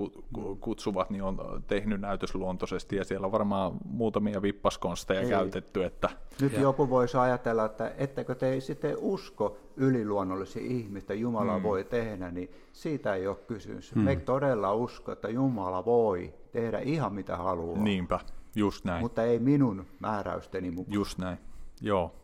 kutsuvat, 0.61 1.11
niin 1.11 1.23
on 1.23 1.63
tehnyt 1.67 2.01
näytösluontoisesti, 2.01 2.97
ja 2.97 3.05
siellä 3.05 3.25
on 3.25 3.33
varmaan 3.33 3.73
muutamia 3.85 4.43
vippaskonsteja 4.43 5.21
Ei. 5.21 5.29
käytetty. 5.29 5.85
Että... 5.85 6.11
Nyt 6.41 6.53
ja. 6.53 6.61
joku 6.61 6.91
voisi 6.91 7.17
ajatella, 7.17 7.65
että 7.65 7.93
ettekö 7.99 8.35
te 8.35 8.61
sitten 8.61 8.97
usko 8.99 9.57
yliluonnollisia 9.77 10.63
ihmistä, 10.63 11.15
Jumala 11.15 11.57
mm. 11.57 11.63
voi 11.63 11.85
tehdä, 11.85 12.31
niin 12.31 12.51
siitä 12.73 13.15
ei 13.15 13.27
ole 13.27 13.37
kysymys. 13.47 13.95
Mm. 13.95 14.03
Me 14.03 14.17
todella 14.17 14.75
usko, 14.75 15.13
että 15.13 15.29
Jumala 15.29 15.85
voi 15.85 16.35
tehdä 16.53 16.79
ihan 16.79 17.13
mitä 17.15 17.37
haluaa. 17.37 17.79
Niinpä, 17.79 18.21
just 18.57 18.85
näin. 18.85 19.01
Mutta 19.01 19.23
ei 19.25 19.39
minun 19.39 19.87
määräysteni 20.01 20.71
mukaan. 20.71 20.95
Just 20.95 21.19
näin, 21.19 21.39
joo. 21.81 22.15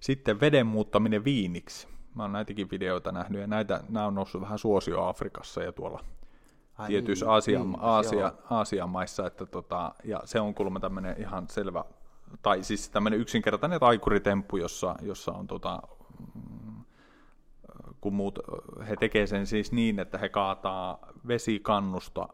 Sitten 0.00 0.40
veden 0.40 0.66
muuttaminen 0.66 1.24
viiniksi. 1.24 1.95
Mä 2.16 2.22
oon 2.22 2.32
näitäkin 2.32 2.70
videoita 2.70 3.12
nähnyt, 3.12 3.40
ja 3.40 3.46
näitä, 3.46 3.80
nämä 3.88 4.06
on 4.06 4.14
noussut 4.14 4.40
vähän 4.40 4.58
suosio 4.58 5.04
Afrikassa 5.04 5.62
ja 5.62 5.72
tuolla 5.72 6.04
Ai 6.78 6.88
tietyissä 6.88 7.26
niin, 7.26 7.32
Aasian, 7.32 7.70
niin, 7.70 7.80
Aasia, 7.80 8.32
Aasian 8.50 8.90
maissa, 8.90 9.26
että 9.26 9.46
tota, 9.46 9.94
ja 10.04 10.20
se 10.24 10.40
on 10.40 10.54
kuulemma 10.54 10.80
tämmöinen 10.80 11.16
ihan 11.18 11.48
selvä, 11.48 11.84
tai 12.42 12.62
siis 12.62 12.90
tämmöinen 12.90 13.20
yksinkertainen 13.20 13.80
taikuritemppu, 13.80 14.56
jossa, 14.56 14.96
jossa 15.02 15.32
on 15.32 15.46
tota, 15.46 15.82
mm, 16.34 16.84
kun 18.00 18.14
muut, 18.14 18.38
he 18.88 18.96
tekee 18.96 19.26
sen 19.26 19.46
siis 19.46 19.72
niin, 19.72 19.98
että 19.98 20.18
he 20.18 20.28
kaataa 20.28 20.98
vesikannusta 21.28 22.28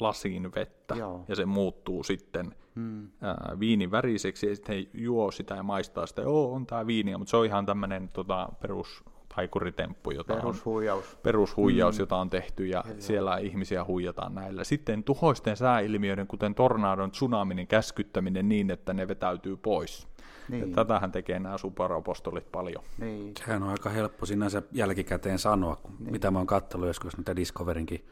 lasiin 0.00 0.54
vettä, 0.54 0.94
Joo. 0.94 1.24
ja 1.28 1.36
se 1.36 1.46
muuttuu 1.46 2.02
sitten 2.02 2.54
hmm. 2.74 3.08
ää, 3.20 3.56
viinin 3.60 3.90
väriseksi, 3.90 4.46
ja 4.46 4.56
sitten 4.56 4.76
he 4.76 4.86
juo 4.94 5.30
sitä 5.30 5.54
ja 5.54 5.62
maistaa 5.62 6.06
sitä, 6.06 6.22
joo, 6.22 6.52
on 6.52 6.66
tämä 6.66 6.86
viini, 6.86 7.16
mutta 7.16 7.30
se 7.30 7.36
on 7.36 7.46
ihan 7.46 7.66
tämmöinen 7.66 8.08
tota, 8.08 8.48
perus 8.60 9.04
taikuritemppu, 9.36 10.10
jota 10.10 10.34
perushuijaus, 10.34 11.12
on, 11.12 11.18
perushuijaus 11.22 11.96
mm. 11.96 12.00
jota 12.00 12.16
on 12.16 12.30
tehty, 12.30 12.66
ja 12.66 12.82
Kyllä. 12.82 13.00
siellä 13.00 13.38
ihmisiä 13.38 13.84
huijataan 13.84 14.34
näillä. 14.34 14.64
Sitten 14.64 15.04
tuhoisten 15.04 15.56
sääilmiöiden, 15.56 16.26
kuten 16.26 16.54
tornadon, 16.54 17.10
tsunaminin 17.10 17.66
käskyttäminen 17.66 18.48
niin, 18.48 18.70
että 18.70 18.92
ne 18.92 19.08
vetäytyy 19.08 19.56
pois. 19.56 20.08
Niin. 20.48 20.68
Ja 20.68 20.74
tätähän 20.74 21.12
tekee 21.12 21.38
nämä 21.38 21.58
superapostolit 21.58 22.52
paljon. 22.52 22.84
Niin. 22.98 23.32
Sehän 23.38 23.62
on 23.62 23.68
aika 23.68 23.90
helppo 23.90 24.26
sinänsä 24.26 24.62
jälkikäteen 24.72 25.38
sanoa, 25.38 25.76
kun 25.76 25.96
niin. 25.98 26.12
mitä 26.12 26.30
mä 26.30 26.38
oon 26.38 26.46
katsellut 26.46 26.86
joskus 26.86 27.16
niitä 27.16 27.36
Discoverinkin 27.36 28.04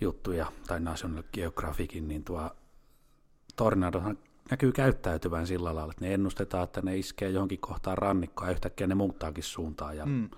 juttuja, 0.00 0.46
tai 0.66 0.80
National 0.80 1.22
Geographicin, 1.32 2.08
niin 2.08 2.24
tuo 2.24 2.50
tornadohan 3.56 4.18
näkyy 4.50 4.72
käyttäytyvän 4.72 5.46
sillä 5.46 5.74
lailla, 5.74 5.92
että 5.92 6.04
ne 6.04 6.14
ennustetaan, 6.14 6.64
että 6.64 6.82
ne 6.82 6.96
iskee 6.96 7.30
johonkin 7.30 7.60
kohtaan 7.60 7.98
rannikkoa 7.98 8.46
ja 8.46 8.52
yhtäkkiä 8.52 8.86
ne 8.86 8.94
muuttaakin 8.94 9.44
suuntaa 9.44 9.94
ja 9.94 10.06
mm. 10.06 10.30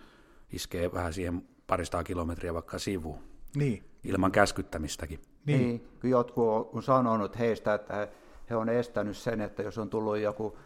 iskee 0.53 0.93
vähän 0.93 1.13
siihen 1.13 1.49
paristaa 1.67 2.05
kilometriä 2.05 2.55
vaikka 2.55 2.79
sivuun. 2.79 3.19
Niin. 3.57 3.85
Ilman 4.05 4.33
käskyttämistäkin. 4.33 5.21
Niin. 5.47 5.61
niin. 5.61 6.11
Jotkut 6.11 6.71
on 6.73 6.83
sanonut 6.83 7.39
heistä, 7.39 7.75
että 7.75 8.09
he 8.51 8.57
on 8.57 8.69
estänyt 8.69 9.17
sen, 9.17 9.41
että 9.41 9.63
jos 9.63 9.79
on 9.79 9.91
tullut 9.91 10.19
joku 10.19 10.59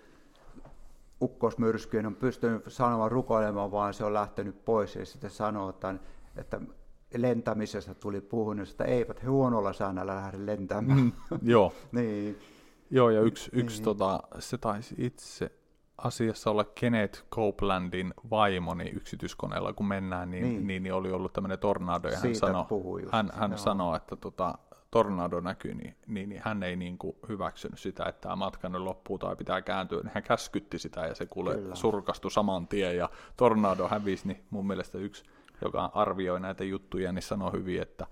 ukkosmyrsky, 1.23 1.97
niin 1.97 2.07
on 2.07 2.15
pystynyt 2.15 2.63
sanomaan 2.69 3.11
rukoilemaan, 3.11 3.71
vaan 3.71 3.95
se 3.95 4.05
on 4.05 4.15
lähtenyt 4.15 4.65
pois 4.65 4.97
ja 4.97 5.07
sitten 5.07 5.31
sanoo, 5.31 5.71
että, 5.71 5.95
että 6.37 6.61
lentämisestä 7.17 7.95
tuli 7.95 8.21
puhunut, 8.21 8.69
että 8.69 8.85
eivät 8.85 9.23
he 9.23 9.29
huonolla 9.29 9.73
säännöllä 9.73 10.17
lähde 10.17 10.47
lentämään. 10.47 11.01
Mm, 11.01 11.13
joo. 11.43 11.73
niin. 11.93 12.39
Joo, 12.91 13.11
ja 13.11 13.21
yksi, 13.21 13.51
yksi 13.53 13.77
niin. 13.77 13.85
tota, 13.85 14.21
se 14.39 14.59
taisi 14.59 14.95
itse 14.99 15.53
asiassa 15.99 16.51
olla 16.51 16.65
Kenneth 16.65 17.25
Copelandin 17.31 18.15
vaimoni 18.31 18.91
yksityiskoneella, 18.91 19.73
kun 19.73 19.87
mennään, 19.87 20.31
niin, 20.31 20.43
niin. 20.45 20.67
niin, 20.67 20.83
niin 20.83 20.95
oli 20.95 21.13
ollut 21.13 21.33
tämmöinen 21.33 21.59
tornado, 21.59 22.09
ja 22.09 22.19
hän 22.19 22.35
sanoi, 22.35 22.67
hän, 23.13 23.31
hän 23.35 23.59
sanoi, 23.59 23.97
että 23.97 24.17
tota, 24.17 24.59
tornado 24.91 25.41
näkyy, 25.41 25.75
niin, 25.75 25.97
niin, 26.07 26.29
niin 26.29 26.43
hän 26.45 26.63
ei 26.63 26.77
niin 26.77 26.99
kuin 26.99 27.17
hyväksynyt 27.29 27.79
sitä, 27.79 28.05
että 28.05 28.21
tämä 28.21 28.37
matka 28.37 28.71
loppuu 28.73 29.19
tai 29.19 29.37
pitää 29.37 29.63
kääntyä, 29.63 30.01
niin 30.03 30.11
hän 30.15 30.23
käskytti 30.23 30.79
sitä, 30.79 31.01
ja 31.01 31.15
se 31.15 31.27
kuule 31.27 31.55
Kyllä. 31.55 31.75
surkastui 31.75 32.31
saman 32.31 32.69
tien, 32.69 32.97
ja 32.97 33.09
tornado 33.37 33.89
hävisi, 33.89 34.29
niin 34.29 34.45
mun 34.51 34.67
mielestä 34.67 34.99
yksi 34.99 35.25
joka 35.63 35.91
arvioi 35.95 36.41
näitä 36.41 36.65
juttuja, 36.65 37.13
niin 37.13 37.23
sanoo 37.23 37.51
hyvin, 37.51 37.83
että 37.83 38.07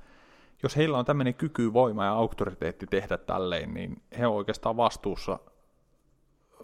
jos 0.62 0.76
heillä 0.76 0.98
on 0.98 1.04
tämmöinen 1.04 1.34
kyky, 1.34 1.72
voima 1.72 2.04
ja 2.04 2.12
auktoriteetti 2.12 2.86
tehdä 2.86 3.18
tälleen, 3.18 3.74
niin 3.74 4.02
he 4.18 4.26
on 4.26 4.34
oikeastaan 4.34 4.76
vastuussa 4.76 5.38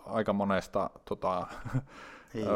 aika 0.07 0.33
monesta 0.33 0.91
tota, 1.09 1.47
niin. 2.35 2.49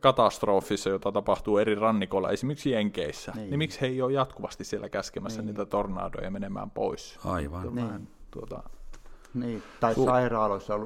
katastrofissa, 0.00 0.90
jota 0.90 1.12
tapahtuu 1.12 1.58
eri 1.58 1.74
rannikoilla, 1.74 2.30
esimerkiksi 2.30 2.70
Jenkeissä. 2.70 3.32
Niin. 3.34 3.50
niin 3.50 3.58
miksi 3.58 3.80
he 3.80 3.86
ei 3.86 4.02
ole 4.02 4.12
jatkuvasti 4.12 4.64
siellä 4.64 4.88
käskemässä 4.88 5.42
niin. 5.42 5.46
niitä 5.46 5.66
tornadoja 5.66 6.30
menemään 6.30 6.70
pois? 6.70 7.18
Aivan. 7.24 7.74
Niin. 7.74 8.08
Tuota, 8.30 8.62
niin, 9.34 9.62
tai 9.80 9.94
Su- 9.94 10.04
sairaaloissa 10.04 10.80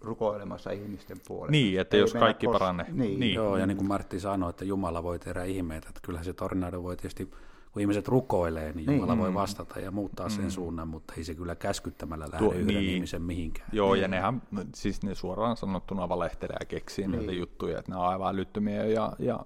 rukoilemassa 0.00 0.70
ihmisten 0.70 1.20
puolesta. 1.28 1.50
Niin, 1.50 1.80
että 1.80 1.96
Ei 1.96 2.00
jos 2.00 2.12
kaikki 2.12 2.46
kos- 2.46 2.52
paranee. 2.52 2.86
Niin. 2.92 3.20
niin. 3.20 3.34
Joo, 3.34 3.56
ja 3.56 3.66
niin 3.66 3.76
kuin 3.76 3.88
Martti 3.88 4.20
sanoi, 4.20 4.50
että 4.50 4.64
Jumala 4.64 5.02
voi 5.02 5.18
tehdä 5.18 5.44
ihmeitä, 5.44 5.88
että 5.88 6.00
kyllähän 6.04 6.24
se 6.24 6.32
tornado 6.32 6.82
voi 6.82 6.96
tietysti, 6.96 7.30
kun 7.72 7.82
ihmiset 7.82 8.08
rukoilee, 8.08 8.72
niin 8.72 8.92
Jumala 8.92 9.14
niin. 9.14 9.22
voi 9.22 9.34
vastata 9.34 9.80
ja 9.80 9.90
muuttaa 9.90 10.26
mm. 10.26 10.30
sen 10.30 10.50
suunnan, 10.50 10.88
mutta 10.88 11.14
ei 11.16 11.24
se 11.24 11.34
kyllä 11.34 11.54
käskyttämällä 11.54 12.24
lähde 12.24 12.38
Tuo, 12.38 12.52
yhden 12.52 12.66
niin. 12.66 12.94
ihmisen 12.94 13.22
mihinkään. 13.22 13.68
Joo, 13.72 13.92
niin. 13.92 14.02
ja 14.02 14.08
nehän, 14.08 14.42
siis 14.74 15.02
ne 15.02 15.14
suoraan 15.14 15.56
sanottuna 15.56 16.08
valehtelee 16.08 16.56
ja 16.60 16.66
keksii 16.66 17.06
niin. 17.06 17.16
näitä 17.16 17.32
juttuja, 17.32 17.78
että 17.78 17.92
ne 17.92 17.98
on 17.98 18.06
aivan 18.06 18.34
älyttömiä 18.34 18.84
ja, 18.84 19.12
ja 19.18 19.40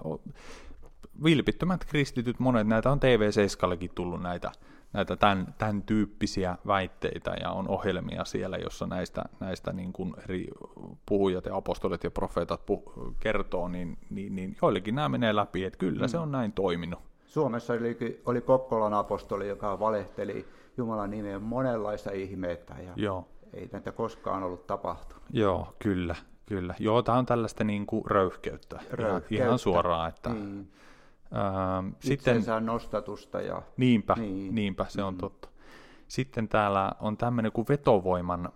vilpittömät 1.24 1.84
kristityt, 1.84 2.40
monet 2.40 2.66
näitä 2.66 2.90
on 2.90 2.98
TV7 2.98 3.88
tullut 3.94 4.22
näitä 4.22 4.52
näitä 4.95 5.16
tämän, 5.16 5.55
tämän 5.59 5.82
tyyppisiä 5.82 6.59
väitteitä 6.66 7.36
ja 7.40 7.51
on 7.51 7.68
ohjelmia 7.68 8.24
siellä, 8.24 8.57
jossa 8.57 8.86
näistä, 8.86 9.24
näistä 9.40 9.72
niin 9.72 9.92
kuin 9.92 10.14
eri 10.24 10.49
puhujat 11.07 11.47
ja 11.47 11.57
apostolit 11.57 12.05
ja 12.05 12.11
profeetat 12.11 12.61
puh- 12.61 13.14
kertoo, 13.20 13.68
niin, 13.68 13.99
niin, 14.11 14.36
niin 14.36 14.57
joillekin 14.62 14.95
nämä 14.95 15.09
menee 15.09 15.36
läpi, 15.36 15.64
että 15.64 15.78
kyllä 15.78 16.03
mm. 16.05 16.09
se 16.09 16.18
on 16.18 16.32
näin 16.32 16.53
toiminut. 16.53 17.01
Suomessa 17.26 17.72
oli, 17.72 18.22
oli 18.26 18.40
Kokkolan 18.40 18.95
apostoli, 18.95 19.49
joka 19.49 19.80
valehteli 19.80 20.47
Jumalan 20.76 21.11
nimeen 21.11 21.42
monenlaista 21.42 22.11
ihmeitä 22.11 22.74
ja 22.86 22.92
Joo. 22.97 23.28
ei 23.53 23.68
näitä 23.72 23.92
koskaan 23.92 24.42
ollut 24.42 24.66
tapahtunut. 24.66 25.24
Joo, 25.30 25.74
kyllä, 25.78 26.14
kyllä. 26.47 26.74
Joo, 26.78 27.03
tämä 27.03 27.18
on 27.18 27.26
tällaista 27.26 27.64
niin 27.64 27.86
kuin 27.86 28.07
röyhkeyttä, 28.07 28.80
röyhkeyttä. 28.90 29.34
Ihan, 29.34 29.47
ihan 29.47 29.59
suoraan, 29.59 30.09
että... 30.09 30.30
Mm 30.30 30.66
Ähm, 31.35 31.89
sitten, 32.01 32.43
nostatusta. 32.61 33.41
Ja, 33.41 33.62
niinpä, 33.76 34.14
niin. 34.18 34.55
niinpä, 34.55 34.87
se 34.89 35.03
on 35.03 35.14
mm. 35.14 35.18
totta. 35.18 35.49
Sitten 36.09 36.49
täällä 36.49 36.93
on 37.01 37.16
tämmöinen 37.16 37.53
kuin 37.53 37.66
vetovoiman 37.68 38.53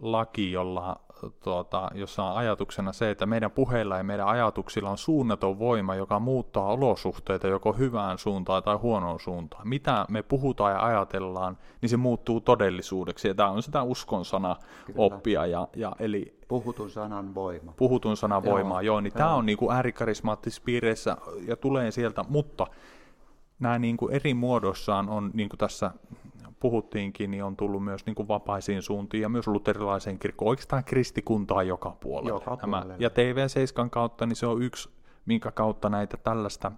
laki, 0.00 0.52
jolla 0.52 1.00
tuota, 1.30 1.90
jossa 1.94 2.24
on 2.24 2.36
ajatuksena 2.36 2.92
se, 2.92 3.10
että 3.10 3.26
meidän 3.26 3.50
puheilla 3.50 3.96
ja 3.96 4.04
meidän 4.04 4.26
ajatuksilla 4.26 4.90
on 4.90 4.98
suunnaton 4.98 5.58
voima, 5.58 5.94
joka 5.94 6.18
muuttaa 6.18 6.66
olosuhteita 6.66 7.48
joko 7.48 7.72
hyvään 7.72 8.18
suuntaan 8.18 8.62
tai 8.62 8.76
huonoon 8.76 9.20
suuntaan. 9.20 9.68
Mitä 9.68 10.06
me 10.08 10.22
puhutaan 10.22 10.72
ja 10.72 10.86
ajatellaan, 10.86 11.58
niin 11.80 11.88
se 11.88 11.96
muuttuu 11.96 12.40
todellisuudeksi. 12.40 13.28
Ja 13.28 13.34
tämä 13.34 13.50
on 13.50 13.62
sitä 13.62 13.82
uskon 13.82 14.24
sana 14.24 14.56
oppia. 14.96 15.46
Ja, 15.46 15.68
ja, 15.76 15.92
eli, 15.98 16.38
puhutun 16.48 16.90
sanan 16.90 17.34
voima. 17.34 17.72
Puhutun 17.76 18.16
sanan 18.16 18.44
joo, 18.44 18.52
voimaa, 18.52 18.82
joo. 18.82 19.00
Niin 19.00 19.12
joo. 19.14 19.18
tämä 19.18 19.34
on 19.34 19.46
niin 19.46 19.58
kuin 19.58 19.76
äärikarismaattisissa 19.76 20.62
piireissä 20.64 21.16
ja 21.46 21.56
tulee 21.56 21.90
sieltä, 21.90 22.24
mutta 22.28 22.66
nämä 23.58 23.78
niin 23.78 23.96
kuin 23.96 24.14
eri 24.14 24.34
muodossaan 24.34 25.08
on, 25.08 25.30
niin 25.34 25.48
kuin 25.48 25.58
tässä 25.58 25.90
puhuttiinkin, 26.62 27.30
niin 27.30 27.44
on 27.44 27.56
tullut 27.56 27.84
myös 27.84 28.06
niin 28.06 28.14
kuin 28.14 28.28
vapaisiin 28.28 28.82
suuntiin 28.82 29.22
ja 29.22 29.28
myös 29.28 29.46
luterilaiseen 29.46 30.18
kirkkoon, 30.18 30.48
oikeastaan 30.48 30.84
kristikuntaa 30.84 31.62
joka 31.62 31.96
puolelle. 32.00 32.30
Joka 32.30 32.56
puolelle. 32.56 32.96
Ja 32.98 33.08
TV7 33.08 33.90
kautta, 33.90 34.26
niin 34.26 34.36
se 34.36 34.46
on 34.46 34.62
yksi, 34.62 34.90
minkä 35.26 35.50
kautta 35.50 35.88
näitä 35.88 36.16
tällaista 36.16 36.72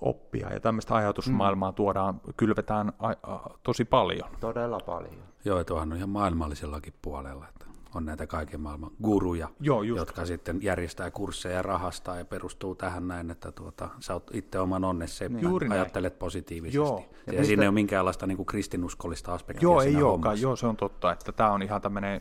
oppia 0.00 0.52
ja 0.52 0.60
tämmöistä 0.60 0.94
ajatusmaailmaa 0.94 1.70
mm. 1.70 1.74
tuodaan, 1.74 2.20
kylvetään 2.36 2.92
a, 2.98 3.08
a, 3.08 3.40
tosi 3.62 3.84
paljon. 3.84 4.28
Todella 4.40 4.80
paljon. 4.86 5.22
Joo, 5.44 5.58
ja 5.58 5.64
tuohan 5.64 5.92
on 5.92 5.96
ihan 5.96 6.10
maailmallisellakin 6.10 6.94
puolella. 7.02 7.46
On 7.94 8.04
näitä 8.04 8.26
kaiken 8.26 8.60
maailman 8.60 8.90
guruja, 9.02 9.48
Joo, 9.60 9.82
just. 9.82 9.98
jotka 9.98 10.26
sitten 10.26 10.58
järjestää 10.62 11.10
kursseja 11.10 11.62
rahasta 11.62 12.16
ja 12.16 12.24
perustuu 12.24 12.74
tähän 12.74 13.08
näin, 13.08 13.30
että 13.30 13.52
tuota, 13.52 13.88
sä 14.00 14.12
oot 14.14 14.30
itse 14.34 14.58
oman 14.58 14.84
onnessa 14.84 15.28
Niin. 15.28 15.42
Juuri 15.42 15.68
näin. 15.68 15.80
ajattelet 15.80 16.18
positiivisesti. 16.18 16.76
Joo. 16.76 16.98
Ja, 16.98 17.02
Ja 17.26 17.32
ja 17.32 17.32
mistä- 17.32 17.44
siinä 17.46 17.62
ei 17.62 17.68
ole 17.68 17.74
minkäänlaista 17.74 18.26
niin 18.26 18.36
kuin 18.36 18.46
kristinuskollista 18.46 19.34
aspektia 19.34 19.62
Joo, 19.62 19.80
siinä 19.80 19.98
ei 19.98 20.02
olekaan. 20.04 20.40
Joo, 20.40 20.56
se 20.56 20.66
on 20.66 20.76
totta, 20.76 21.12
että 21.12 21.32
tämä 21.32 21.50
on 21.52 21.62
ihan 21.62 21.80
tämmöinen 21.82 22.20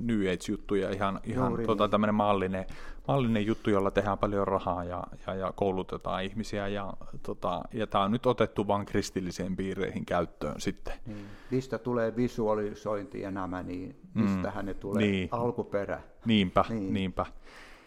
New 0.00 0.20
Age-juttu 0.20 0.74
ja 0.74 0.90
ihan, 0.90 1.20
ihan 1.24 1.48
Juuri 1.48 1.66
tota, 1.66 1.84
niin. 1.84 1.90
tämmöinen 1.90 2.14
mallinen, 2.14 2.66
mallinen 3.08 3.46
juttu, 3.46 3.70
jolla 3.70 3.90
tehdään 3.90 4.18
paljon 4.18 4.48
rahaa 4.48 4.84
ja, 4.84 5.04
ja, 5.26 5.34
ja 5.34 5.52
koulutetaan 5.56 6.24
ihmisiä. 6.24 6.68
Ja, 6.68 6.92
tota, 7.22 7.62
ja 7.72 7.86
tämä 7.86 8.04
on 8.04 8.10
nyt 8.10 8.26
otettu 8.26 8.66
vain 8.66 8.86
kristillisiin 8.86 9.56
piireihin 9.56 10.06
käyttöön 10.06 10.60
sitten. 10.60 10.94
Niin. 11.06 11.26
Mistä 11.50 11.78
tulee 11.78 12.16
visualisointi 12.16 13.20
ja 13.20 13.30
nämä, 13.30 13.62
niin 13.62 13.96
mistähän 14.16 14.66
ne 14.66 14.74
tulee 14.74 15.02
Niin. 15.06 15.28
alkuperä. 15.32 16.00
Niinpä, 16.26 16.64
niin. 16.68 16.80
Niin. 16.80 16.94
niinpä. 16.94 17.26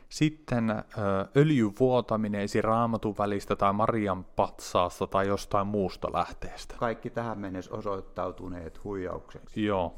Sitten 0.09 0.69
ö, 0.69 0.83
öljyn 1.37 1.71
vuotaminen 1.79 2.41
esi 2.41 2.61
raamatun 2.61 3.15
välistä 3.17 3.55
tai 3.55 3.73
Marian 3.73 4.23
patsaasta 4.23 5.07
tai 5.07 5.27
jostain 5.27 5.67
muusta 5.67 6.07
lähteestä. 6.13 6.75
Kaikki 6.79 7.09
tähän 7.09 7.39
mennessä 7.39 7.73
osoittautuneet 7.75 8.83
huijaukseksi. 8.83 9.65
Joo. 9.65 9.95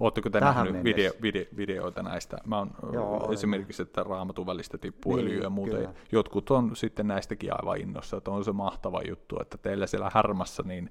Oletteko 0.00 0.30
te 0.30 0.40
Tähän 0.40 0.64
nähneet 0.64 0.84
video, 0.84 1.12
video, 1.22 1.44
videoita 1.56 2.02
näistä? 2.02 2.38
Mä 2.46 2.58
oon 2.58 2.70
Joo, 2.92 3.32
esimerkiksi, 3.32 3.82
että 3.82 4.02
raamatun 4.02 4.46
välistä 4.46 4.78
tippuu 4.78 5.16
Niin, 5.16 5.26
öljyä 5.26 5.42
ja 5.42 5.50
muuta. 5.50 5.76
kyllä. 5.76 5.92
Jotkut 6.12 6.50
on 6.50 6.76
sitten 6.76 7.08
näistäkin 7.08 7.50
aivan 7.52 7.80
innossa, 7.80 8.16
että 8.16 8.30
on 8.30 8.44
se 8.44 8.52
mahtava 8.52 9.02
juttu, 9.08 9.36
että 9.40 9.58
teillä 9.58 9.86
siellä 9.86 10.10
härmässä 10.14 10.62
niin 10.66 10.90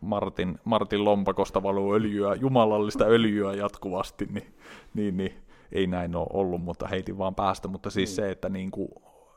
Martin, 0.00 0.58
Martin 0.64 1.04
lompakosta 1.04 1.62
valuu 1.62 1.94
öljyä, 1.94 2.34
jumalallista 2.34 3.04
öljyä 3.04 3.54
jatkuvasti, 3.54 4.26
niin, 4.30 4.54
niin, 4.94 5.16
niin 5.16 5.34
ei 5.72 5.86
näin 5.86 6.16
ole 6.16 6.26
ollut, 6.32 6.62
mutta 6.62 6.88
heitin 6.88 7.18
vaan 7.18 7.34
päästä. 7.34 7.68
Mutta 7.68 7.90
siis 7.90 8.08
Niin. 8.10 8.16
se, 8.16 8.30
että 8.30 8.48
niin 8.48 8.70
kuin 8.70 8.88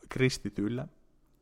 kristityillä 0.09 0.88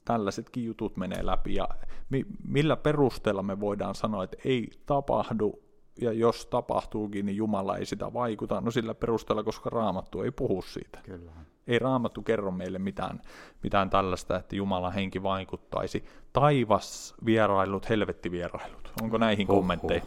tällaisetkin 0.06 0.66
jutut 0.66 0.98
menee 0.98 1.26
läpi 1.26 1.56
ja 1.56 1.68
mi- 2.10 2.26
millä 2.48 2.78
perusteella 2.78 3.44
me 3.44 3.60
voidaan 3.60 3.96
sanoa, 3.96 4.24
että 4.24 4.38
ei 4.46 4.70
tapahdu 4.86 5.60
ja 6.02 6.12
jos 6.12 6.46
tapahtuukin, 6.46 7.26
niin 7.26 7.36
Jumala 7.36 7.78
ei 7.78 7.86
sitä 7.86 8.14
vaikuta. 8.14 8.62
No 8.62 8.72
sillä 8.72 8.94
perusteella, 8.94 9.44
koska 9.44 9.70
Raamattu 9.70 10.22
ei 10.22 10.32
puhu 10.32 10.62
siitä. 10.62 11.00
Kyllä. 11.04 11.32
Ei 11.68 11.80
Raamattu 11.80 12.22
kerro 12.22 12.52
meille 12.52 12.80
mitään, 12.80 13.22
mitään 13.64 13.90
tällaista, 13.90 14.38
että 14.38 14.56
Jumalan 14.56 14.94
henki 14.94 15.24
vaikuttaisi. 15.24 16.06
Taivas 16.34 17.16
vierailut, 17.26 17.90
helvetti 17.90 18.32
vierailut. 18.32 18.85
Onko 19.02 19.18
näihin 19.18 19.48
Huhhuh. 19.48 19.62
kommentteja? 19.62 20.02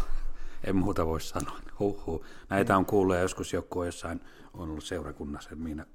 En 0.63 0.75
muuta 0.75 1.05
voi 1.05 1.21
sanoa. 1.21 1.59
Huhhuh. 1.79 2.23
Näitä 2.49 2.77
on 2.77 2.85
kuullut 2.85 3.15
ja 3.15 3.21
joskus 3.21 3.53
joku 3.53 3.79
on 3.79 3.85
jossain 3.85 4.21
on 4.53 4.69
ollut 4.69 4.83
seurakunnassa, 4.83 5.55
minä, 5.55 5.85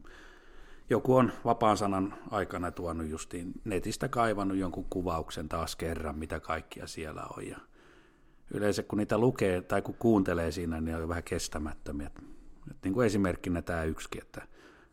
joku 0.91 1.17
on 1.17 1.33
vapaan 1.45 1.77
sanan 1.77 2.15
aikana 2.31 2.71
tuonut 2.71 3.09
justiin 3.09 3.53
netistä 3.65 4.09
kaivannut 4.09 4.57
jonkun 4.59 4.87
kuvauksen 4.91 5.49
taas 5.49 5.77
kerran, 5.77 6.19
mitä 6.19 6.41
kaikkia 6.41 6.87
siellä 6.87 7.27
on. 7.37 7.47
Ja 7.49 7.59
yleensä 8.55 8.83
kun 8.83 8.99
niitä 8.99 9.19
lukee 9.19 9.61
tai 9.61 9.83
kun 9.83 9.95
kuuntelee 9.99 10.53
siinä, 10.53 10.81
niin 10.81 10.97
on 10.97 11.09
vähän 11.09 11.25
kestämättömiä. 11.25 12.11
Et 12.71 12.77
niin 12.85 12.95
kuin 12.95 13.07
esimerkkinä 13.07 13.63
tämä 13.63 13.85
yksikin, 13.85 14.23
että 14.23 14.43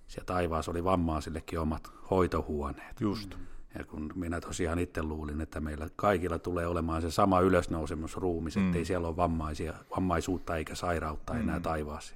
siellä 0.08 0.26
taivaassa 0.26 0.72
oli 0.72 0.84
vammaisillekin 0.84 1.60
omat 1.60 1.92
hoitohuoneet. 2.10 3.02
Just. 3.02 3.36
Ja 3.78 3.86
kun 3.86 4.12
minä 4.16 4.42
tosiaan 4.42 4.80
itse 4.80 5.04
luulin, 5.04 5.42
että 5.42 5.60
meillä 5.60 5.88
kaikilla 5.96 6.40
tulee 6.40 6.68
olemaan 6.68 7.02
se 7.02 7.12
sama 7.12 7.40
ylösnousemusruumis, 7.40 8.58
mm. 8.58 8.66
ettei 8.66 8.86
siellä 8.86 9.08
ole 9.08 9.16
vammaisia, 9.16 9.74
vammaisuutta 9.96 10.56
eikä 10.56 10.76
sairautta 10.76 11.34
mm. 11.34 11.40
enää 11.40 11.60
taivaassa. 11.60 12.16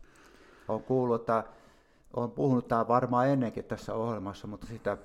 Olen 0.68 0.84
kuullut, 0.84 1.22
että 1.22 1.44
olen 2.14 2.32
puhunut 2.32 2.68
tämä 2.68 2.88
varmaan 2.88 3.28
ennenkin 3.28 3.64
tässä 3.64 3.94
ohjelmassa, 3.94 4.48
mutta 4.48 4.68
sitä 4.68 4.98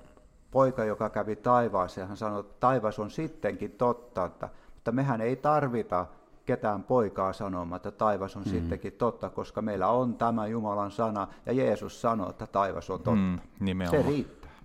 poika, 0.51 0.83
joka 0.83 1.09
kävi 1.09 1.35
taivaassa, 1.35 1.99
ja 1.99 2.07
hän 2.07 2.17
sanoi, 2.17 2.39
että 2.39 2.55
taivas 2.59 2.99
on 2.99 3.11
sittenkin 3.11 3.71
totta, 3.71 4.25
että, 4.25 4.49
mutta 4.75 4.91
mehän 4.91 5.21
ei 5.21 5.35
tarvita 5.35 6.05
ketään 6.45 6.83
poikaa 6.83 7.33
sanomaan, 7.33 7.77
että 7.77 7.91
taivas 7.91 8.35
on 8.35 8.43
mm. 8.43 8.49
sittenkin 8.49 8.93
totta, 8.93 9.29
koska 9.29 9.61
meillä 9.61 9.87
on 9.87 10.15
tämä 10.15 10.47
Jumalan 10.47 10.91
sana, 10.91 11.27
ja 11.45 11.53
Jeesus 11.53 12.01
sanoo, 12.01 12.29
että 12.29 12.47
taivas 12.47 12.89
on 12.89 12.99
totta. 12.99 13.11
Mm, 13.11 13.37
Se 13.37 13.43
nimenomaan. 13.59 14.03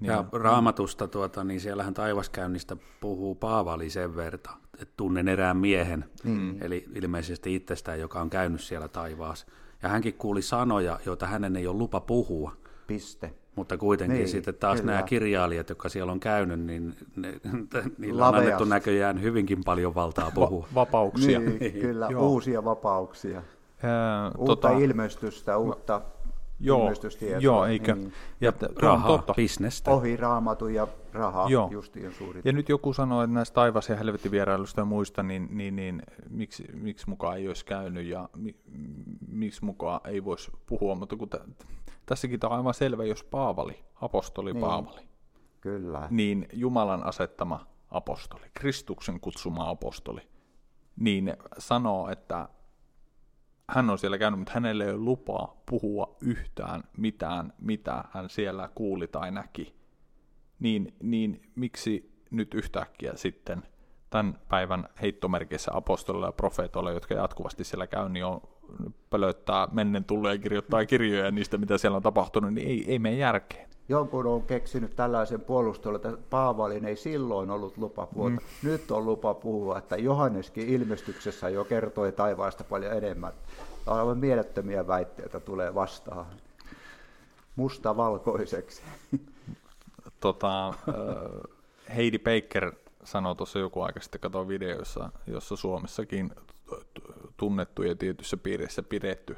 Riittää. 0.00 0.16
Ja 0.16 0.24
raamatusta, 0.40 1.08
tuota, 1.08 1.44
niin 1.44 1.60
siellähän 1.60 1.94
taivaskäynnistä 1.94 2.76
puhuu 3.00 3.34
Paavali 3.34 3.90
sen 3.90 4.16
verta, 4.16 4.50
että 4.78 4.94
tunnen 4.96 5.28
erään 5.28 5.56
miehen, 5.56 6.04
mm. 6.24 6.62
eli 6.62 6.84
ilmeisesti 6.94 7.54
itsestään, 7.54 8.00
joka 8.00 8.20
on 8.20 8.30
käynyt 8.30 8.60
siellä 8.60 8.88
taivaassa. 8.88 9.46
Ja 9.82 9.88
hänkin 9.88 10.14
kuuli 10.14 10.42
sanoja, 10.42 10.98
joita 11.06 11.26
hänen 11.26 11.56
ei 11.56 11.66
ole 11.66 11.76
lupa 11.76 12.00
puhua, 12.00 12.52
Piste. 12.86 13.34
mutta 13.56 13.76
kuitenkin 13.76 14.14
niin, 14.14 14.24
Niin, 14.24 14.28
sitten 14.32 14.54
taas 14.54 14.80
kyllä. 14.80 14.92
nämä 14.92 15.02
kirjailijat, 15.02 15.68
jotka 15.68 15.88
siellä 15.88 16.12
on 16.12 16.20
käynyt, 16.20 16.60
niin 16.60 16.94
ne, 17.16 17.40
niillä 17.98 18.28
on 18.28 18.34
annettu 18.34 18.64
näköjään 18.64 19.22
hyvinkin 19.22 19.64
paljon 19.64 19.94
valtaa 19.94 20.30
puhua. 20.30 20.62
Va- 20.62 20.74
vapauksia. 20.74 21.40
Niin, 21.40 21.72
kyllä, 21.72 22.08
Joo. 22.10 22.28
uusia 22.28 22.64
vapauksia. 22.64 23.42
Ää, 23.82 24.30
Uutta 24.38 24.70
ilmestystä, 24.70 25.58
uutta 25.58 26.00
joo, 26.66 26.90
joo, 27.40 27.64
eikö? 27.66 27.94
Niin. 27.94 28.12
Ja 28.40 28.52
Rahaa, 28.82 29.08
totta. 29.08 29.34
bisnestä. 29.34 29.90
Ohi 29.90 30.16
raamatun 30.16 30.74
ja 30.74 30.86
raha, 31.12 31.46
Joo. 31.48 31.68
justiin 31.70 32.12
suuri. 32.12 32.40
Ja 32.44 32.52
nyt 32.52 32.68
joku 32.68 32.92
sanoo, 32.92 33.22
että 33.22 33.34
näistä 33.34 33.54
taivas- 33.54 33.88
ja 33.88 33.96
helvettivierailusta 33.96 34.80
ja 34.80 34.84
muista, 34.84 35.22
niin, 35.22 35.48
niin, 35.50 35.76
niin 35.76 36.02
miksi, 36.30 36.64
miksi 36.72 37.08
mukaan 37.08 37.36
ei 37.36 37.48
olisi 37.48 37.64
käynyt 37.64 38.06
ja 38.06 38.28
mi, 38.36 38.56
miksi 39.28 39.64
mukaan 39.64 40.00
ei 40.04 40.24
voisi 40.24 40.50
puhua, 40.66 40.94
mutta 40.94 41.16
kun 41.16 41.28
t- 41.28 41.66
tässäkin 42.06 42.40
tämä 42.40 42.50
on 42.50 42.56
aivan 42.58 42.74
selvä, 42.74 43.04
jos 43.04 43.24
Paavali, 43.24 43.84
apostoli 44.00 44.52
Niin. 44.52 44.60
Paavali, 44.60 45.00
Kyllä. 45.60 46.08
niin 46.10 46.48
Jumalan 46.52 47.02
asettama 47.06 47.66
apostoli, 47.90 48.44
Kristuksen 48.54 49.20
kutsuma 49.20 49.70
apostoli, 49.70 50.20
niin 50.96 51.36
sanoo, 51.58 52.08
että 52.10 52.48
hän 53.70 53.90
on 53.90 53.98
siellä 53.98 54.18
käynyt, 54.18 54.40
mutta 54.40 54.52
hänelle 54.54 54.84
ei 54.84 54.90
ole 54.90 54.98
lupaa 54.98 55.62
puhua 55.66 56.16
yhtään 56.20 56.82
mitään, 56.96 57.52
mitä 57.58 58.04
hän 58.12 58.30
siellä 58.30 58.68
kuuli 58.74 59.06
tai 59.08 59.30
näki. 59.30 59.74
Niin, 60.58 60.94
niin 61.02 61.52
miksi 61.54 62.14
nyt 62.30 62.54
yhtäkkiä 62.54 63.12
sitten 63.14 63.62
tämän 64.10 64.38
päivän 64.48 64.88
heittomerkissä 65.02 65.70
apostolilla 65.74 66.26
ja 66.26 66.32
profeetoilla, 66.32 66.92
jotka 66.92 67.14
jatkuvasti 67.14 67.64
siellä 67.64 67.86
käy, 67.86 68.08
niin 68.08 68.24
on 68.24 68.40
pölöttää 69.10 69.68
mennen 69.72 70.04
tulleen 70.04 70.34
ja 70.34 70.42
kirjoittaa 70.42 70.86
kirjoja 70.86 71.30
niistä, 71.30 71.58
mitä 71.58 71.78
siellä 71.78 71.96
on 71.96 72.02
tapahtunut, 72.02 72.54
niin 72.54 72.68
ei, 72.68 72.84
ei 72.88 72.98
mene 72.98 73.16
järkeen. 73.16 73.68
Jonkun 73.88 74.26
on 74.26 74.42
keksinyt 74.42 74.96
tällaisen 74.96 75.40
puolustelun, 75.40 75.96
että 75.96 76.12
Paavalin 76.30 76.84
ei 76.84 76.96
silloin 76.96 77.50
ollut 77.50 77.78
lupa 77.78 78.06
puhua. 78.06 78.30
Mm. 78.30 78.38
Nyt 78.62 78.90
on 78.90 79.04
lupa 79.06 79.34
puhua, 79.34 79.78
että 79.78 79.96
Johanneskin 79.96 80.68
ilmestyksessä 80.68 81.48
jo 81.48 81.64
kertoi 81.64 82.12
taivaasta 82.12 82.64
paljon 82.64 82.92
enemmän. 82.92 83.32
Aivan 83.86 84.18
mielettömiä 84.18 84.86
väitteitä 84.86 85.40
tulee 85.40 85.74
vastaan. 85.74 86.26
Musta 87.56 87.96
valkoiseksi. 87.96 88.82
tota, 90.20 90.74
Heidi 91.96 92.18
Baker 92.18 92.72
sanoi 93.04 93.36
tuossa 93.36 93.58
joku 93.58 93.80
aika 93.82 94.00
sitten, 94.00 94.20
katsoin 94.20 94.48
video, 94.48 94.78
jossa, 94.78 95.10
jossa 95.26 95.56
Suomessakin 95.56 96.30
tunnettuja 97.36 97.96
tietyissä 97.96 98.36
piireissä 98.36 98.82
pidetty. 98.82 99.36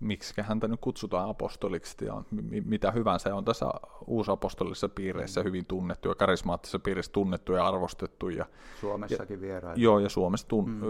Miksi 0.00 0.34
häntä 0.42 0.68
nyt 0.68 0.80
kutsutaan 0.80 1.30
apostoliksi 1.30 2.04
ja 2.04 2.22
mi- 2.30 2.60
mitä 2.60 2.90
hyvänsä 2.90 3.34
on 3.34 3.44
tässä 3.44 3.66
uusapostolisissa 4.06 4.88
piireissä 4.88 5.42
hyvin 5.42 5.66
tunnettu 5.66 6.08
ja 6.08 6.14
karismaattisissa 6.14 6.78
piireissä 6.78 7.12
tunnettu 7.12 7.52
ja 7.52 7.66
arvostettu. 7.66 8.28
Ja, 8.28 8.46
Suomessakin 8.80 9.40
vieraili. 9.40 9.82
Joo, 9.82 9.98
ja 9.98 10.08
Suomessa 10.08 10.48
tun, 10.48 10.70
mm. 10.70 10.80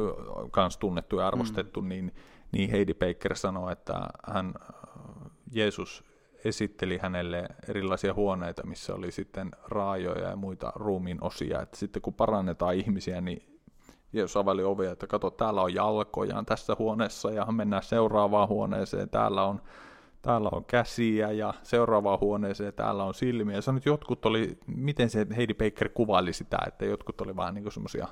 kans 0.51 0.77
tunnettu 0.77 1.17
ja 1.17 1.27
arvostettu, 1.27 1.83
mm. 1.83 1.89
niin, 1.89 2.15
niin 2.53 2.71
Heidi 2.71 2.95
Baker 2.95 3.37
sanoi, 3.37 3.73
että 3.73 4.09
hän, 4.33 4.55
Jeesus 5.53 6.05
esitteli 6.45 6.99
hänelle 6.99 7.49
erilaisia 7.69 8.15
huoneita, 8.15 8.67
missä 8.67 8.95
oli 8.95 9.13
sitten 9.13 9.51
raajoja 9.69 10.29
ja 10.29 10.37
muita 10.37 10.73
ruumiin 10.75 11.19
osia, 11.21 11.63
että 11.63 11.77
sitten 11.77 12.03
kun 12.03 12.15
parannetaan 12.15 12.75
ihmisiä, 12.75 13.21
niin 13.21 13.54
Jeesus 14.15 14.37
aveli 14.37 14.65
ovea, 14.65 14.93
että 14.93 15.07
kato, 15.07 15.31
täällä 15.31 15.63
on 15.63 15.75
jalkoja 15.75 16.43
tässä 16.47 16.77
huoneessa 16.79 17.31
ja 17.31 17.45
mennään 17.45 17.83
seuraavaan 17.83 18.49
huoneeseen, 18.49 19.11
täällä 19.11 19.45
on, 19.45 19.63
täällä 20.23 20.49
on 20.53 20.65
käsiä 20.65 21.31
ja 21.31 21.55
seuraavaan 21.63 22.21
huoneeseen 22.21 22.73
täällä 22.73 23.05
on 23.05 23.15
silmiä. 23.15 23.61
Se 23.61 23.73
nyt 23.73 23.87
jotkut 23.87 24.27
oli, 24.27 24.59
miten 24.67 25.11
se 25.11 25.27
Heidi 25.37 25.55
Baker 25.55 25.89
kuvaili 25.89 26.33
sitä, 26.33 26.59
että 26.67 26.85
jotkut 26.85 27.21
oli 27.21 27.37
vähän 27.37 27.55
niin 27.55 27.73
semmoisia 27.73 28.09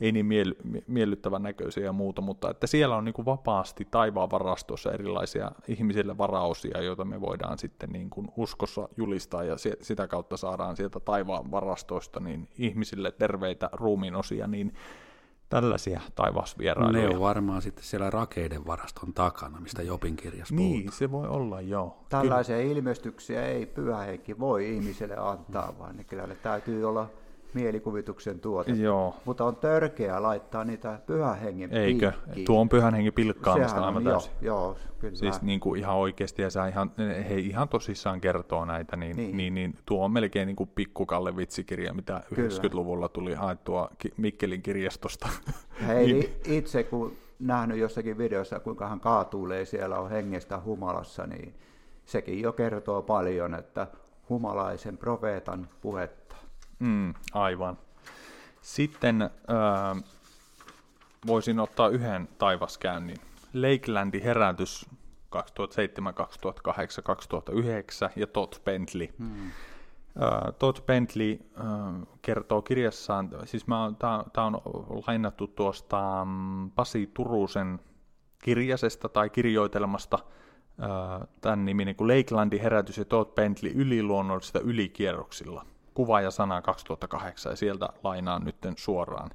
ei 0.00 0.12
niin 0.12 0.26
miel, 0.26 0.54
miellyttävän 0.86 1.42
näköisiä 1.42 1.84
ja 1.84 1.92
muuta, 1.92 2.20
mutta 2.20 2.50
että 2.50 2.66
siellä 2.66 2.96
on 2.96 3.04
niin 3.04 3.12
kuin 3.12 3.26
vapaasti 3.26 3.88
taivaan 3.90 4.30
varastossa 4.30 4.92
erilaisia 4.92 5.52
ihmisille 5.68 6.18
varausia, 6.18 6.82
joita 6.82 7.04
me 7.04 7.20
voidaan 7.20 7.58
sitten 7.58 7.90
niin 7.90 8.10
kuin 8.10 8.28
uskossa 8.36 8.88
julistaa 8.96 9.44
ja 9.44 9.58
se, 9.58 9.76
sitä 9.80 10.08
kautta 10.08 10.36
saadaan 10.36 10.76
sieltä 10.76 11.00
taivaan 11.00 11.50
varastoista 11.50 12.20
niin 12.20 12.48
ihmisille 12.58 13.12
terveitä 13.12 13.70
ruumiinosia, 13.72 14.46
niin 14.46 14.72
tällaisia 15.60 16.00
taivasvierailuja. 16.14 17.08
Ne 17.08 17.14
on 17.14 17.20
varmaan 17.20 17.62
sitten 17.62 17.84
siellä 17.84 18.10
rakeiden 18.10 18.66
varaston 18.66 19.14
takana, 19.14 19.60
mistä 19.60 19.82
Jopin 19.82 20.16
kirjassa 20.16 20.54
Niin, 20.54 20.72
puhutaan. 20.72 20.98
se 20.98 21.10
voi 21.10 21.28
olla, 21.28 21.60
joo. 21.60 22.04
Tällaisia 22.08 22.56
Kyllä. 22.56 22.72
ilmestyksiä 22.72 23.46
ei 23.46 23.66
pyhähenki 23.66 24.38
voi 24.38 24.74
ihmiselle 24.74 25.16
antaa, 25.16 25.74
vaan 25.78 25.96
ne 25.96 26.04
kyllä 26.04 26.26
ne 26.26 26.34
täytyy 26.34 26.88
olla 26.88 27.10
mielikuvituksen 27.54 28.40
tuote. 28.40 28.72
Joo. 28.72 29.14
Mutta 29.24 29.44
on 29.44 29.56
törkeää 29.56 30.22
laittaa 30.22 30.64
niitä 30.64 31.00
pyhän 31.06 31.38
hengen 31.38 31.72
Eikö? 31.72 32.12
piikkiin. 32.24 32.46
Tuo 32.46 32.60
on 32.60 32.68
pyhän 32.68 32.94
hengen 32.94 33.12
pilkkaamista 33.12 33.68
Sehän 33.68 33.84
aivan 33.84 34.06
on, 34.06 34.12
täysin. 34.12 34.32
Joo, 34.40 34.64
joo, 34.64 34.76
kyllä. 34.98 35.16
Siis 35.16 35.42
niin 35.42 35.60
kuin 35.60 35.80
ihan 35.80 35.96
oikeasti, 35.96 36.42
ja 36.42 36.50
sä 36.50 36.66
ihan, 36.66 36.90
he 37.28 37.34
ihan 37.34 37.68
tosissaan 37.68 38.20
kertoo 38.20 38.64
näitä, 38.64 38.96
niin, 38.96 39.16
niin. 39.16 39.36
Niin. 39.36 39.54
niin, 39.54 39.74
tuo 39.86 40.04
on 40.04 40.10
melkein 40.12 40.46
niin 40.46 40.56
kuin 40.56 40.70
pikkukalle 40.74 41.36
vitsikirja, 41.36 41.94
mitä 41.94 42.22
Kyllä. 42.34 42.48
90-luvulla 42.48 43.08
tuli 43.08 43.34
haettua 43.34 43.90
Mikkelin 44.16 44.62
kirjastosta. 44.62 45.28
Heili 45.86 46.12
Niin. 46.12 46.58
itse, 46.58 46.84
kun 46.84 47.12
nähnyt 47.38 47.78
jossakin 47.78 48.18
videossa, 48.18 48.60
kuinka 48.60 48.88
hän 48.88 49.00
kaatuilee 49.00 49.64
siellä 49.64 49.98
on 49.98 50.10
hengestä 50.10 50.60
humalassa, 50.64 51.26
niin 51.26 51.54
sekin 52.04 52.40
jo 52.42 52.52
kertoo 52.52 53.02
paljon, 53.02 53.54
että 53.54 53.86
humalaisen 54.28 54.98
profeetan 54.98 55.68
puhetta. 55.80 56.23
Mm, 56.78 57.14
aivan. 57.32 57.78
Sitten 58.62 59.22
äh, 59.22 60.04
voisin 61.26 61.60
ottaa 61.60 61.88
yhden 61.88 62.28
taivaskäynnin. 62.38 63.16
Lakelandin 63.54 64.22
herätys 64.22 64.86
2007, 65.30 66.14
2008, 66.14 67.04
2009 67.04 68.10
ja 68.16 68.26
Todd 68.26 68.52
Bentley. 68.64 69.08
Hmm. 69.18 69.50
Uh, 70.16 70.54
Todd 70.58 70.78
Bentley 70.86 71.38
uh, 71.58 72.08
kertoo 72.22 72.62
kirjassaan, 72.62 73.30
siis 73.44 73.66
tämä 74.32 74.46
on 74.46 74.60
lainattu 75.06 75.46
tuosta 75.46 76.22
um, 76.22 76.70
Pasi 76.70 77.10
Turusen 77.14 77.80
kirjasesta 78.44 79.08
tai 79.08 79.30
kirjoitelmasta, 79.30 80.18
uh, 80.22 81.28
tämän 81.40 81.64
nimi 81.64 81.94
kuin 81.94 82.18
Lakelandin 82.18 82.60
herätys 82.60 82.98
ja 82.98 83.04
Todd 83.04 83.34
Bentley 83.34 83.72
yliluonnollisista 83.74 84.60
ylikierroksilla. 84.60 85.66
Kuva 85.94 86.20
ja 86.20 86.30
sana 86.30 86.62
2008 86.62 87.52
ja 87.52 87.56
sieltä 87.56 87.88
lainaan 88.04 88.44
nyt 88.44 88.56
suoraan. 88.76 89.30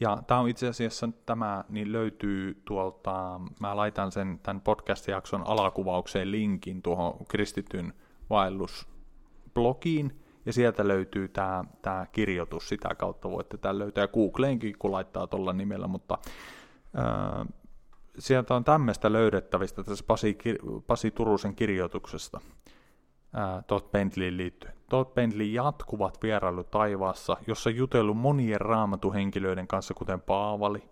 Ja 0.00 0.22
tämä 0.26 0.40
on 0.40 0.48
itse 0.48 0.68
asiassa 0.68 1.08
tämä 1.26 1.64
niin 1.68 1.92
löytyy 1.92 2.62
tuolta, 2.64 3.40
mä 3.60 3.76
laitan 3.76 4.12
sen 4.12 4.40
tämän 4.42 4.60
podcast-jakson 4.60 5.42
alakuvaukseen 5.46 6.30
linkin 6.30 6.82
tuohon 6.82 7.26
kristityn 7.28 7.92
vaellusblogiin, 8.30 10.22
ja 10.46 10.52
sieltä 10.52 10.88
löytyy 10.88 11.28
tämä, 11.28 11.64
tämä 11.82 12.06
kirjoitus, 12.12 12.68
sitä 12.68 12.94
kautta 12.94 13.30
voitte 13.30 13.56
tämän 13.56 13.78
löytää 13.78 14.08
Googleenkin, 14.08 14.78
kun 14.78 14.92
laittaa 14.92 15.26
tuolla 15.26 15.52
nimellä, 15.52 15.86
mutta 15.86 16.18
ää, 16.94 17.46
sieltä 18.18 18.54
on 18.54 18.64
tämmöistä 18.64 19.12
löydettävistä 19.12 19.84
tässä 19.84 20.04
Pasi, 20.06 20.38
Pasi 20.86 21.10
Turusen 21.10 21.54
kirjoituksesta. 21.54 22.40
Todd 23.66 23.84
Bentleyin 23.92 24.36
liittyen. 24.36 24.74
Todd 24.88 25.14
Bentley 25.14 25.46
jatkuvat 25.46 26.22
vierailu 26.22 26.64
taivaassa, 26.64 27.36
jossa 27.46 27.70
jutellut 27.70 28.16
monien 28.16 28.60
raamatuhenkilöiden 28.60 29.66
kanssa, 29.66 29.94
kuten 29.94 30.20
Paavali. 30.20 30.88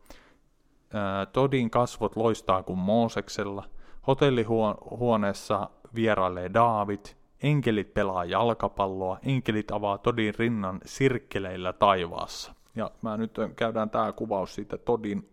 Todin 1.32 1.70
kasvot 1.70 2.16
loistaa 2.16 2.62
kuin 2.62 2.78
Mooseksella. 2.78 3.64
Hotellihuoneessa 4.06 5.70
vierailee 5.94 6.50
David. 6.54 7.00
Enkelit 7.42 7.94
pelaa 7.94 8.24
jalkapalloa. 8.24 9.18
Enkelit 9.22 9.70
avaa 9.70 9.98
Todin 9.98 10.34
rinnan 10.38 10.80
sirkkeleillä 10.84 11.72
taivaassa. 11.72 12.54
Ja 12.74 12.90
mä 13.02 13.16
nyt 13.16 13.36
käydään 13.56 13.90
tämä 13.90 14.12
kuvaus 14.12 14.54
siitä 14.54 14.78
Todin 14.78 15.30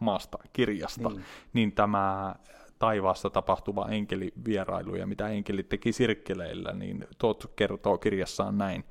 omasta 0.00 0.38
kirjasta, 0.52 1.08
niin, 1.08 1.24
niin 1.52 1.72
tämä 1.72 2.34
taivaassa 2.78 3.30
tapahtuva 3.30 3.88
enkelivierailu 3.88 4.94
ja 4.94 5.06
mitä 5.06 5.28
enkelit 5.28 5.68
teki 5.68 5.92
sirkkeleillä, 5.92 6.72
niin 6.72 7.06
Tot 7.18 7.52
kertoo 7.56 7.98
kirjassaan 7.98 8.58
näin. 8.58 8.84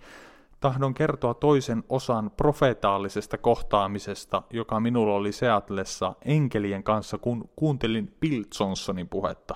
Tahdon 0.59 0.93
kertoa 0.93 1.33
toisen 1.33 1.83
osan 1.89 2.31
profetaalisesta 2.37 3.37
kohtaamisesta, 3.37 4.43
joka 4.49 4.79
minulla 4.79 5.15
oli 5.15 5.31
Seatlessa 5.31 6.13
enkelien 6.25 6.83
kanssa, 6.83 7.17
kun 7.17 7.49
kuuntelin 7.55 8.15
Bill 8.19 8.43
Johnsonin 8.59 9.09
puhetta, 9.09 9.55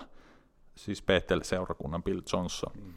siis 0.75 1.03
Bethel-seurakunnan 1.03 2.03
Bill 2.03 2.21
Johnson. 2.33 2.71
Mm. 2.75 2.93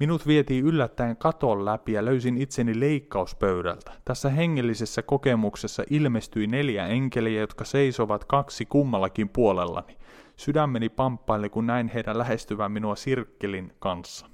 Minut 0.00 0.26
vietiin 0.26 0.64
yllättäen 0.64 1.16
katon 1.16 1.64
läpi 1.64 1.92
ja 1.92 2.04
löysin 2.04 2.38
itseni 2.38 2.80
leikkauspöydältä. 2.80 3.92
Tässä 4.04 4.28
hengellisessä 4.28 5.02
kokemuksessa 5.02 5.84
ilmestyi 5.90 6.46
neljä 6.46 6.86
enkeliä, 6.86 7.40
jotka 7.40 7.64
seisovat 7.64 8.24
kaksi 8.24 8.66
kummallakin 8.66 9.28
puolellani. 9.28 9.96
Sydämeni 10.40 10.88
pamppaili, 10.88 11.48
kun 11.48 11.66
näin 11.66 11.88
heidän 11.88 12.18
lähestyvän 12.18 12.72
minua 12.72 12.96
sirkkelin 12.96 13.72
kanssa. 13.78 14.26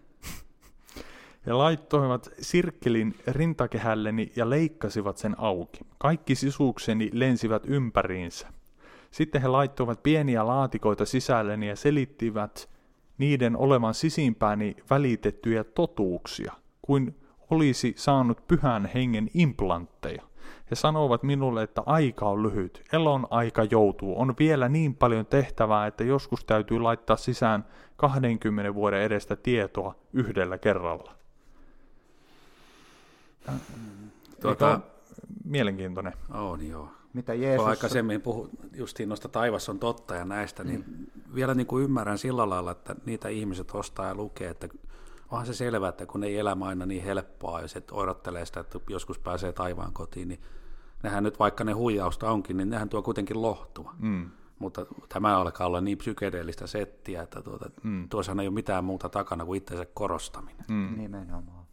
He 1.45 1.53
laittoivat 1.53 2.29
sirkkelin 2.41 3.15
rintakehälleni 3.27 4.31
ja 4.35 4.49
leikkasivat 4.49 5.17
sen 5.17 5.35
auki. 5.37 5.79
Kaikki 5.97 6.35
sisuukseni 6.35 7.09
lensivät 7.13 7.63
ympäriinsä. 7.65 8.47
Sitten 9.11 9.41
he 9.41 9.47
laittoivat 9.47 10.03
pieniä 10.03 10.47
laatikoita 10.47 11.05
sisälleni 11.05 11.67
ja 11.67 11.75
selittivät 11.75 12.69
niiden 13.17 13.57
olevan 13.57 13.93
sisimpääni 13.93 14.75
välitettyjä 14.89 15.63
totuuksia, 15.63 16.53
kuin 16.81 17.15
olisi 17.49 17.93
saanut 17.97 18.47
pyhän 18.47 18.89
hengen 18.93 19.29
implantteja. 19.33 20.23
He 20.73 20.75
sanovat 20.75 21.23
minulle, 21.23 21.63
että 21.63 21.83
aika 21.85 22.29
on 22.29 22.43
lyhyt, 22.43 22.83
elon 22.93 23.27
aika 23.29 23.63
joutuu, 23.63 24.21
on 24.21 24.33
vielä 24.39 24.69
niin 24.69 24.95
paljon 24.95 25.25
tehtävää, 25.25 25.87
että 25.87 26.03
joskus 26.03 26.45
täytyy 26.45 26.79
laittaa 26.79 27.15
sisään 27.15 27.65
20 27.95 28.73
vuoden 28.73 29.01
edestä 29.01 29.35
tietoa 29.35 29.95
yhdellä 30.13 30.57
kerralla. 30.57 31.15
Tuota, 34.41 34.79
mielenkiintoinen. 35.45 36.13
On 36.33 36.67
joo. 36.67 36.87
Mitä 37.13 37.33
Jeesus... 37.33 37.63
Kun 37.63 37.69
aikaisemmin 37.69 38.21
puhu, 38.21 38.49
justiin 38.75 39.09
noista 39.09 39.29
taivas 39.29 39.69
on 39.69 39.79
totta 39.79 40.15
ja 40.15 40.25
näistä, 40.25 40.63
niin 40.63 40.83
mm. 40.87 41.05
vielä 41.35 41.53
niin 41.53 41.67
kuin 41.67 41.83
ymmärrän 41.83 42.17
sillä 42.17 42.49
lailla, 42.49 42.71
että 42.71 42.95
niitä 43.05 43.29
ihmiset 43.29 43.71
ostaa 43.73 44.07
ja 44.07 44.15
lukee, 44.15 44.49
että 44.49 44.67
onhan 45.31 45.45
se 45.45 45.53
selvää, 45.53 45.89
että 45.89 46.05
kun 46.05 46.23
ei 46.23 46.37
elämä 46.37 46.65
aina 46.65 46.85
niin 46.85 47.03
helppoa, 47.03 47.61
ja 47.61 47.67
se 47.67 47.83
odottelee 47.91 48.45
sitä, 48.45 48.59
että 48.59 48.79
joskus 48.89 49.19
pääsee 49.19 49.51
taivaan 49.53 49.93
kotiin, 49.93 50.27
niin 50.27 50.39
nehän 51.03 51.23
nyt 51.23 51.39
vaikka 51.39 51.63
ne 51.63 51.71
huijausta 51.71 52.31
onkin, 52.31 52.57
niin 52.57 52.69
nehän 52.69 52.89
tuo 52.89 53.01
kuitenkin 53.01 53.41
lohtua. 53.41 53.93
Mm. 53.99 54.29
Mutta 54.59 54.85
tämä 55.09 55.37
alkaa 55.37 55.67
olla 55.67 55.81
niin 55.81 55.97
psykedeellistä 55.97 56.67
settiä, 56.67 57.21
että 57.21 57.41
tuota, 57.41 57.69
mm. 57.83 58.09
tuossa 58.09 58.35
ei 58.41 58.47
ole 58.47 58.53
mitään 58.53 58.83
muuta 58.83 59.09
takana 59.09 59.45
kuin 59.45 59.57
itsensä 59.57 59.85
korostaminen. 59.93 60.65
Mm. 60.67 60.93
Nimenomaan. 60.97 61.65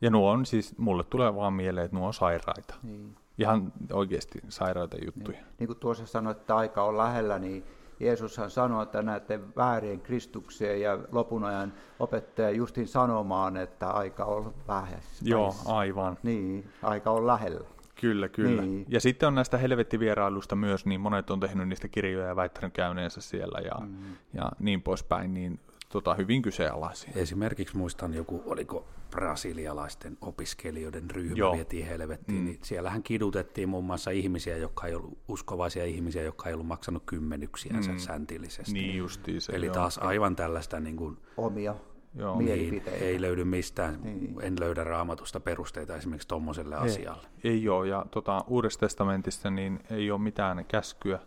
Ja 0.00 0.10
nuo 0.10 0.30
on 0.30 0.46
siis, 0.46 0.78
mulle 0.78 1.04
tulee 1.04 1.34
vaan 1.34 1.52
mieleen, 1.52 1.84
että 1.84 1.96
nuo 1.96 2.06
on 2.06 2.14
sairaita. 2.14 2.74
Niin. 2.82 3.16
Ihan 3.38 3.72
oikeasti 3.92 4.40
sairaita 4.48 4.96
juttuja. 5.04 5.38
Niin, 5.38 5.46
niin 5.58 5.66
kuin 5.66 5.78
tuossa 5.78 6.06
sanoit, 6.06 6.38
että 6.38 6.56
aika 6.56 6.82
on 6.82 6.96
lähellä, 6.96 7.38
niin 7.38 7.64
Jeesushan 8.00 8.50
sanoi, 8.50 8.82
että 8.82 9.02
näette 9.02 9.40
väärien 9.56 10.00
kristukseen 10.00 10.80
ja 10.80 10.98
lopun 11.12 11.44
ajan 11.44 11.72
opettaja 11.98 12.50
justin 12.50 12.88
sanomaan, 12.88 13.56
että 13.56 13.90
aika 13.90 14.24
on 14.24 14.54
lähes. 14.68 15.22
Joo, 15.22 15.54
aivan. 15.66 16.18
Niin, 16.22 16.70
aika 16.82 17.10
on 17.10 17.26
lähellä. 17.26 17.60
Kyllä, 18.00 18.28
kyllä. 18.28 18.62
Niin. 18.62 18.86
Ja 18.88 19.00
sitten 19.00 19.26
on 19.26 19.34
näistä 19.34 19.58
helvettivierailusta 19.58 20.56
myös, 20.56 20.86
niin 20.86 21.00
monet 21.00 21.30
on 21.30 21.40
tehnyt 21.40 21.68
niistä 21.68 21.88
kirjoja 21.88 22.26
ja 22.26 22.36
väittänyt 22.36 22.72
käyneensä 22.72 23.20
siellä 23.20 23.60
ja, 23.60 23.86
mm. 23.86 23.96
ja 24.34 24.52
niin 24.58 24.82
poispäin, 24.82 25.34
niin 25.34 25.60
tota, 25.88 26.14
hyvin 26.14 26.42
kyseenalaisia. 26.42 27.12
Esimerkiksi 27.14 27.76
muistan 27.76 28.14
joku, 28.14 28.42
oliko 28.46 28.86
brasilialaisten 29.10 30.18
opiskelijoiden 30.20 31.10
ryhmä 31.10 31.36
Joo. 31.36 31.56
vietiin 31.56 31.86
helvettiin, 31.86 32.38
mm. 32.38 32.44
niin 32.44 32.58
siellähän 32.62 33.02
kidutettiin 33.02 33.68
muun 33.68 33.84
muassa 33.84 34.10
ihmisiä, 34.10 34.56
jotka 34.56 34.86
ei 34.86 34.94
ollut 34.94 35.18
uskovaisia 35.28 35.84
ihmisiä, 35.84 36.22
jotka 36.22 36.48
ei 36.48 36.54
ollut 36.54 36.66
maksanut 36.66 37.02
kymmenyksiä 37.06 37.72
mm. 37.72 37.98
säntillisesti. 37.98 38.72
Niin 38.72 38.96
justiin 38.96 39.40
se. 39.40 39.52
Eli 39.52 39.66
joo. 39.66 39.74
taas 39.74 39.98
aivan 39.98 40.36
tällaista 40.36 40.80
niin 40.80 40.96
kuin, 40.96 41.16
omia 41.36 41.74
Joo. 42.14 42.38
Niin, 42.38 42.82
ei 43.00 43.20
löydy 43.20 43.44
mistään, 43.44 43.98
niin. 44.02 44.36
en 44.42 44.60
löydä 44.60 44.84
raamatusta 44.84 45.40
perusteita 45.40 45.96
esimerkiksi 45.96 46.28
tuommoiselle 46.28 46.76
asialle. 46.76 47.28
Ei 47.44 47.68
ole, 47.68 47.88
ja 47.88 48.06
tota, 48.10 48.44
Uudessa 48.48 48.80
testamentissa 48.80 49.50
niin 49.50 49.80
ei 49.90 50.10
ole 50.10 50.20
mitään 50.20 50.64
käskyä, 50.68 51.18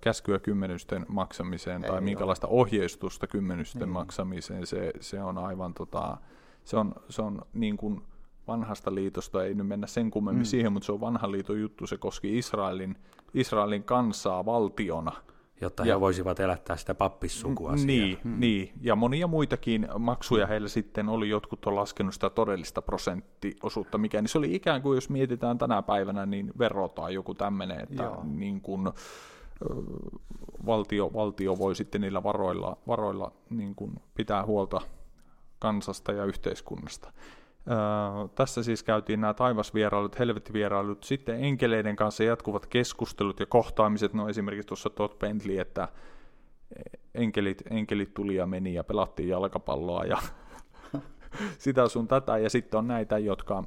käskyä 0.00 0.38
kymmenysten 0.38 1.06
maksamiseen 1.08 1.84
ei 1.84 1.90
tai 1.90 2.00
minkälaista 2.00 2.46
ole. 2.46 2.60
ohjeistusta 2.60 3.26
kymmenysten 3.26 3.80
niin. 3.80 3.92
maksamiseen. 3.92 4.66
Se, 4.66 4.92
se 5.00 5.22
on 5.22 5.38
aivan, 5.38 5.74
tota, 5.74 6.16
se 6.64 6.76
on, 6.76 6.94
se 7.08 7.22
on 7.22 7.42
niin 7.52 7.76
kuin 7.76 8.02
vanhasta 8.48 8.94
liitosta, 8.94 9.44
ei 9.44 9.54
nyt 9.54 9.66
mennä 9.66 9.86
sen 9.86 10.10
kummemmin 10.10 10.42
mm. 10.42 10.46
siihen, 10.46 10.72
mutta 10.72 10.86
se 10.86 10.92
on 10.92 11.00
vanhan 11.00 11.32
liiton 11.32 11.60
juttu, 11.60 11.86
se 11.86 11.96
koski 11.96 12.38
Israelin, 12.38 12.96
Israelin 13.34 13.84
kansaa 13.84 14.44
valtiona– 14.44 15.12
jotta 15.60 15.86
ja, 15.86 15.94
he 15.94 16.00
voisivat 16.00 16.40
elättää 16.40 16.76
sitä 16.76 16.94
pappissukua 16.94 17.72
Niin, 17.72 18.18
hmm. 18.24 18.40
niin, 18.40 18.72
ja 18.80 18.96
monia 18.96 19.26
muitakin 19.26 19.88
maksuja 19.98 20.46
heillä 20.46 20.68
sitten 20.68 21.08
oli, 21.08 21.28
jotkut 21.28 21.66
on 21.66 21.76
laskenut 21.76 22.14
sitä 22.14 22.30
todellista 22.30 22.82
prosenttiosuutta, 22.82 23.98
mikä 23.98 24.22
niin 24.22 24.28
se 24.28 24.38
oli 24.38 24.54
ikään 24.54 24.82
kuin, 24.82 24.94
jos 24.94 25.10
mietitään 25.10 25.58
tänä 25.58 25.82
päivänä, 25.82 26.26
niin 26.26 26.52
vero 26.58 26.88
tai 26.88 27.14
joku 27.14 27.34
tämmöinen, 27.34 27.80
että 27.80 28.10
niin 28.24 28.60
kuin, 28.60 28.90
valtio, 30.66 31.10
valtio 31.14 31.58
voi 31.58 31.74
sitten 31.74 32.00
niillä 32.00 32.22
varoilla, 32.22 32.76
varoilla 32.86 33.32
niin 33.50 33.74
kuin 33.74 33.92
pitää 34.14 34.46
huolta 34.46 34.80
kansasta 35.58 36.12
ja 36.12 36.24
yhteiskunnasta. 36.24 37.12
Öö, 37.68 37.76
tässä 38.34 38.62
siis 38.62 38.82
käytiin 38.82 39.20
nämä 39.20 39.34
taivasvierailut, 39.34 40.18
helvettivierailut, 40.18 41.04
sitten 41.04 41.44
enkeleiden 41.44 41.96
kanssa 41.96 42.24
jatkuvat 42.24 42.66
keskustelut 42.66 43.40
ja 43.40 43.46
kohtaamiset, 43.46 44.14
no 44.14 44.28
esimerkiksi 44.28 44.68
tuossa 44.68 44.90
Todd 44.90 45.12
Bentley, 45.18 45.58
että 45.58 45.88
enkelit, 47.14 47.62
enkelit 47.70 48.14
tuli 48.14 48.34
ja 48.34 48.46
meni 48.46 48.74
ja 48.74 48.84
pelattiin 48.84 49.28
jalkapalloa 49.28 50.04
ja 50.04 50.18
sitä 51.58 51.88
sun 51.88 52.08
tätä, 52.08 52.38
ja 52.38 52.50
sitten 52.50 52.78
on 52.78 52.88
näitä, 52.88 53.18
jotka 53.18 53.64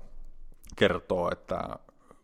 kertoo, 0.76 1.32
että 1.32 1.80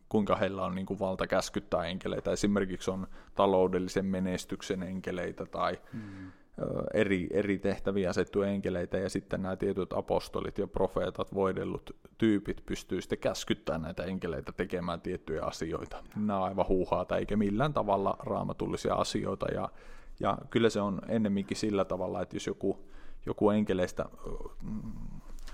kuinka 0.08 0.36
heillä 0.36 0.64
on 0.64 0.74
niin 0.74 0.86
kuin 0.86 1.00
valta 1.00 1.26
käskyttää 1.26 1.84
enkeleitä. 1.84 2.30
Esimerkiksi 2.30 2.90
on 2.90 3.06
taloudellisen 3.34 4.06
menestyksen 4.06 4.82
enkeleitä 4.82 5.46
tai 5.46 5.78
mm 5.92 6.32
eri, 6.94 7.28
eri 7.30 7.58
tehtäviä 7.58 8.10
asettuja 8.10 8.48
enkeleitä, 8.48 8.98
ja 8.98 9.10
sitten 9.10 9.42
nämä 9.42 9.56
tietyt 9.56 9.92
apostolit 9.92 10.58
ja 10.58 10.66
profeetat, 10.66 11.34
voidellut 11.34 11.96
tyypit 12.18 12.62
pystyy 12.66 13.00
sitten 13.00 13.18
käskyttämään 13.18 13.82
näitä 13.82 14.04
enkeleitä 14.04 14.52
tekemään 14.52 15.00
tiettyjä 15.00 15.42
asioita. 15.42 16.02
Nämä 16.16 16.38
on 16.38 16.44
aivan 16.44 16.68
huuhaata, 16.68 17.16
eikä 17.16 17.36
millään 17.36 17.72
tavalla 17.72 18.16
raamatullisia 18.18 18.94
asioita, 18.94 19.46
ja, 19.54 19.68
ja 20.20 20.38
kyllä 20.50 20.70
se 20.70 20.80
on 20.80 21.00
ennemminkin 21.08 21.56
sillä 21.56 21.84
tavalla, 21.84 22.22
että 22.22 22.36
jos 22.36 22.46
joku, 22.46 22.78
joku 23.26 23.50
enkeleistä 23.50 24.04
mm, 24.62 24.92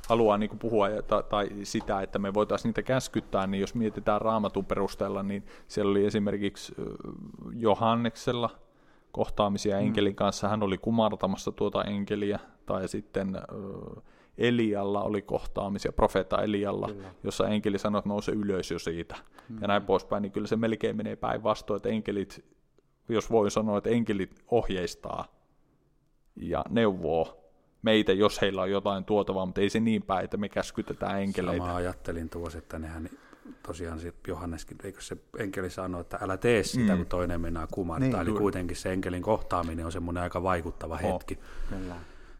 haluaa 0.08 0.38
niin 0.38 0.58
puhua 0.58 0.88
tai 1.28 1.50
sitä, 1.62 2.02
että 2.02 2.18
me 2.18 2.34
voitaisiin 2.34 2.68
niitä 2.68 2.82
käskyttää, 2.82 3.46
niin 3.46 3.60
jos 3.60 3.74
mietitään 3.74 4.20
raamatun 4.20 4.64
perusteella, 4.64 5.22
niin 5.22 5.46
siellä 5.68 5.90
oli 5.90 6.06
esimerkiksi 6.06 6.74
Johanneksella– 7.52 8.50
kohtaamisia 9.16 9.76
mm. 9.76 9.82
enkelin 9.82 10.14
kanssa. 10.14 10.48
Hän 10.48 10.62
oli 10.62 10.78
kumartamassa 10.78 11.52
tuota 11.52 11.84
enkeliä, 11.84 12.38
tai 12.66 12.88
sitten 12.88 13.38
Elialla 14.38 15.02
oli 15.02 15.22
kohtaamisia, 15.22 15.92
profeetta 15.92 16.42
Elialla, 16.42 16.88
kyllä. 16.88 17.08
jossa 17.24 17.48
enkeli 17.48 17.78
sanoi, 17.78 17.98
että 17.98 18.08
nouse 18.08 18.32
ylös 18.32 18.70
jo 18.70 18.78
siitä, 18.78 19.16
mm. 19.48 19.58
ja 19.60 19.68
näin 19.68 19.82
poispäin, 19.82 20.22
niin 20.22 20.32
kyllä 20.32 20.46
se 20.46 20.56
melkein 20.56 20.96
menee 20.96 21.16
päinvastoin, 21.16 21.76
että 21.76 21.88
enkelit, 21.88 22.44
jos 23.08 23.30
voi 23.30 23.50
sanoa, 23.50 23.78
että 23.78 23.90
enkelit 23.90 24.44
ohjeistaa 24.50 25.24
ja 26.36 26.64
neuvoo 26.68 27.50
meitä, 27.82 28.12
jos 28.12 28.40
heillä 28.40 28.62
on 28.62 28.70
jotain 28.70 29.04
tuotavaa, 29.04 29.46
mutta 29.46 29.60
ei 29.60 29.70
se 29.70 29.80
niin 29.80 30.02
päin, 30.02 30.24
että 30.24 30.36
me 30.36 30.48
käskytetään 30.48 31.22
enkeleitä. 31.22 31.64
Samaa 31.64 31.76
ajattelin 31.76 32.28
tuossa, 32.28 32.58
että 32.58 32.78
nehän 32.78 33.08
tosiaan 33.66 34.00
sit 34.00 34.14
Johanneskin, 34.28 34.76
eikö 34.84 35.00
se 35.00 35.16
enkeli 35.38 35.70
sanoi, 35.70 36.00
että 36.00 36.18
älä 36.20 36.36
tee 36.36 36.62
sitä, 36.62 36.92
mm. 36.92 36.96
kun 36.96 37.06
toinen 37.06 37.40
mennään 37.40 37.68
kumartaa. 37.70 38.08
Niin, 38.08 38.16
Eli 38.16 38.24
kyllä. 38.24 38.40
kuitenkin 38.40 38.76
se 38.76 38.92
enkelin 38.92 39.22
kohtaaminen 39.22 39.86
on 39.86 39.92
semmoinen 39.92 40.22
aika 40.22 40.42
vaikuttava 40.42 40.98
Oho. 41.02 41.12
hetki. 41.12 41.38
Kyllä. 41.68 41.94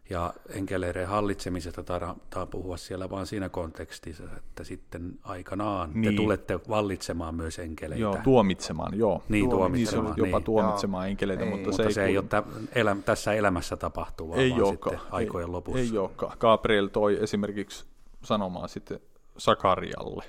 Ja 0.09 0.33
enkeleiden 0.49 1.07
hallitsemisesta 1.07 1.83
tarvitaan 1.83 2.47
puhua 2.47 2.77
siellä 2.77 3.09
vaan 3.09 3.27
siinä 3.27 3.49
kontekstissa, 3.49 4.23
että 4.37 4.63
sitten 4.63 5.19
aikanaan 5.23 5.91
niin. 5.93 6.13
te 6.13 6.17
tulette 6.17 6.59
vallitsemaan 6.69 7.35
myös 7.35 7.59
enkeleitä. 7.59 8.01
Joo, 8.01 8.17
tuomitsemaan, 8.23 8.97
joo. 8.97 9.23
Niin, 9.29 9.49
tuomitsemaan. 9.49 10.15
Niin, 10.15 10.25
jopa 10.25 10.37
niin. 10.37 10.45
tuomitsemaan 10.45 11.05
joo. 11.05 11.11
enkeleitä, 11.11 11.43
ei. 11.43 11.49
mutta, 11.49 11.69
mutta 11.69 11.83
se, 11.83 11.91
se 11.91 12.03
ei, 12.03 12.09
ei 12.09 12.17
ole 12.17 12.25
tä, 12.27 12.43
elä, 12.75 12.97
tässä 13.05 13.33
elämässä 13.33 13.77
tapahtuvaa, 13.77 14.37
ei 14.37 14.51
vaan 14.51 14.63
olekaan. 14.63 14.95
sitten 14.95 15.13
aikojen 15.13 15.47
ei, 15.47 15.51
lopussa. 15.51 15.79
Ei 15.79 15.97
olekaan. 15.97 16.37
Gabriel 16.39 16.87
toi 16.87 17.23
esimerkiksi 17.23 17.85
sanomaan 18.23 18.69
sitten 18.69 18.99
Sakarialle, 19.37 20.23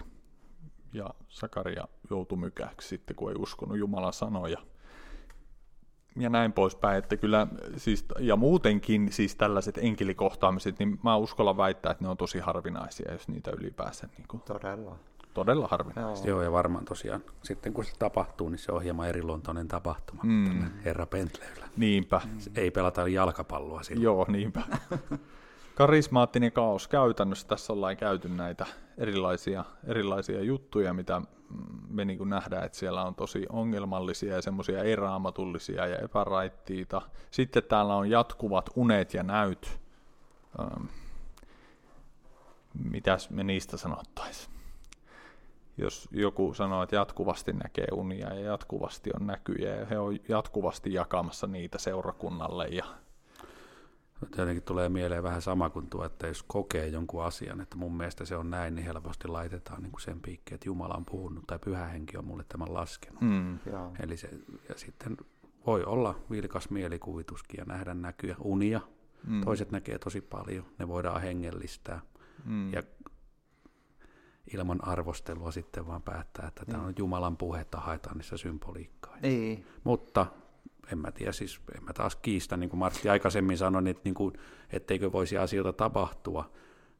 ja 0.92 1.10
Sakaria 1.28 1.88
joutui 2.10 2.38
mykäksi 2.38 2.88
sitten, 2.88 3.16
kun 3.16 3.30
ei 3.30 3.36
uskonut 3.38 3.78
Jumalan 3.78 4.12
sanoja. 4.12 4.58
Ja 6.16 6.30
näin 6.30 6.52
poispäin, 6.52 6.98
että 6.98 7.16
kyllä, 7.16 7.46
siis, 7.76 8.04
ja 8.18 8.36
muutenkin 8.36 9.12
siis 9.12 9.36
tällaiset 9.36 9.78
enkelikohtaamiset, 9.78 10.78
niin 10.78 11.00
mä 11.04 11.16
uskallan 11.16 11.56
väittää, 11.56 11.92
että 11.92 12.04
ne 12.04 12.10
on 12.10 12.16
tosi 12.16 12.38
harvinaisia, 12.38 13.12
jos 13.12 13.28
niitä 13.28 13.50
ylipäänsä. 13.50 14.08
Niin 14.16 14.28
kuin, 14.28 14.40
Todella. 14.40 14.96
Todella 15.34 15.68
harvinaisia. 15.70 16.26
Joo. 16.26 16.36
Joo, 16.36 16.42
ja 16.42 16.52
varmaan 16.52 16.84
tosiaan, 16.84 17.22
sitten 17.42 17.72
kun 17.72 17.84
se 17.84 17.92
tapahtuu, 17.98 18.48
niin 18.48 18.58
se 18.58 18.72
on 18.72 18.82
hieman 18.82 19.08
eriluontoinen 19.08 19.68
tapahtuma 19.68 20.22
mm. 20.24 20.70
herra 20.84 21.06
Bentleyllä. 21.06 21.68
Niinpä. 21.76 22.20
Ei 22.54 22.70
pelata 22.70 23.08
jalkapalloa 23.08 23.82
silloin. 23.82 24.04
Joo, 24.04 24.26
niinpä. 24.28 24.62
karismaattinen 25.78 26.52
kaos 26.52 26.88
käytännössä. 26.88 27.48
Tässä 27.48 27.72
ollaan 27.72 27.96
käyty 27.96 28.28
näitä 28.28 28.66
erilaisia, 28.96 29.64
erilaisia 29.86 30.42
juttuja, 30.42 30.94
mitä 30.94 31.22
me 31.88 32.04
niin 32.04 32.18
kuin 32.18 32.30
nähdään, 32.30 32.64
että 32.64 32.78
siellä 32.78 33.02
on 33.04 33.14
tosi 33.14 33.46
ongelmallisia 33.48 34.34
ja 34.34 34.42
semmoisia 34.42 34.82
ei-raamatullisia 34.82 35.86
ja 35.86 35.98
epäraittiita. 35.98 37.02
Sitten 37.30 37.62
täällä 37.62 37.94
on 37.94 38.10
jatkuvat 38.10 38.70
unet 38.76 39.14
ja 39.14 39.22
näyt. 39.22 39.80
Ähm, 40.60 40.86
mitäs 42.90 43.30
me 43.30 43.44
niistä 43.44 43.76
sanottaisiin? 43.76 44.54
Jos 45.76 46.08
joku 46.12 46.54
sanoo, 46.54 46.82
että 46.82 46.96
jatkuvasti 46.96 47.52
näkee 47.52 47.88
unia 47.92 48.34
ja 48.34 48.40
jatkuvasti 48.40 49.10
on 49.20 49.26
näkyjä 49.26 49.76
ja 49.76 49.86
he 49.86 49.98
on 49.98 50.16
jatkuvasti 50.28 50.92
jakamassa 50.92 51.46
niitä 51.46 51.78
seurakunnalle 51.78 52.68
ja 52.68 52.84
Jotenkin 54.22 54.62
tulee 54.62 54.88
mieleen 54.88 55.22
vähän 55.22 55.42
sama 55.42 55.70
kuin 55.70 55.90
tuo, 55.90 56.04
että 56.04 56.26
jos 56.26 56.42
kokee 56.42 56.88
jonkun 56.88 57.24
asian, 57.24 57.60
että 57.60 57.76
mun 57.76 57.96
mielestä 57.96 58.24
se 58.24 58.36
on 58.36 58.50
näin, 58.50 58.74
niin 58.74 58.84
helposti 58.84 59.28
laitetaan 59.28 59.82
niin 59.82 59.90
kuin 59.90 60.00
sen 60.00 60.20
piikki, 60.20 60.54
että 60.54 60.68
Jumala 60.68 60.94
on 60.94 61.04
puhunut 61.04 61.46
tai 61.46 61.58
pyhä 61.58 61.86
henki 61.86 62.16
on 62.16 62.24
mulle 62.24 62.44
tämän 62.48 62.74
laskenut. 62.74 63.20
Mm, 63.20 63.58
Eli 64.00 64.16
se, 64.16 64.30
ja 64.68 64.74
sitten 64.76 65.16
voi 65.66 65.84
olla 65.84 66.20
vilkas 66.30 66.70
mielikuvituskin 66.70 67.58
ja 67.58 67.64
nähdä 67.64 67.94
näkyä, 67.94 68.36
unia. 68.40 68.80
Mm. 69.26 69.40
Toiset 69.40 69.70
näkee 69.70 69.98
tosi 69.98 70.20
paljon, 70.20 70.64
ne 70.78 70.88
voidaan 70.88 71.20
hengellistää. 71.20 72.00
Mm. 72.44 72.72
Ja 72.72 72.82
ilman 74.54 74.88
arvostelua 74.88 75.50
sitten 75.50 75.86
vaan 75.86 76.02
päättää, 76.02 76.48
että 76.48 76.64
tämä 76.64 76.82
on 76.82 76.94
Jumalan 76.98 77.36
puhetta, 77.36 77.80
haetaan 77.80 78.16
niissä 78.16 78.36
symboliikkaa. 78.36 79.16
Niin. 79.22 79.66
Mutta 79.84 80.26
en 80.92 80.98
mä 80.98 81.12
tiedä, 81.12 81.32
siis 81.32 81.60
en 81.76 81.84
mä 81.84 81.92
taas 81.92 82.16
kiistä, 82.16 82.56
niin 82.56 82.70
kuin 82.70 82.80
Martti 82.80 83.08
aikaisemmin 83.08 83.58
sanoi, 83.58 83.90
että 83.90 84.02
niin 84.04 84.14
kuin, 84.14 84.32
etteikö 84.72 85.12
voisi 85.12 85.38
asioita 85.38 85.72
tapahtua, 85.72 86.50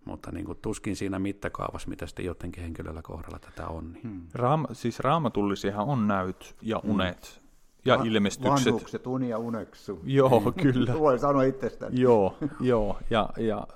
mutta 0.05 0.33
niin 0.33 0.47
kuin 0.47 0.59
tuskin 0.63 0.97
siinä 0.97 1.19
mittakaavassa, 1.19 1.89
mitä 1.89 2.07
sitten 2.07 2.25
jotenkin 2.25 2.63
henkilöllä 2.63 3.03
kohdalla 3.03 3.39
tätä 3.39 3.69
on. 3.69 3.93
Niin. 3.93 4.03
Hmm. 4.03 4.23
Raam, 4.35 4.67
siis 4.73 5.01
raamatullisiahan 5.01 5.87
on 5.87 6.09
näyt 6.09 6.57
ja 6.63 6.81
hmm. 6.83 6.91
unet 6.91 7.41
hmm. 7.41 7.49
ja 7.85 7.99
Va- 7.99 8.05
ilmestykset. 8.05 8.67
Vanhukset, 8.67 9.07
uni 9.07 9.29
ja 9.29 9.39
uneksu. 9.39 10.01
Joo, 10.05 10.43
niin. 10.57 10.73
kyllä. 10.73 10.95
Voi 11.01 11.19
sanoa 11.19 11.43
itsestäni. 11.43 12.01
joo, 12.01 12.39
joo. 12.61 12.99
Ja, 13.11 13.29
ja 13.37 13.67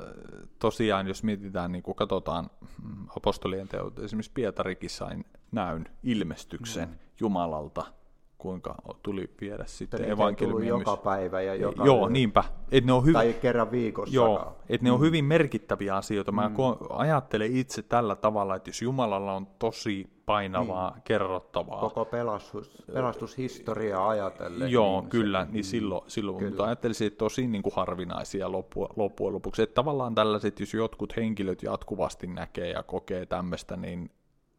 tosiaan, 0.58 1.06
jos 1.06 1.22
mietitään, 1.22 1.72
niin 1.72 1.82
kuin 1.82 1.94
katsotaan 1.94 2.50
mm, 2.82 3.06
apostolien 3.16 3.68
teot, 3.68 3.98
esimerkiksi 3.98 4.32
Pietarikin 4.34 4.90
sain 4.90 5.24
näyn 5.52 5.88
ilmestyksen 6.02 6.88
hmm. 6.88 6.98
Jumalalta– 7.20 7.84
kuinka 8.42 8.74
tuli 9.02 9.30
viedä 9.40 9.64
sitten 9.66 10.10
evankeliumia. 10.10 10.68
joka 10.68 10.96
päivä 10.96 11.40
ja 11.40 11.54
joka 11.54 11.84
Joo, 11.84 12.06
yö. 12.06 12.12
niinpä. 12.12 12.44
Et 12.72 12.84
ne 12.84 12.92
on 12.92 13.02
hyvin, 13.02 13.14
tai 13.14 13.32
kerran 13.32 13.70
viikossa. 13.70 14.14
Joo, 14.14 14.56
että 14.68 14.84
ne 14.84 14.90
mm. 14.90 14.94
on 14.94 15.00
hyvin 15.00 15.24
merkittäviä 15.24 15.96
asioita. 15.96 16.32
Mä 16.32 16.48
mm. 16.48 16.54
ajattelen 16.90 17.56
itse 17.56 17.82
tällä 17.82 18.16
tavalla, 18.16 18.56
että 18.56 18.70
jos 18.70 18.82
Jumalalla 18.82 19.32
on 19.32 19.46
tosi 19.58 20.10
painavaa, 20.26 20.90
niin. 20.90 21.02
kerrottavaa. 21.02 21.80
Koko 21.80 22.04
pelastus, 22.04 22.82
pelastushistoriaa 22.92 24.08
ajatellen. 24.08 24.70
Joo, 24.70 25.00
niin 25.00 25.10
kyllä, 25.10 25.44
se, 25.44 25.52
niin 25.52 25.64
silloin, 25.64 26.02
silloin 26.06 26.38
kyllä. 26.38 26.50
mutta 26.50 26.64
ajattelisin, 26.64 27.06
että 27.06 27.18
tosi 27.18 27.46
niin 27.46 27.62
kuin 27.62 27.74
harvinaisia 27.76 28.52
loppu, 28.52 28.88
loppujen 28.96 29.34
lopuksi. 29.34 29.62
Että 29.62 29.74
tavallaan 29.74 30.14
tällaiset, 30.14 30.60
jos 30.60 30.74
jotkut 30.74 31.16
henkilöt 31.16 31.62
jatkuvasti 31.62 32.26
näkee 32.26 32.70
ja 32.70 32.82
kokee 32.82 33.26
tämmöistä, 33.26 33.76
niin 33.76 34.10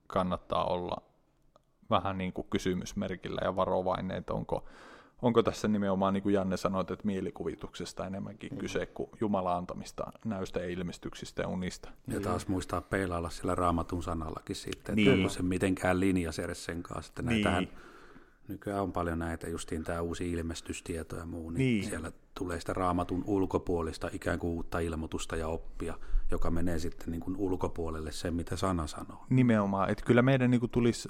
kannattaa 0.07 0.65
olla 0.65 0.97
vähän 1.93 2.17
niin 2.17 2.33
kuin 2.33 2.47
kysymysmerkillä 2.49 3.41
ja 3.43 3.55
varovainen, 3.55 4.17
että 4.17 4.33
onko, 4.33 4.65
onko 5.21 5.43
tässä 5.43 5.67
nimenomaan, 5.67 6.13
niin 6.13 6.23
kuin 6.23 6.35
Janne 6.35 6.57
sanoi, 6.57 6.81
että 6.81 6.95
mielikuvituksesta 7.03 8.07
enemmänkin 8.07 8.49
niin. 8.49 8.59
kyse 8.59 8.85
kuin 8.85 9.09
Jumalan 9.21 9.57
antamista 9.57 10.11
näystä 10.25 10.59
ja 10.59 10.69
ilmestyksistä 10.69 11.41
ja 11.41 11.47
unista. 11.47 11.89
Ja 12.07 12.19
taas 12.19 12.47
muistaa 12.47 12.81
peilailla 12.81 13.29
sillä 13.29 13.55
raamatun 13.55 14.03
sanallakin 14.03 14.55
sitten, 14.55 14.79
että 14.79 14.95
niin. 14.95 15.11
onko 15.11 15.29
se 15.29 15.43
mitenkään 15.43 15.99
linjas 15.99 16.39
edes 16.39 16.65
sen 16.65 16.83
kanssa. 16.83 17.11
Että 17.11 17.21
näitähän, 17.21 17.63
niin. 17.63 17.77
Nykyään 18.47 18.81
on 18.81 18.91
paljon 18.91 19.19
näitä, 19.19 19.49
justiin 19.49 19.83
tämä 19.83 20.01
uusi 20.01 20.31
ilmestystieto 20.31 21.15
ja 21.15 21.25
muu, 21.25 21.49
niin, 21.49 21.57
niin. 21.57 21.89
siellä 21.89 22.11
tulee 22.33 22.59
sitä 22.59 22.73
raamatun 22.73 23.23
ulkopuolista 23.27 24.09
ikään 24.13 24.39
kuin 24.39 24.51
uutta 24.51 24.79
ilmoitusta 24.79 25.35
ja 25.35 25.47
oppia, 25.47 25.93
joka 26.31 26.51
menee 26.51 26.79
sitten 26.79 27.11
niin 27.11 27.21
kuin 27.21 27.37
ulkopuolelle 27.37 28.11
sen, 28.11 28.33
mitä 28.33 28.55
sana 28.55 28.87
sanoo. 28.87 29.25
Nimenomaan, 29.29 29.89
että 29.89 30.05
kyllä 30.05 30.21
meidän 30.21 30.51
niin 30.51 30.59
kuin 30.59 30.69
tulisi 30.69 31.09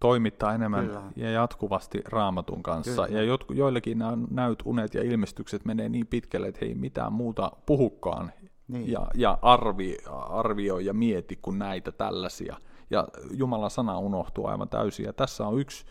toimittaa 0.00 0.54
enemmän 0.54 0.86
kyllä. 0.86 1.02
ja 1.16 1.30
jatkuvasti 1.30 2.02
raamatun 2.04 2.62
kanssa. 2.62 3.06
Kyllä. 3.06 3.18
Ja 3.18 3.24
jot, 3.24 3.44
joillekin 3.50 3.98
nämä 3.98 4.18
näyt, 4.30 4.62
unet 4.64 4.94
ja 4.94 5.02
ilmestykset 5.02 5.64
menee 5.64 5.88
niin 5.88 6.06
pitkälle, 6.06 6.48
että 6.48 6.64
ei 6.64 6.74
mitään 6.74 7.12
muuta 7.12 7.52
puhukaan 7.66 8.32
niin. 8.68 8.92
ja, 8.92 9.06
ja 9.14 9.38
arvi, 9.42 9.96
arvioi 10.30 10.84
ja 10.84 10.94
mieti 10.94 11.38
kuin 11.42 11.58
näitä 11.58 11.92
tällaisia. 11.92 12.56
Ja 12.90 13.08
Jumalan 13.30 13.70
sana 13.70 13.98
unohtuu 13.98 14.46
aivan 14.46 14.68
täysin. 14.68 15.06
Ja 15.06 15.12
tässä 15.12 15.46
on 15.46 15.60
yksi, 15.60 15.84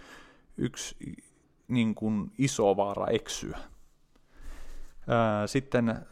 yksi 0.58 0.95
niin 1.68 1.95
kuin 1.95 2.32
iso 2.38 2.78
vaara 2.78 3.08
eksyä. 3.08 3.58
Sitten 5.45 6.06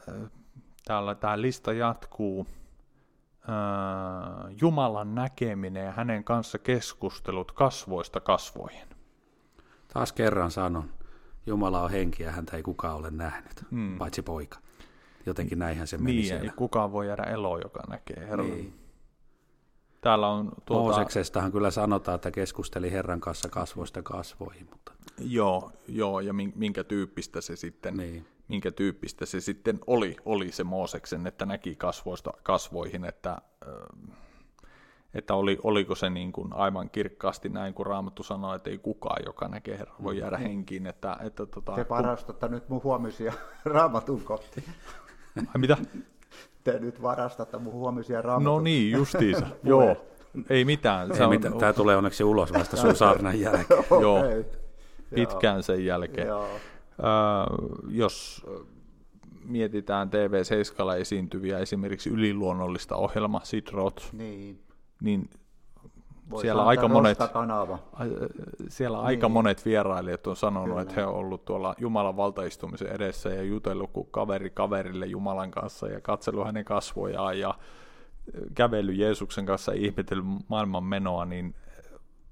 täällä 0.86 1.16
tämä 1.16 1.42
lista 1.42 1.74
jatkuu. 1.74 2.48
Jumalan 4.62 5.16
näkeminen 5.16 5.86
ja 5.86 5.92
hänen 5.92 6.24
kanssa 6.24 6.60
keskustelut 6.60 7.52
kasvoista 7.52 8.20
kasvoihin. 8.20 8.88
Taas 9.94 10.14
kerran 10.14 10.52
sanon, 10.52 10.90
Jumala 11.46 11.82
on 11.82 11.92
henki 11.92 12.24
ja 12.24 12.32
häntä 12.32 12.58
ei 12.58 12.64
kukaan 12.64 12.96
ole 12.96 13.12
nähnyt, 13.12 13.66
hmm. 13.72 13.98
paitsi 13.98 14.22
poika. 14.22 14.60
Jotenkin 15.26 15.60
näinhän 15.60 15.88
se 15.88 15.98
meni 15.98 16.12
niin, 16.14 16.26
siellä. 16.26 16.44
Ei 16.44 16.50
kukaan 16.56 16.92
voi 16.92 17.08
jäädä 17.08 17.24
eloon, 17.24 17.62
joka 17.64 17.84
näkee 17.90 18.28
Herran. 18.30 18.50
Niin. 18.50 18.79
Täällä 20.02 20.28
on 20.28 20.52
tuota... 20.66 20.84
Mooseksestahan 20.84 21.52
kyllä 21.52 21.72
sanotaan, 21.72 22.16
että 22.16 22.32
keskusteli 22.32 22.92
Herran 22.92 23.22
kanssa 23.22 23.50
kasvoista 23.50 24.02
kasvoihin. 24.02 24.68
Mutta... 24.72 24.92
Joo, 25.20 25.72
joo, 25.88 26.20
ja 26.20 26.34
minkä 26.34 26.84
tyyppistä 26.84 27.42
se 27.42 27.56
sitten, 27.56 27.98
niin. 27.98 28.26
minkä 28.48 28.72
tyyppistä 28.72 29.26
se 29.26 29.42
sitten 29.42 29.80
oli, 29.88 30.16
oli 30.26 30.52
se 30.52 30.64
Mooseksen, 30.64 31.28
että 31.28 31.46
näki 31.46 31.76
kasvoista 31.76 32.34
kasvoihin, 32.44 33.06
että, 33.06 33.42
että 35.14 35.34
oli, 35.34 35.58
oliko 35.64 35.96
se 35.96 36.10
niin 36.10 36.32
kuin 36.32 36.54
aivan 36.54 36.90
kirkkaasti 36.90 37.50
näin, 37.50 37.74
kun 37.74 37.86
Raamattu 37.86 38.24
sanoi, 38.24 38.56
että 38.56 38.70
ei 38.70 38.78
kukaan, 38.78 39.22
joka 39.26 39.48
näkee 39.48 39.78
Herran, 39.78 40.04
voi 40.04 40.18
jäädä 40.18 40.38
niin. 40.38 40.48
henkiin. 40.48 40.88
Että, 40.88 41.18
että, 41.22 41.46
tota, 41.46 41.76
Te 41.76 41.84
parastatte 41.84 42.48
kun... 42.48 42.56
nyt 42.56 42.70
mun 42.70 42.84
huomisia 42.84 43.34
Raamatun 43.66 44.22
kohti. 44.22 44.64
Ai 45.38 45.58
mitä? 45.58 45.78
Te 46.72 46.80
nyt 46.80 47.02
varastatte 47.02 47.58
mun 47.58 47.74
huomisia 47.74 48.22
Raamatun. 48.22 48.54
No 48.54 48.60
niin, 48.60 48.92
justiinsa. 48.92 49.48
Joo. 49.64 49.98
Ei 50.50 50.66
mitään. 50.66 51.12
Ei 51.12 51.22
on... 51.22 51.30
mitään. 51.30 51.58
Tämä 51.58 51.74
tulee 51.74 51.96
onneksi 51.96 52.24
ulos 52.24 52.54
vasta 52.54 52.78
sun 52.78 52.96
saarnan 52.96 53.40
jälkeen. 53.40 53.80
okay. 53.80 54.02
Joo, 54.02 54.24
pitkään 55.16 55.64
sen 55.64 55.86
jälkeen. 55.86 56.28
Joo. 56.28 56.44
Uh, 56.44 57.70
jos 57.90 58.46
mietitään 59.44 60.10
TV7 60.10 60.96
esiintyviä 61.00 61.60
esimerkiksi 61.60 62.10
yliluonnollista 62.10 62.96
ohjelma 62.96 63.42
Sidrot, 63.44 64.10
niin, 64.14 64.60
niin 65.02 65.30
siellä 66.42 66.66
aika 66.66 66.88
monet, 66.88 67.18
siellä 68.68 68.98
niin. 68.98 69.06
aika 69.06 69.30
monet 69.30 69.66
vierailijat 69.66 70.28
on 70.28 70.36
sanonut, 70.36 70.70
Kyllä. 70.70 70.82
että 70.82 70.94
he 70.96 71.06
ovat 71.06 71.18
olleet 71.18 71.46
tuolla 71.46 71.76
Jumalan 71.78 72.18
valtaistumisen 72.18 72.88
edessä 72.88 73.30
ja 73.30 73.44
jutellut 73.44 73.92
kuin 73.92 74.08
kaveri 74.12 74.50
kaverille 74.50 75.06
Jumalan 75.06 75.52
kanssa 75.52 75.88
ja 75.88 76.02
katsellut 76.02 76.46
hänen 76.46 76.66
kasvojaan 76.66 77.40
ja 77.40 77.56
kävellyt 78.56 78.98
Jeesuksen 78.98 79.46
kanssa 79.46 79.74
ja 79.74 79.82
ihmetellyt 79.82 80.26
maailman 80.48 80.84
menoa, 80.84 81.26
niin 81.26 81.56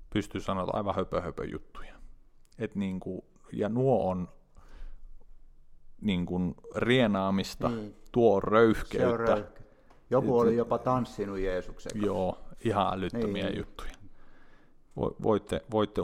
pystyy 0.10 0.42
sanoa 0.42 0.68
aivan 0.74 0.96
höpö, 0.96 1.22
höpö 1.22 1.46
juttuja. 1.46 1.94
Et 2.60 2.76
niin 2.76 3.00
kuin, 3.00 3.22
ja 3.54 3.70
nuo 3.70 4.10
on 4.10 4.30
niin 6.02 6.26
kuin 6.26 6.56
rienaamista, 6.76 7.70
niin. 7.70 7.96
tuo 8.12 8.40
röyhkeyttä. 8.40 9.26
Se 9.26 9.34
on 9.34 9.58
Joku 10.10 10.40
oli 10.40 10.58
jopa 10.58 10.78
tanssinut 10.78 11.40
Jeesuksen 11.40 11.92
kanssa. 11.92 12.06
Joo, 12.06 12.38
ihan 12.64 12.94
älyttömiä 12.94 13.46
niin. 13.46 13.58
juttuja. 13.58 13.92
Voitte, 15.24 15.62
voitte, 15.72 16.02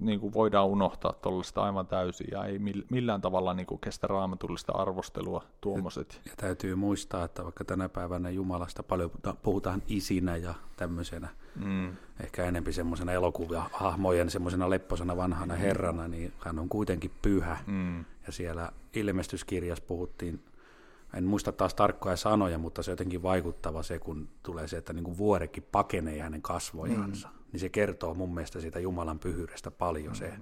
niin 0.00 0.20
kuin 0.20 0.32
voidaan 0.32 0.66
unohtaa 0.66 1.12
tuollaista 1.12 1.62
aivan 1.62 1.86
täysin 1.86 2.26
ja 2.30 2.44
ei 2.44 2.58
millään 2.90 3.20
tavalla 3.20 3.54
niin 3.54 3.66
kuin 3.66 3.80
kestä 3.80 4.06
raamatullista 4.06 4.72
arvostelua 4.72 5.44
tuommoiset. 5.60 6.20
Ja, 6.24 6.30
ja 6.30 6.36
täytyy 6.36 6.74
muistaa, 6.74 7.24
että 7.24 7.44
vaikka 7.44 7.64
tänä 7.64 7.88
päivänä 7.88 8.30
Jumalasta 8.30 8.82
paljon 8.82 9.10
puhutaan 9.42 9.82
isinä 9.88 10.36
ja 10.36 10.54
tämmöisenä, 10.76 11.28
mm. 11.64 11.96
ehkä 12.20 12.44
enempi 12.44 12.72
semmoisena 12.72 13.12
elokuvahahmojen 13.12 14.30
semmoisena 14.30 14.70
lepposena 14.70 15.16
vanhana 15.16 15.54
mm. 15.54 15.60
herrana, 15.60 16.08
niin 16.08 16.32
hän 16.38 16.58
on 16.58 16.68
kuitenkin 16.68 17.10
pyhä. 17.22 17.56
Mm. 17.66 17.98
Ja 18.26 18.32
siellä 18.32 18.72
ilmestyskirjassa 18.94 19.84
puhuttiin 19.86 20.40
en 21.14 21.24
muista 21.24 21.52
taas 21.52 21.74
tarkkoja 21.74 22.16
sanoja, 22.16 22.58
mutta 22.58 22.82
se 22.82 22.90
on 22.90 22.92
jotenkin 22.92 23.22
vaikuttava 23.22 23.82
se, 23.82 23.98
kun 23.98 24.28
tulee 24.42 24.68
se, 24.68 24.76
että 24.76 24.92
niin 24.92 25.04
kuin 25.04 25.18
vuorekin 25.18 25.66
pakenee 25.72 26.20
hänen 26.20 26.42
kasvojansa. 26.42 27.28
Mm. 27.28 27.34
Niin 27.52 27.60
se 27.60 27.68
kertoo 27.68 28.14
mun 28.14 28.34
mielestä 28.34 28.60
siitä 28.60 28.80
Jumalan 28.80 29.18
pyhyydestä 29.18 29.70
paljon 29.70 30.12
mm. 30.12 30.16
se, 30.16 30.32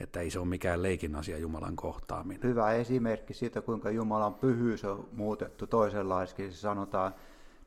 että 0.00 0.20
ei 0.20 0.30
se 0.30 0.38
ole 0.38 0.48
mikään 0.48 0.82
leikin 0.82 1.16
asia 1.16 1.38
Jumalan 1.38 1.76
kohtaaminen. 1.76 2.42
Hyvä 2.42 2.72
esimerkki 2.72 3.34
siitä, 3.34 3.62
kuinka 3.62 3.90
Jumalan 3.90 4.34
pyhyys 4.34 4.84
on 4.84 5.08
muutettu 5.12 5.66
toisenlaiseksi. 5.66 6.52
Se 6.52 6.60
sanotaan, 6.60 7.14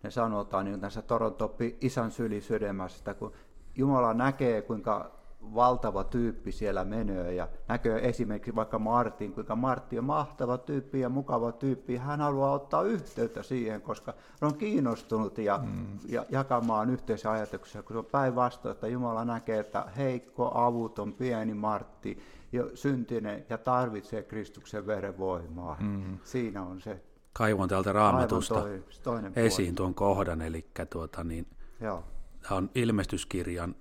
ne 0.03 0.11
sanotaan 0.11 0.65
niin 0.65 0.79
tässä 0.79 1.01
Torontoppi 1.01 1.77
isän 1.81 2.11
syli 2.11 2.41
sydämästä, 2.41 3.13
kun 3.13 3.33
Jumala 3.75 4.13
näkee, 4.13 4.61
kuinka 4.61 5.11
valtava 5.55 6.03
tyyppi 6.03 6.51
siellä 6.51 6.85
menee 6.85 7.33
ja 7.33 7.47
näkee 7.67 8.09
esimerkiksi 8.09 8.55
vaikka 8.55 8.79
Martin, 8.79 9.33
kuinka 9.33 9.55
Martti 9.55 9.99
on 9.99 10.05
mahtava 10.05 10.57
tyyppi 10.57 10.99
ja 10.99 11.09
mukava 11.09 11.51
tyyppi. 11.51 11.97
Hän 11.97 12.21
haluaa 12.21 12.51
ottaa 12.51 12.81
yhteyttä 12.81 13.43
siihen, 13.43 13.81
koska 13.81 14.13
on 14.41 14.55
kiinnostunut 14.57 15.37
ja, 15.37 15.59
mm. 15.63 15.99
ja 16.07 16.25
jakamaan 16.29 16.89
yhteisiä 16.89 17.31
ajatuksia, 17.31 17.83
kun 17.83 17.93
se 17.93 17.97
on 17.97 18.05
päinvastoin, 18.05 18.71
että 18.71 18.87
Jumala 18.87 19.25
näkee, 19.25 19.59
että 19.59 19.85
heikko, 19.97 20.51
avuton, 20.53 21.13
pieni 21.13 21.53
Martti, 21.53 22.19
jo 22.51 22.71
syntinen 22.73 23.45
ja 23.49 23.57
tarvitsee 23.57 24.23
Kristuksen 24.23 24.87
veren 24.87 25.17
voimaa. 25.17 25.77
Mm. 25.79 26.17
Siinä 26.23 26.63
on 26.63 26.81
se. 26.81 27.01
Kaivon 27.33 27.69
täältä 27.69 27.91
raamatusta 27.91 28.65
toi, 29.03 29.19
esiin 29.35 29.67
puoli. 29.67 29.75
tuon 29.75 29.93
kohdan, 29.93 30.41
eli 30.41 30.65
tuota, 30.89 31.23
niin, 31.23 31.47
Joo. 31.81 32.03
tämä 32.41 32.57
on 32.57 32.69
ilmestyskirjan 32.75 33.75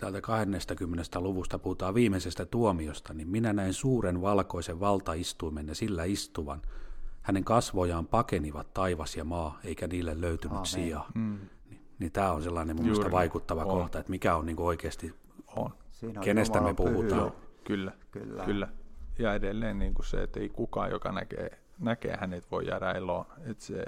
täältä 0.00 0.20
20. 0.20 1.20
luvusta 1.20 1.58
puhutaan 1.58 1.94
viimeisestä 1.94 2.46
tuomiosta, 2.46 3.14
niin 3.14 3.28
minä 3.28 3.52
näin 3.52 3.74
suuren 3.74 4.22
valkoisen 4.22 4.80
valtaistuimen 4.80 5.68
ja 5.68 5.74
sillä 5.74 6.04
istuvan. 6.04 6.62
Hänen 7.22 7.44
kasvojaan 7.44 8.06
pakenivat 8.06 8.74
taivas 8.74 9.16
ja 9.16 9.24
maa, 9.24 9.58
eikä 9.64 9.86
niille 9.86 10.20
löytynyt 10.20 10.56
Amen. 10.56 10.66
sijaa. 10.66 11.06
Mm. 11.14 11.38
Niin, 11.70 11.80
niin 11.98 12.12
tämä 12.12 12.32
on 12.32 12.42
sellainen 12.42 12.76
mun 12.76 12.84
mielestä 12.84 13.10
vaikuttava 13.10 13.60
on. 13.60 13.68
kohta, 13.68 13.98
että 13.98 14.10
mikä 14.10 14.36
on 14.36 14.46
niin 14.46 14.60
oikeasti, 14.60 15.14
on. 15.56 15.70
Siinä 15.90 16.20
on 16.20 16.24
kenestä 16.24 16.60
me 16.60 16.74
puhutaan. 16.74 17.32
Kyllä, 17.64 17.92
kyllä, 18.10 18.44
kyllä. 18.44 18.68
Ja 19.18 19.34
edelleen 19.34 19.78
niin 19.78 19.94
kuin 19.94 20.06
se, 20.06 20.22
että 20.22 20.40
ei 20.40 20.48
kukaan, 20.48 20.90
joka 20.90 21.12
näkee, 21.12 21.58
näkee 21.78 22.16
hänet, 22.20 22.50
voi 22.50 22.66
jäädä 22.66 22.92
eloon. 22.92 23.26
Että 23.46 23.64
se, 23.64 23.84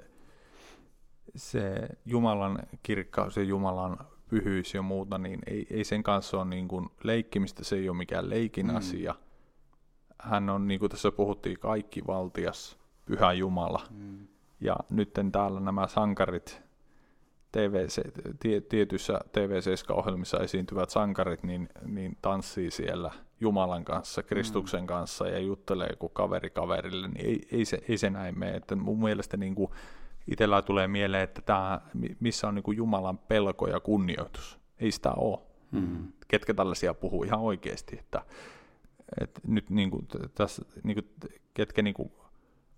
se 1.36 1.88
Jumalan 2.06 2.58
kirkkaus 2.82 3.36
ja 3.36 3.42
Jumalan 3.42 3.98
pyhyys 4.30 4.74
ja 4.74 4.82
muuta, 4.82 5.18
niin 5.18 5.38
ei, 5.46 5.66
ei 5.70 5.84
sen 5.84 6.02
kanssa 6.02 6.36
ole 6.36 6.44
niin 6.44 6.68
kuin 6.68 6.88
leikkimistä, 7.04 7.64
se 7.64 7.76
ei 7.76 7.88
ole 7.88 7.96
mikään 7.96 8.30
leikin 8.30 8.66
mm. 8.66 8.76
asia. 8.76 9.14
Hän 10.18 10.50
on, 10.50 10.68
niin 10.68 10.80
kuin 10.80 10.90
tässä 10.90 11.12
puhuttiin, 11.12 11.58
kaikki 11.58 12.06
valtias, 12.06 12.78
pyhä 13.06 13.32
Jumala. 13.32 13.86
Mm. 13.90 14.26
Ja 14.60 14.76
nyt 14.90 15.10
täällä 15.32 15.60
nämä 15.60 15.86
sankarit, 15.86 16.62
TVC, 17.52 18.00
tietyissä 18.68 19.20
TV7-ohjelmissa 19.28 20.38
esiintyvät 20.38 20.90
sankarit, 20.90 21.42
niin, 21.42 21.68
niin 21.86 22.16
tanssii 22.22 22.70
siellä 22.70 23.10
Jumalan 23.40 23.84
kanssa, 23.84 24.22
Kristuksen 24.22 24.80
mm. 24.80 24.86
kanssa 24.86 25.28
ja 25.28 25.38
juttelee 25.38 25.96
kuin 25.98 26.12
kaveri 26.12 26.50
kaverille, 26.50 27.08
niin 27.08 27.26
ei, 27.26 27.40
ei, 27.52 27.64
se, 27.64 27.82
ei 27.88 27.98
se 27.98 28.10
näin 28.10 28.38
mene. 28.38 28.56
Että 28.56 28.76
mun 28.76 29.00
mielestä 29.00 29.36
niin 29.36 29.54
kuin 29.54 29.70
itsellä 30.26 30.62
tulee 30.62 30.88
mieleen, 30.88 31.22
että 31.22 31.42
tämä, 31.42 31.80
missä 32.20 32.48
on 32.48 32.54
niin 32.54 32.62
kuin 32.62 32.76
Jumalan 32.76 33.18
pelko 33.18 33.68
ja 33.68 33.80
kunnioitus. 33.80 34.60
Ei 34.78 34.90
sitä 34.90 35.12
ole. 35.12 35.38
Mm. 35.70 36.12
Ketkä 36.28 36.54
tällaisia 36.54 36.94
puhuu 36.94 37.24
ihan 37.24 37.40
oikeasti, 37.40 37.98
että, 37.98 38.22
että 39.20 39.40
nyt 39.46 39.70
niin 39.70 39.90
kuin, 39.90 40.08
tässä, 40.34 40.64
niin 40.82 40.94
kuin, 40.94 41.30
ketkä 41.54 41.82
niin 41.82 41.94
kuin, 41.94 42.12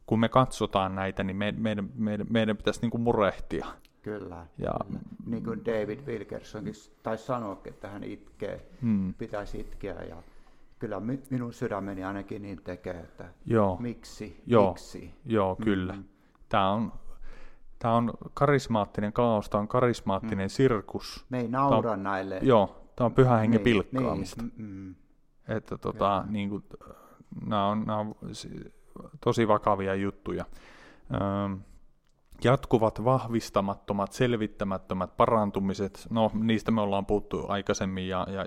kun 0.07 0.21
me 0.21 0.29
katsotaan 0.29 0.95
näitä, 0.95 1.25
niin 1.25 1.37
me, 1.37 1.53
meidän, 1.53 1.91
meidän, 1.95 2.27
meidän 2.31 2.57
pitäisi 2.57 2.81
niin 2.81 2.91
kuin 2.91 3.01
murehtia. 3.01 3.67
Kyllä. 4.03 4.47
Ja, 4.59 4.75
niin 5.27 5.45
kuin 5.45 5.65
David 5.65 6.01
Wilkersonkin 6.07 6.75
taisi 7.03 7.25
sanoa, 7.25 7.61
että 7.65 7.89
hän 7.89 8.05
itkee, 8.05 8.67
mm. 8.81 9.15
pitäisi 9.15 9.61
itkeä 9.61 10.03
ja 10.03 10.23
kyllä 10.79 11.01
minun 11.31 11.53
sydämeni 11.53 12.05
ainakin 12.05 12.43
niin 12.43 12.61
tekee, 12.65 12.95
että 12.95 13.29
Joo. 13.47 13.77
miksi, 13.81 14.43
Joo. 14.47 14.69
miksi. 14.69 15.15
Joo, 15.25 15.57
kyllä. 15.57 15.93
Mm. 15.93 16.05
Tämä 16.49 16.71
on 16.71 16.93
Tämä 17.83 17.95
on 17.95 18.13
karismaattinen 18.35 19.13
kaos, 19.13 19.51
tämä 19.51 19.61
on 19.61 19.69
karismaattinen 19.69 20.47
mm. 20.47 20.51
sirkus. 20.51 21.27
Me 21.29 21.41
ei 21.41 21.49
naura 21.49 21.93
on, 21.93 22.03
näille. 22.03 22.39
Joo, 22.43 22.91
tämä 22.97 23.07
on 23.07 23.15
pyhä 23.15 23.37
hengen 23.37 23.63
niin, 23.65 23.65
pilkkaamista. 23.65 24.43
Niin, 24.43 24.53
mm, 24.57 24.67
mm. 24.67 24.95
että 25.49 25.79
tota, 25.79 26.25
niin 26.29 26.49
kuin, 26.49 26.65
nämä, 27.47 27.67
on, 27.67 27.85
nämä 27.87 27.99
on 27.99 28.15
tosi 29.21 29.49
vakavia 29.49 29.95
juttuja. 29.95 30.45
Öö, 31.15 31.57
jatkuvat 32.45 33.05
vahvistamattomat, 33.05 34.13
selvittämättömät 34.13 35.17
parantumiset, 35.17 36.07
no 36.11 36.31
niistä 36.35 36.71
me 36.71 36.81
ollaan 36.81 37.07
puhuttu 37.07 37.45
aikaisemmin 37.49 38.09
ja, 38.09 38.27
ja 38.31 38.47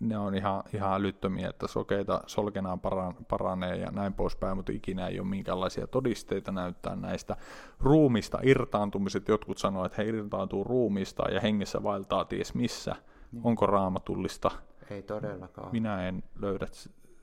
ne 0.00 0.18
on 0.18 0.34
ihan, 0.34 0.62
ihan 0.74 0.94
älyttömiä, 0.94 1.48
että 1.48 1.66
sokeita 1.66 2.20
solkenaan 2.26 2.80
paranee 3.28 3.76
ja 3.76 3.90
näin 3.90 4.12
poispäin, 4.14 4.56
mutta 4.56 4.72
ikinä 4.72 5.06
ei 5.06 5.20
ole 5.20 5.28
minkäänlaisia 5.28 5.86
todisteita 5.86 6.52
näyttää 6.52 6.96
näistä. 6.96 7.36
Ruumista 7.80 8.38
irtaantumiset, 8.42 9.28
jotkut 9.28 9.58
sanoo, 9.58 9.84
että 9.84 10.02
he 10.02 10.08
irtaantuu 10.08 10.64
ruumista 10.64 11.30
ja 11.30 11.40
hengessä 11.40 11.82
vaeltaa 11.82 12.24
ties 12.24 12.54
missä. 12.54 12.96
Niin. 13.32 13.46
Onko 13.46 13.66
raamatullista? 13.66 14.50
Ei 14.90 15.02
todellakaan. 15.02 15.72
Minä 15.72 16.08
en 16.08 16.22
löydä 16.40 16.66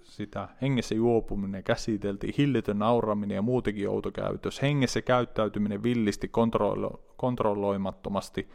sitä. 0.04 0.48
Hengessä 0.62 0.96
juopuminen 0.96 1.64
käsiteltiin, 1.64 2.34
hillitön 2.38 2.80
nauraminen 2.80 3.36
ja 3.36 3.42
muutenkin 3.42 3.90
outokäytös. 3.90 4.62
Hengessä 4.62 5.02
käyttäytyminen 5.02 5.84
villisti, 5.84 6.28
kontrollo- 6.28 7.00
kontrolloimattomasti, 7.18 8.50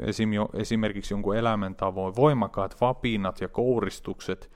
esim, 0.00 0.30
esimerkiksi 0.54 1.14
jonkun 1.14 1.36
elämäntavoin, 1.36 2.16
voimakkaat 2.16 2.80
vapinat 2.80 3.40
ja 3.40 3.48
kouristukset, 3.48 4.50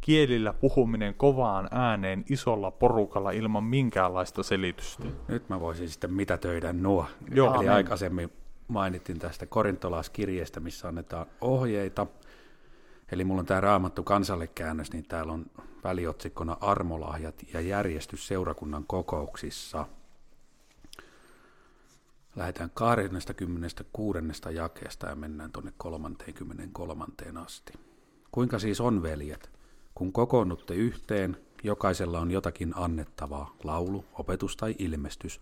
kielillä 0.00 0.52
puhuminen 0.52 1.14
kovaan 1.14 1.68
ääneen 1.70 2.24
isolla 2.30 2.70
porukalla 2.70 3.30
ilman 3.30 3.64
minkäänlaista 3.64 4.42
selitystä. 4.42 5.04
Nyt 5.28 5.48
mä 5.48 5.60
voisin 5.60 5.88
sitten 5.88 6.12
mitä 6.12 6.38
töidä 6.38 6.72
nuo. 6.72 7.06
Joo, 7.30 7.54
Eli 7.54 7.68
aikaisemmin 7.68 8.32
mainittiin 8.68 9.18
tästä 9.18 9.46
korintolaiskirjeestä, 9.46 10.60
missä 10.60 10.88
annetaan 10.88 11.26
ohjeita– 11.40 12.06
Eli 13.12 13.24
mulla 13.24 13.40
on 13.40 13.46
tämä 13.46 13.60
raamattu 13.60 14.02
kansalle 14.02 14.46
käännös, 14.46 14.92
niin 14.92 15.04
täällä 15.08 15.32
on 15.32 15.46
väliotsikkona 15.84 16.56
armolahjat 16.60 17.34
ja 17.54 17.60
järjestys 17.60 18.26
seurakunnan 18.26 18.84
kokouksissa. 18.86 19.86
Lähdetään 22.36 22.70
26. 22.74 24.18
jakeesta 24.54 25.06
ja 25.06 25.14
mennään 25.14 25.52
tuonne 25.52 25.72
33. 25.76 27.04
asti. 27.44 27.72
Kuinka 28.30 28.58
siis 28.58 28.80
on, 28.80 29.02
veljet? 29.02 29.50
Kun 29.94 30.12
kokoonnutte 30.12 30.74
yhteen, 30.74 31.36
jokaisella 31.62 32.20
on 32.20 32.30
jotakin 32.30 32.72
annettavaa, 32.76 33.56
laulu, 33.64 34.04
opetus 34.12 34.56
tai 34.56 34.74
ilmestys, 34.78 35.40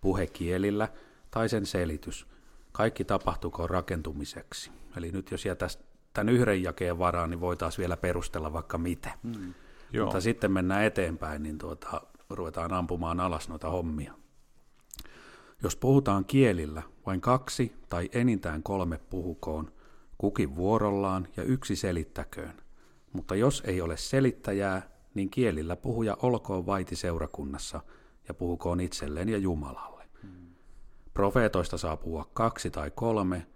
puhe 0.00 0.26
kielillä 0.26 0.88
tai 1.30 1.48
sen 1.48 1.66
selitys. 1.66 2.26
Kaikki 2.72 3.04
tapahtuko 3.04 3.66
rakentumiseksi. 3.66 4.70
Eli 4.96 5.12
nyt 5.12 5.30
jos 5.30 5.44
jätäisi 5.44 5.78
tämän 6.12 6.34
yhden 6.34 6.62
jakeen 6.62 6.98
varaan, 6.98 7.30
niin 7.30 7.40
voitaisiin 7.40 7.82
vielä 7.82 7.96
perustella 7.96 8.52
vaikka 8.52 8.78
mitä. 8.78 9.10
Mm. 9.22 9.54
Joo. 9.92 10.06
Mutta 10.06 10.20
sitten 10.20 10.52
mennään 10.52 10.84
eteenpäin, 10.84 11.42
niin 11.42 11.58
tuota, 11.58 12.02
ruvetaan 12.30 12.72
ampumaan 12.72 13.20
alas 13.20 13.48
noita 13.48 13.70
hommia. 13.70 14.14
Jos 15.62 15.76
puhutaan 15.76 16.24
kielillä, 16.24 16.82
vain 17.06 17.20
kaksi 17.20 17.72
tai 17.88 18.08
enintään 18.12 18.62
kolme 18.62 19.00
puhukoon, 19.10 19.72
kukin 20.18 20.56
vuorollaan 20.56 21.28
ja 21.36 21.42
yksi 21.42 21.76
selittäköön. 21.76 22.54
Mutta 23.12 23.34
jos 23.34 23.62
ei 23.66 23.80
ole 23.80 23.96
selittäjää, 23.96 24.90
niin 25.14 25.30
kielillä 25.30 25.76
puhuja 25.76 26.16
olkoon 26.22 26.66
vaiti 26.66 26.96
seurakunnassa 26.96 27.80
ja 28.28 28.34
puhukoon 28.34 28.80
itselleen 28.80 29.28
ja 29.28 29.38
Jumalalle. 29.38 30.04
Hmm. 30.22 30.30
Profeetoista 31.14 31.78
saa 31.78 31.96
puhua 31.96 32.30
kaksi 32.34 32.70
tai 32.70 32.90
kolme 32.94 33.46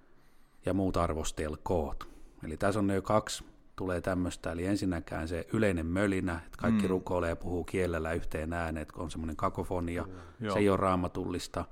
ja 0.67 0.75
muut 0.75 0.97
arvostelkoot. 0.97 2.09
Eli 2.45 2.57
tässä 2.57 2.81
on 2.81 2.87
ne 2.87 2.95
jo 2.95 3.03
kaksi 3.03 3.45
tulee 3.77 4.01
tämmöistä, 4.01 4.53
eli 4.53 4.67
ensinnäkään 4.67 5.29
se 5.29 5.47
yleinen 5.53 5.87
mölinä, 5.87 6.41
että 6.47 6.59
kaikki 6.59 6.83
mm. 6.83 6.89
rukoilee 6.89 7.29
ja 7.29 7.37
puhuu 7.37 7.65
kielellä 7.65 8.13
yhteen 8.13 8.53
ääneen, 8.53 8.83
että 8.83 9.03
on 9.03 9.11
semmoinen 9.11 9.37
kakofonia, 9.37 10.05
mm. 10.41 10.51
se 10.53 10.59
ei 10.59 10.69
ole 10.69 10.77
raamatullista. 10.77 11.65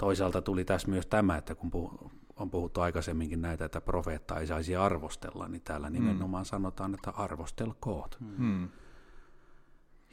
Toisaalta 0.00 0.42
tuli 0.42 0.64
tässä 0.64 0.88
myös 0.88 1.06
tämä, 1.06 1.36
että 1.36 1.54
kun 1.54 1.70
puh- 1.74 2.10
on 2.36 2.50
puhuttu 2.50 2.80
aikaisemminkin 2.80 3.42
näitä, 3.42 3.64
että 3.64 3.80
profeetta 3.80 4.40
ei 4.40 4.46
saisi 4.46 4.76
arvostella, 4.76 5.48
niin 5.48 5.62
täällä 5.62 5.90
mm. 5.90 5.92
nimenomaan 5.94 6.44
sanotaan, 6.44 6.94
että 6.94 7.10
arvostelkoot. 7.10 8.16
Mm. 8.20 8.68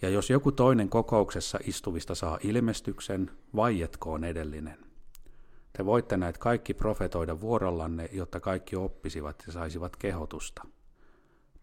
Ja 0.01 0.09
jos 0.09 0.29
joku 0.29 0.51
toinen 0.51 0.89
kokouksessa 0.89 1.59
istuvista 1.63 2.15
saa 2.15 2.37
ilmestyksen, 2.43 3.31
vaietkoon 3.55 4.23
edellinen. 4.23 4.77
Te 5.73 5.85
voitte 5.85 6.17
näitä 6.17 6.39
kaikki 6.39 6.73
profetoida 6.73 7.41
vuorollanne, 7.41 8.09
jotta 8.13 8.39
kaikki 8.39 8.75
oppisivat 8.75 9.43
ja 9.47 9.53
saisivat 9.53 9.95
kehotusta. 9.95 10.67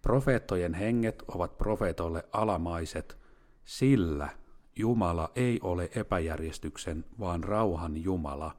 Profeettojen 0.02 0.74
henget 0.74 1.22
ovat 1.28 1.58
profeetoille 1.58 2.24
alamaiset, 2.32 3.18
sillä 3.64 4.28
Jumala 4.76 5.30
ei 5.36 5.60
ole 5.62 5.90
epäjärjestyksen, 5.94 7.04
vaan 7.20 7.44
rauhan 7.44 8.04
Jumala, 8.04 8.56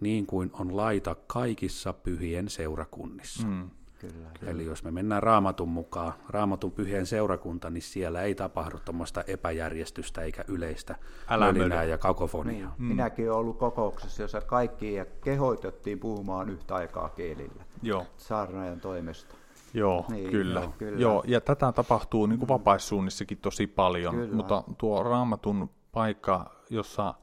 niin 0.00 0.26
kuin 0.26 0.50
on 0.52 0.76
laita 0.76 1.14
kaikissa 1.14 1.92
pyhien 1.92 2.48
seurakunnissa. 2.48 3.46
Mm. 3.46 3.70
Kyllä, 3.98 4.30
kyllä. 4.40 4.52
Eli 4.52 4.64
jos 4.64 4.84
me 4.84 4.90
mennään 4.90 5.22
raamatun 5.22 5.68
mukaan, 5.68 6.12
raamatun 6.28 6.72
pyhien 6.72 7.06
seurakunta, 7.06 7.70
niin 7.70 7.82
siellä 7.82 8.22
ei 8.22 8.34
tapahdu 8.34 8.78
tuommoista 8.84 9.22
epäjärjestystä 9.26 10.22
eikä 10.22 10.44
yleistä 10.48 10.96
mölinää 11.38 11.84
ja 11.84 11.98
kakofoniaa. 11.98 12.74
Niin. 12.78 12.78
Mm. 12.78 12.84
Minäkin 12.84 13.30
olen 13.30 13.38
ollut 13.38 13.58
kokouksessa, 13.58 14.22
jossa 14.22 14.40
kaikki 14.40 14.94
kehoitettiin 15.24 15.98
puhumaan 15.98 16.50
yhtä 16.50 16.74
aikaa 16.74 17.08
kielillä 17.08 17.64
Joo. 17.82 18.06
saarnaajan 18.16 18.80
toimesta. 18.80 19.34
Joo, 19.74 20.04
niin, 20.08 20.30
kyllä. 20.30 20.60
Joo, 20.60 20.74
kyllä. 20.78 21.00
Joo, 21.00 21.24
ja 21.26 21.40
tätä 21.40 21.72
tapahtuu 21.72 22.26
niin 22.26 22.38
kuin 22.38 22.48
vapaissuunnissakin 22.48 23.38
tosi 23.38 23.66
paljon, 23.66 24.14
kyllä. 24.14 24.36
mutta 24.36 24.64
tuo 24.78 25.02
raamatun 25.02 25.70
paikka, 25.92 26.50
jossa 26.70 27.14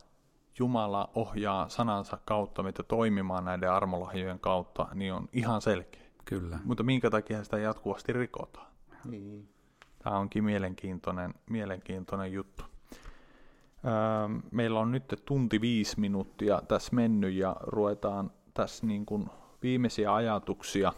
Jumala 0.59 1.09
ohjaa 1.15 1.69
sanansa 1.69 2.17
kautta 2.25 2.63
mitä 2.63 2.83
toimimaan 2.83 3.45
näiden 3.45 3.71
armolahjojen 3.71 4.39
kautta, 4.39 4.87
niin 4.93 5.13
on 5.13 5.29
ihan 5.33 5.61
selkeä. 5.61 6.01
Kyllä. 6.25 6.59
Mutta 6.65 6.83
minkä 6.83 7.09
takia 7.09 7.43
sitä 7.43 7.57
jatkuvasti 7.57 8.13
rikotaan? 8.13 8.67
Niin. 9.05 9.49
Tämä 10.03 10.17
onkin 10.17 10.43
mielenkiintoinen, 10.43 11.33
mielenkiintoinen 11.49 12.33
juttu. 12.33 12.63
Öö, 13.85 14.39
meillä 14.51 14.79
on 14.79 14.91
nyt 14.91 15.21
tunti 15.25 15.61
viisi 15.61 15.99
minuuttia 15.99 16.61
tässä 16.67 16.95
mennyt 16.95 17.33
ja 17.33 17.55
ruvetaan 17.61 18.31
tässä 18.53 18.85
niin 18.85 19.05
kuin 19.05 19.29
viimeisiä 19.63 20.13
ajatuksia 20.13 20.93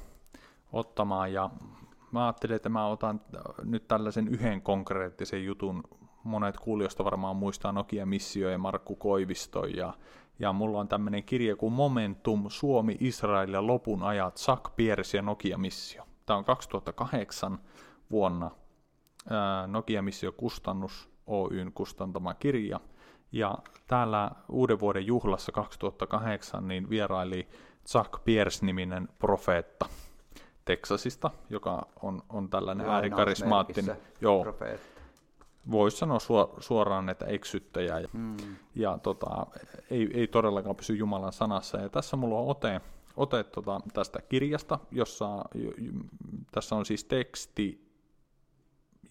ottamaan 0.72 1.34
ja 1.34 1.50
mä 2.12 2.26
ajattelin, 2.26 2.56
että 2.56 2.70
mä 2.70 2.88
otan 2.88 3.22
nyt 3.64 3.88
tällaisen 3.88 4.28
yhden 4.28 4.62
konkreettisen 4.62 5.46
jutun. 5.46 5.84
Monet 6.24 6.58
kuulijoista 6.58 7.06
varmaan 7.06 7.36
muistaa 7.36 7.72
Nokia-missio 7.72 8.50
ja 8.50 8.58
Markku 8.58 8.96
Koivisto 8.96 9.66
ja 9.66 9.94
ja 10.42 10.54
mulla 10.54 10.80
on 10.80 10.88
tämmöinen 10.88 11.24
kirja 11.24 11.56
kuin 11.56 11.74
Momentum, 11.74 12.46
Suomi, 12.48 12.98
Israel 13.00 13.54
ja 13.54 13.68
lopun 13.68 14.04
ajat, 14.04 14.36
Chuck 14.36 14.76
Pierce 14.76 15.18
ja 15.18 15.22
Nokia-missio. 15.22 16.04
Tämä 16.26 16.38
on 16.38 16.46
2008 16.46 17.60
vuonna 18.12 18.52
Nokia-missio 19.68 20.32
Kustannus 20.32 21.12
Oyn 21.28 21.72
kustantama 21.74 22.34
kirja. 22.34 22.80
Ja 23.32 23.58
täällä 23.88 24.32
uuden 24.50 24.80
vuoden 24.80 25.06
juhlassa 25.06 25.52
2008 25.52 26.68
niin 26.68 26.90
vieraili 26.90 27.48
Chuck 27.88 28.24
Pierce-niminen 28.24 29.08
profeetta 29.20 29.86
Teksasista, 30.72 31.32
joka 31.50 31.86
on, 32.02 32.22
on 32.30 32.50
tällainen 32.50 32.90
äärikarismaattinen. 32.90 33.98
Joo, 34.22 34.44
profeetta 34.44 35.02
voisi 35.72 35.98
sanoa 35.98 36.20
suoraan, 36.60 37.10
että 37.10 37.26
eksyttäjä 37.26 38.00
ja, 38.00 38.08
mm. 38.14 38.38
ja 38.76 38.98
tota, 39.04 39.48
ei, 39.90 40.10
ei 40.14 40.28
todellakaan 40.28 40.76
pysy 40.76 40.96
Jumalan 40.96 41.34
sanassa. 41.34 41.78
Ja 41.78 41.90
tässä 41.90 42.18
mulla 42.18 42.40
on 42.40 42.48
ote, 42.48 42.82
ote 43.18 43.44
tota, 43.44 43.82
tästä 43.94 44.22
kirjasta, 44.22 44.80
jossa 44.92 45.46
tässä 46.52 46.76
on 46.76 46.86
siis 46.86 47.04
teksti, 47.04 47.92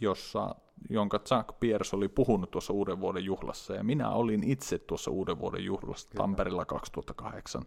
jossa, 0.01 0.55
jonka 0.91 1.19
Chuck 1.19 1.61
Pierce 1.61 1.97
oli 1.97 2.09
puhunut 2.09 2.51
tuossa 2.51 2.73
uuden 2.73 3.01
vuoden 3.01 3.25
juhlassa, 3.25 3.75
ja 3.75 3.85
minä 3.85 4.11
olin 4.11 4.45
itse 4.45 4.79
tuossa 4.79 5.11
uuden 5.11 5.39
vuoden 5.39 5.65
juhlassa 5.65 6.09
Kyllä. 6.09 6.23
Tampereella 6.23 6.65
2008. 6.65 7.63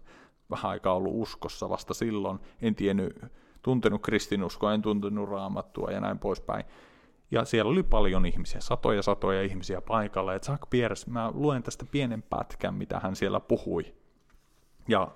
Vähän 0.49 0.71
aikaa 0.71 0.93
ollut 0.93 1.13
uskossa 1.15 1.69
vasta 1.69 1.93
silloin, 1.93 2.39
en 2.61 2.75
tiennyt, 2.75 3.25
tuntenut 3.63 4.01
kristinuskoa, 4.01 4.73
en 4.73 4.81
tuntenut 4.81 5.29
raamattua 5.29 5.91
ja 5.91 5.99
näin 6.01 6.19
poispäin. 6.19 6.65
Ja 7.31 7.45
siellä 7.45 7.71
oli 7.71 7.83
paljon 7.83 8.25
ihmisiä, 8.25 8.61
satoja 8.61 9.01
satoja 9.01 9.43
ihmisiä 9.43 9.81
paikalla. 9.81 10.33
Ja 10.33 10.39
Chuck 10.39 10.69
Pierce, 10.69 11.11
mä 11.11 11.31
luen 11.33 11.63
tästä 11.63 11.85
pienen 11.91 12.23
pätkän, 12.23 12.73
mitä 12.73 12.99
hän 12.99 13.15
siellä 13.15 13.39
puhui. 13.39 13.93
Ja 14.87 15.07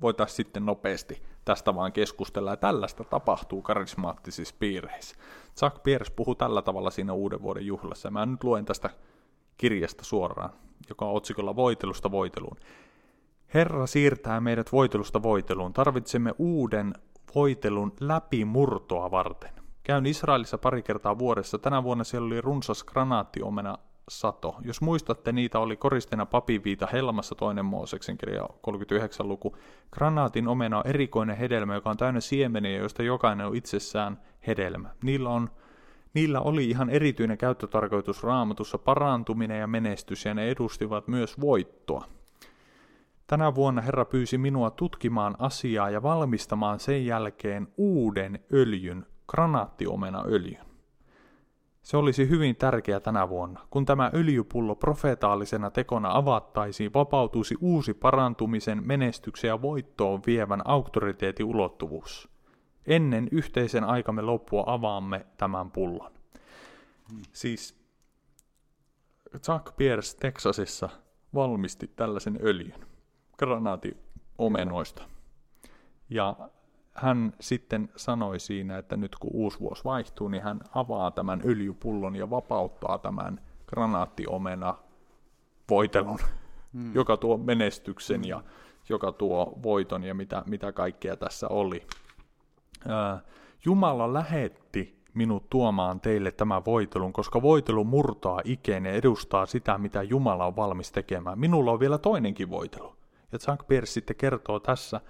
voitaisiin 0.00 0.36
sitten 0.36 0.66
nopeasti 0.66 1.22
tästä 1.44 1.74
vaan 1.74 1.92
keskustella. 1.92 2.50
Ja 2.50 2.56
tällaista 2.56 3.04
tapahtuu 3.04 3.62
karismaattisissa 3.62 4.54
piireissä. 4.58 5.16
Chuck 5.58 5.82
Pierce 5.82 6.12
puhuu 6.16 6.34
tällä 6.34 6.62
tavalla 6.62 6.90
siinä 6.90 7.12
uuden 7.12 7.42
vuoden 7.42 7.66
juhlassa. 7.66 8.10
Mä 8.10 8.26
nyt 8.26 8.44
luen 8.44 8.64
tästä 8.64 8.90
kirjasta 9.56 10.04
suoraan, 10.04 10.50
joka 10.88 11.04
on 11.04 11.14
otsikolla 11.14 11.56
Voitelusta 11.56 12.10
voiteluun. 12.10 12.56
Herra 13.54 13.86
siirtää 13.86 14.40
meidät 14.40 14.72
voitelusta 14.72 15.22
voiteluun. 15.22 15.72
Tarvitsemme 15.72 16.34
uuden 16.38 16.94
voitelun 17.34 17.92
läpimurtoa 18.00 19.10
varten. 19.10 19.50
Käyn 19.82 20.06
Israelissa 20.06 20.58
pari 20.58 20.82
kertaa 20.82 21.18
vuodessa. 21.18 21.58
Tänä 21.58 21.82
vuonna 21.82 22.04
siellä 22.04 22.26
oli 22.26 22.40
runsas 22.40 22.84
granaattiomena 22.84 23.78
sato. 24.08 24.56
Jos 24.64 24.80
muistatte, 24.80 25.32
niitä 25.32 25.58
oli 25.58 25.76
koristeena 25.76 26.26
papiviita 26.26 26.88
Helmassa 26.92 27.34
toinen 27.34 27.64
Mooseksen 27.64 28.18
kirja 28.18 28.48
39 28.62 29.28
luku. 29.28 29.56
Granaatin 29.90 30.48
omena 30.48 30.78
on 30.78 30.86
erikoinen 30.86 31.36
hedelmä, 31.36 31.74
joka 31.74 31.90
on 31.90 31.96
täynnä 31.96 32.20
siemeniä, 32.20 32.78
joista 32.78 33.02
jokainen 33.02 33.46
on 33.46 33.56
itsessään 33.56 34.22
hedelmä. 34.46 34.88
Niillä, 35.02 35.30
on, 35.30 35.50
niillä 36.14 36.40
oli 36.40 36.70
ihan 36.70 36.90
erityinen 36.90 37.38
käyttötarkoitus 37.38 38.22
raamatussa 38.22 38.78
parantuminen 38.78 39.60
ja 39.60 39.66
menestys, 39.66 40.24
ja 40.24 40.34
ne 40.34 40.48
edustivat 40.48 41.08
myös 41.08 41.40
voittoa. 41.40 42.15
Tänä 43.26 43.54
vuonna 43.54 43.82
Herra 43.82 44.04
pyysi 44.04 44.38
minua 44.38 44.70
tutkimaan 44.70 45.36
asiaa 45.38 45.90
ja 45.90 46.02
valmistamaan 46.02 46.80
sen 46.80 47.06
jälkeen 47.06 47.68
uuden 47.76 48.44
öljyn, 48.52 49.06
granaattiomena-öljyn. 49.28 50.66
Se 51.82 51.96
olisi 51.96 52.28
hyvin 52.28 52.56
tärkeä 52.56 53.00
tänä 53.00 53.28
vuonna. 53.28 53.66
Kun 53.70 53.84
tämä 53.84 54.10
öljypullo 54.14 54.74
profeetaalisena 54.74 55.70
tekona 55.70 56.16
avattaisiin, 56.16 56.94
vapautuisi 56.94 57.54
uusi 57.60 57.94
parantumisen, 57.94 58.82
menestyksen 58.86 59.48
ja 59.48 59.62
voittoon 59.62 60.22
vievän 60.26 60.62
auktoriteetin 60.64 61.46
ulottuvuus. 61.46 62.28
Ennen 62.86 63.28
yhteisen 63.32 63.84
aikamme 63.84 64.22
loppua 64.22 64.64
avaamme 64.66 65.26
tämän 65.36 65.70
pullon. 65.70 66.12
Siis 67.32 67.80
Chuck 69.38 69.76
Pierce 69.76 70.16
Texasissa 70.18 70.88
valmisti 71.34 71.90
tällaisen 71.96 72.38
öljyn 72.42 72.95
granaatiomenoista. 73.38 75.02
Ja 76.10 76.36
hän 76.94 77.32
sitten 77.40 77.88
sanoi 77.96 78.40
siinä, 78.40 78.78
että 78.78 78.96
nyt 78.96 79.16
kun 79.16 79.30
uusi 79.32 79.60
vuosi 79.60 79.84
vaihtuu, 79.84 80.28
niin 80.28 80.42
hän 80.42 80.60
avaa 80.74 81.10
tämän 81.10 81.42
öljypullon 81.44 82.16
ja 82.16 82.30
vapauttaa 82.30 82.98
tämän 82.98 83.40
granaattiomena 83.66 84.74
voitelun, 85.70 86.18
hmm. 86.72 86.94
joka 86.94 87.16
tuo 87.16 87.36
menestyksen 87.36 88.28
ja 88.28 88.42
joka 88.88 89.12
tuo 89.12 89.58
voiton 89.62 90.04
ja 90.04 90.14
mitä, 90.14 90.42
mitä 90.46 90.72
kaikkea 90.72 91.16
tässä 91.16 91.48
oli. 91.48 91.86
Jumala 93.64 94.12
lähetti 94.12 95.02
minut 95.14 95.50
tuomaan 95.50 96.00
teille 96.00 96.30
tämän 96.30 96.64
voitelun, 96.64 97.12
koska 97.12 97.42
voitelu 97.42 97.84
murtaa 97.84 98.40
ikeen 98.44 98.84
ja 98.84 98.92
edustaa 98.92 99.46
sitä, 99.46 99.78
mitä 99.78 100.02
Jumala 100.02 100.46
on 100.46 100.56
valmis 100.56 100.92
tekemään. 100.92 101.38
Minulla 101.38 101.72
on 101.72 101.80
vielä 101.80 101.98
toinenkin 101.98 102.50
voitelu. 102.50 102.95
Ja 103.32 103.38
Chuck 103.38 103.66
Pierce 103.68 103.92
sitten 103.92 104.16
kertoo 104.16 104.60
tässä, 104.60 105.00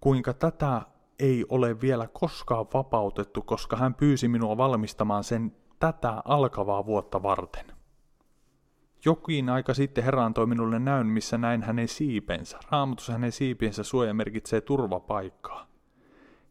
kuinka 0.00 0.34
tätä 0.34 0.82
ei 1.18 1.44
ole 1.48 1.80
vielä 1.80 2.08
koskaan 2.12 2.66
vapautettu, 2.74 3.42
koska 3.42 3.76
hän 3.76 3.94
pyysi 3.94 4.28
minua 4.28 4.56
valmistamaan 4.56 5.24
sen 5.24 5.56
tätä 5.78 6.22
alkavaa 6.24 6.86
vuotta 6.86 7.22
varten. 7.22 7.66
Jokin 9.04 9.48
aika 9.48 9.74
sitten 9.74 10.04
Herra 10.04 10.24
antoi 10.24 10.46
minulle 10.46 10.78
näyn, 10.78 11.06
missä 11.06 11.38
näin 11.38 11.62
hänen 11.62 11.88
siipensä. 11.88 12.58
Raamatussa 12.70 13.12
hänen 13.12 13.32
siipiensä 13.32 13.82
suoja 13.82 14.14
merkitsee 14.14 14.60
turvapaikkaa. 14.60 15.66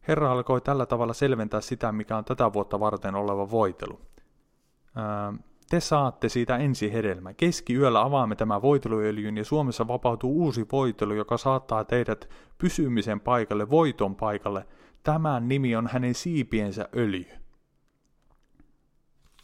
Herra 0.08 0.32
alkoi 0.32 0.60
tällä 0.60 0.86
tavalla 0.86 1.12
selventää 1.12 1.60
sitä, 1.60 1.92
mikä 1.92 2.16
on 2.16 2.24
tätä 2.24 2.52
vuotta 2.52 2.80
varten 2.80 3.14
oleva 3.14 3.50
voitelu. 3.50 4.00
Te 5.70 5.80
saatte 5.80 6.28
siitä 6.28 6.56
ensi 6.56 6.92
hedelmä. 6.92 7.34
Keskiyöllä 7.34 8.02
avaamme 8.02 8.36
tämän 8.36 8.62
voiteluöljyn 8.62 9.36
ja 9.36 9.44
Suomessa 9.44 9.88
vapautuu 9.88 10.44
uusi 10.44 10.66
voitelu, 10.72 11.14
joka 11.14 11.36
saattaa 11.36 11.84
teidät 11.84 12.28
pysymisen 12.58 13.20
paikalle, 13.20 13.70
voiton 13.70 14.16
paikalle. 14.16 14.66
Tämän 15.02 15.48
nimi 15.48 15.76
on 15.76 15.86
hänen 15.86 16.14
siipiensä 16.14 16.88
öljy. 16.96 17.26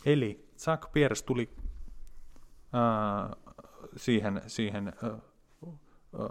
Eli 0.06 0.48
Chuck 0.58 0.92
Pierce 0.92 1.24
tuli 1.24 1.50
ää, 2.72 3.36
siihen, 3.96 4.42
siihen 4.46 4.92
ää, 5.02 5.18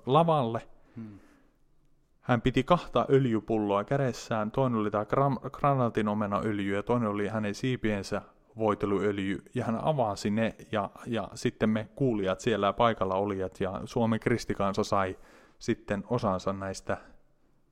lavalle. 0.06 0.68
Hmm. 0.96 1.20
Hän 2.22 2.42
piti 2.42 2.64
kahta 2.64 3.06
öljypulloa 3.10 3.84
kädessään. 3.84 4.52
Toinen 4.52 4.80
oli 4.80 4.92
tämä 4.92 5.06
öljy 6.46 6.76
ja 6.76 6.84
toinen 6.84 7.10
oli 7.10 7.28
hänen 7.28 7.56
siipiensä 7.56 8.22
voiteluöljy, 8.57 9.44
ja 9.56 9.65
hän 9.65 9.80
avasi 9.84 10.30
ne, 10.30 10.56
ja, 10.72 10.90
ja 11.06 11.30
sitten 11.36 11.69
me 11.69 11.90
kuulijat 11.95 12.40
siellä 12.40 12.73
paikalla 12.73 13.15
olijat, 13.15 13.60
ja 13.60 13.82
Suomen 13.86 14.19
kristikansa 14.19 14.84
sai 14.84 15.18
sitten 15.60 16.03
osansa 16.10 16.53
näistä 16.53 16.98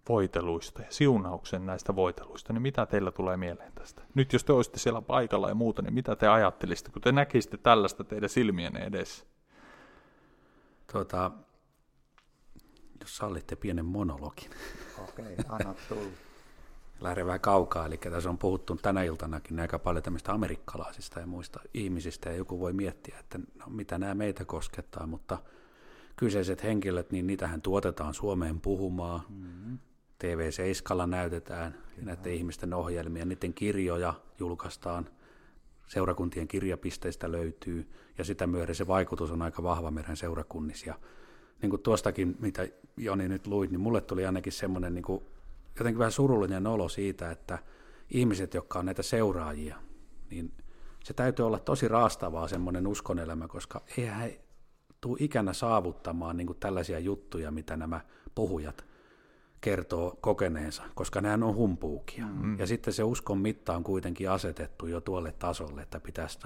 voiteluista 0.09 0.81
ja 0.81 0.87
siunauksen 0.89 1.65
näistä 1.65 1.95
voiteluista, 1.95 2.53
niin 2.53 2.61
mitä 2.61 2.85
teillä 2.85 3.11
tulee 3.11 3.37
mieleen 3.37 3.73
tästä? 3.73 4.01
Nyt 4.15 4.33
jos 4.33 4.43
te 4.43 4.53
olisitte 4.53 4.79
siellä 4.79 5.01
paikalla 5.01 5.49
ja 5.49 5.55
muuta, 5.55 5.81
niin 5.81 5.93
mitä 5.93 6.15
te 6.15 6.27
ajattelisitte, 6.27 6.91
kun 6.91 7.01
te 7.01 7.11
näkisitte 7.11 7.57
tällaista 7.57 8.03
teidän 8.03 8.29
silmienne 8.29 8.79
edessä? 8.79 9.25
Tuota, 10.91 11.31
jos 13.01 13.17
sallitte 13.17 13.55
pienen 13.55 13.85
monologin. 13.85 14.49
Okei, 15.03 15.33
okay, 15.33 15.45
anna 15.49 15.75
tulla 15.89 16.28
lähden 17.01 17.25
vähän 17.25 17.39
kaukaa, 17.39 17.85
eli 17.85 17.97
tässä 17.97 18.29
on 18.29 18.37
puhuttu 18.37 18.75
tänä 18.75 19.03
iltanakin 19.03 19.59
aika 19.59 19.79
paljon 19.79 20.03
tämmöistä 20.03 20.33
amerikkalaisista 20.33 21.19
ja 21.19 21.27
muista 21.27 21.59
ihmisistä, 21.73 22.29
ja 22.29 22.35
joku 22.35 22.59
voi 22.59 22.73
miettiä, 22.73 23.19
että 23.19 23.39
no, 23.55 23.65
mitä 23.67 23.97
nämä 23.97 24.15
meitä 24.15 24.45
koskettaa, 24.45 25.07
mutta 25.07 25.37
kyseiset 26.15 26.63
henkilöt, 26.63 27.11
niin 27.11 27.27
niitähän 27.27 27.61
tuotetaan 27.61 28.13
Suomeen 28.13 28.61
puhumaan, 28.61 29.21
mm-hmm. 29.29 29.77
TV7 30.23 31.07
näytetään 31.07 31.73
Kyllä. 31.95 32.05
näiden 32.05 32.33
ihmisten 32.33 32.73
ohjelmia, 32.73 33.25
niiden 33.25 33.53
kirjoja 33.53 34.13
julkaistaan, 34.39 35.09
seurakuntien 35.87 36.47
kirjapisteistä 36.47 37.31
löytyy, 37.31 37.89
ja 38.17 38.23
sitä 38.23 38.47
myöden 38.47 38.75
se 38.75 38.87
vaikutus 38.87 39.31
on 39.31 39.41
aika 39.41 39.63
vahva 39.63 39.91
meidän 39.91 40.17
seurakunnissa. 40.17 40.87
Ja 40.87 40.95
niin 41.61 41.69
kuin 41.69 41.81
tuostakin, 41.81 42.37
mitä 42.39 42.67
Joni 42.97 43.27
nyt 43.27 43.47
luit, 43.47 43.71
niin 43.71 43.81
mulle 43.81 44.01
tuli 44.01 44.25
ainakin 44.25 44.53
semmoinen 44.53 44.93
niin 44.93 45.03
kuin 45.03 45.23
jotenkin 45.77 45.99
vähän 45.99 46.11
surullinen 46.11 46.67
olo 46.67 46.89
siitä, 46.89 47.31
että 47.31 47.59
ihmiset, 48.09 48.53
jotka 48.53 48.79
on 48.79 48.85
näitä 48.85 49.03
seuraajia, 49.03 49.75
niin 50.29 50.53
se 51.03 51.13
täytyy 51.13 51.45
olla 51.45 51.59
tosi 51.59 51.87
raastavaa 51.87 52.47
semmoinen 52.47 52.87
uskonelämä, 52.87 53.47
koska 53.47 53.81
eihän 53.97 54.19
he 54.19 54.41
tule 55.01 55.17
ikänä 55.21 55.53
saavuttamaan 55.53 56.37
niin 56.37 56.55
tällaisia 56.59 56.99
juttuja, 56.99 57.51
mitä 57.51 57.77
nämä 57.77 58.01
puhujat 58.35 58.85
kertoo 59.61 60.17
kokeneensa, 60.21 60.83
koska 60.95 61.21
nämä 61.21 61.45
on 61.45 61.55
humpuukia. 61.55 62.25
Mm. 62.25 62.59
Ja 62.59 62.67
sitten 62.67 62.93
se 62.93 63.03
uskon 63.03 63.37
mitta 63.37 63.75
on 63.75 63.83
kuitenkin 63.83 64.29
asetettu 64.29 64.87
jo 64.87 65.01
tuolle 65.01 65.31
tasolle, 65.31 65.81
että 65.81 65.99
pitäisi 65.99 66.39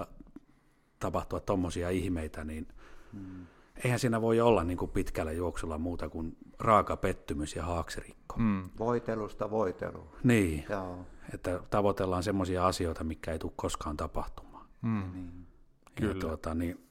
tapahtua 1.00 1.40
tuommoisia 1.40 1.90
ihmeitä, 1.90 2.44
niin 2.44 2.68
mm 3.14 3.46
eihän 3.84 4.00
siinä 4.00 4.22
voi 4.22 4.42
olla 4.42 4.64
niin 4.64 4.78
kuin 4.78 4.92
pitkällä 4.92 5.32
juoksulla 5.32 5.78
muuta 5.78 6.10
kuin 6.10 6.38
raaka 6.60 6.98
pettymys 6.98 7.56
ja 7.56 7.64
haaksirikko. 7.64 8.36
Mm. 8.38 8.70
Voitelusta 8.80 9.52
voitelu. 9.52 10.08
Niin, 10.24 10.66
Joo. 10.70 11.06
että 11.34 11.60
tavoitellaan 11.70 12.24
semmoisia 12.24 12.68
asioita, 12.68 13.04
mikä 13.04 13.32
ei 13.32 13.40
tule 13.40 13.52
koskaan 13.56 13.98
tapahtumaan. 13.98 14.66
Mm. 14.82 15.04
Niin. 15.14 15.48
Kyllä. 15.96 16.14
Ja 16.14 16.20
tuota, 16.20 16.54
niin 16.54 16.88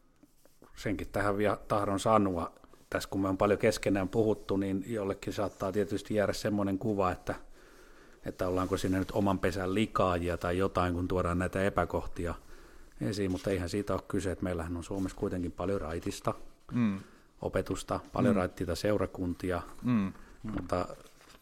senkin 0.76 1.08
tähän 1.08 1.36
vielä 1.36 1.56
tahdon 1.56 2.00
sanoa, 2.00 2.52
tässä 2.90 3.08
kun 3.08 3.20
me 3.20 3.28
on 3.28 3.36
paljon 3.36 3.58
keskenään 3.58 4.08
puhuttu, 4.08 4.56
niin 4.56 4.84
jollekin 4.86 5.32
saattaa 5.32 5.72
tietysti 5.72 6.14
jäädä 6.14 6.32
semmoinen 6.32 6.78
kuva, 6.78 7.10
että, 7.10 7.34
että 8.24 8.48
ollaanko 8.48 8.76
siinä 8.76 8.98
nyt 8.98 9.10
oman 9.10 9.38
pesän 9.38 9.74
likaajia 9.74 10.38
tai 10.38 10.58
jotain, 10.58 10.94
kun 10.94 11.08
tuodaan 11.08 11.38
näitä 11.38 11.64
epäkohtia 11.64 12.34
esiin, 13.00 13.30
mutta 13.30 13.50
eihän 13.50 13.68
siitä 13.68 13.92
ole 13.92 14.02
kyse, 14.08 14.30
että 14.30 14.44
meillähän 14.44 14.76
on 14.76 14.84
Suomessa 14.84 15.18
kuitenkin 15.18 15.52
paljon 15.52 15.80
raitista, 15.80 16.34
mm. 16.72 17.00
opetusta, 17.42 18.00
paljon 18.12 18.34
mm. 18.34 18.38
raittiita 18.38 18.74
seurakuntia, 18.74 19.62
mm. 19.82 20.12
mutta 20.42 20.86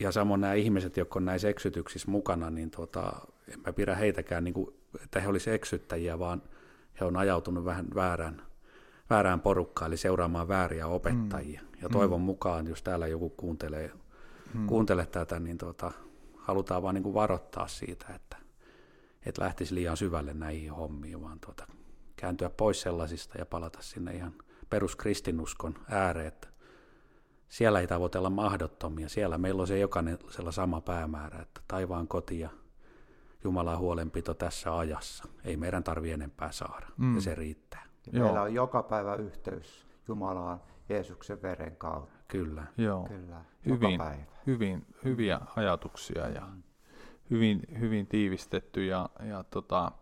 ja 0.00 0.12
samoin 0.12 0.40
nämä 0.40 0.54
ihmiset, 0.54 0.96
jotka 0.96 1.18
on 1.18 1.24
näissä 1.24 1.48
eksytyksissä 1.48 2.10
mukana, 2.10 2.50
niin 2.50 2.70
tota, 2.70 3.12
en 3.48 3.60
mä 3.66 3.72
pidä 3.72 3.94
heitäkään, 3.94 4.44
niin 4.44 4.54
kuin, 4.54 4.74
että 5.04 5.20
he 5.20 5.28
olisivat 5.28 5.54
eksyttäjiä, 5.54 6.18
vaan 6.18 6.42
he 7.00 7.04
on 7.04 7.16
ajautunut 7.16 7.64
vähän 7.64 7.86
väärään, 7.94 8.42
väärään 9.10 9.40
porukkaan, 9.40 9.88
eli 9.88 9.96
seuraamaan 9.96 10.48
vääriä 10.48 10.86
opettajia. 10.86 11.60
Mm. 11.60 11.68
Ja 11.82 11.88
toivon 11.88 12.20
mm. 12.20 12.24
mukaan, 12.24 12.66
jos 12.66 12.82
täällä 12.82 13.06
joku 13.06 13.30
kuuntelee, 13.30 13.92
mm. 14.54 14.66
kuuntelee 14.66 15.06
tätä, 15.06 15.40
niin 15.40 15.58
tota, 15.58 15.92
halutaan 16.36 16.82
vaan 16.82 16.94
niin 16.94 17.02
kuin 17.02 17.14
varoittaa 17.14 17.68
siitä, 17.68 18.06
että 18.14 18.36
et 19.26 19.38
lähtisi 19.38 19.74
liian 19.74 19.96
syvälle 19.96 20.34
näihin 20.34 20.70
hommiin, 20.70 21.22
vaan 21.22 21.40
tota, 21.40 21.66
kääntyä 22.16 22.50
pois 22.50 22.80
sellaisista 22.80 23.38
ja 23.38 23.46
palata 23.46 23.78
sinne 23.82 24.14
ihan– 24.14 24.34
peruskristinuskon 24.70 25.74
ääreen, 25.88 26.26
että 26.26 26.48
siellä 27.48 27.80
ei 27.80 27.86
tavoitella 27.86 28.30
mahdottomia. 28.30 29.08
Siellä 29.08 29.38
meillä 29.38 29.60
on 29.60 29.66
se 29.66 29.78
jokaisella 29.78 30.52
sama 30.52 30.80
päämäärä, 30.80 31.42
että 31.42 31.60
taivaan 31.68 32.08
koti 32.08 32.40
ja 32.40 32.50
Jumalan 33.44 33.78
huolenpito 33.78 34.34
tässä 34.34 34.78
ajassa. 34.78 35.24
Ei 35.44 35.56
meidän 35.56 35.84
tarvi 35.84 36.10
enempää 36.10 36.52
saada, 36.52 36.86
mm. 36.96 37.14
ja 37.14 37.20
se 37.20 37.34
riittää. 37.34 37.84
Ja 38.12 38.22
meillä 38.22 38.42
on 38.42 38.54
joka 38.54 38.82
päivä 38.82 39.14
yhteys 39.14 39.86
Jumalaan 40.08 40.60
Jeesuksen 40.88 41.42
veren 41.42 41.76
kautta. 41.76 42.14
Kyllä. 42.28 42.64
Joo. 42.76 43.04
Kyllä. 43.08 43.44
Hyvin, 43.66 43.98
päivä. 43.98 44.22
hyvin, 44.46 44.86
hyviä 45.04 45.40
ajatuksia 45.56 46.28
ja 46.28 46.48
hyvin, 47.30 47.60
hyvin 47.80 48.06
tiivistetty 48.06 48.84
ja, 48.84 49.08
ja 49.28 49.44
tota, 49.44 49.92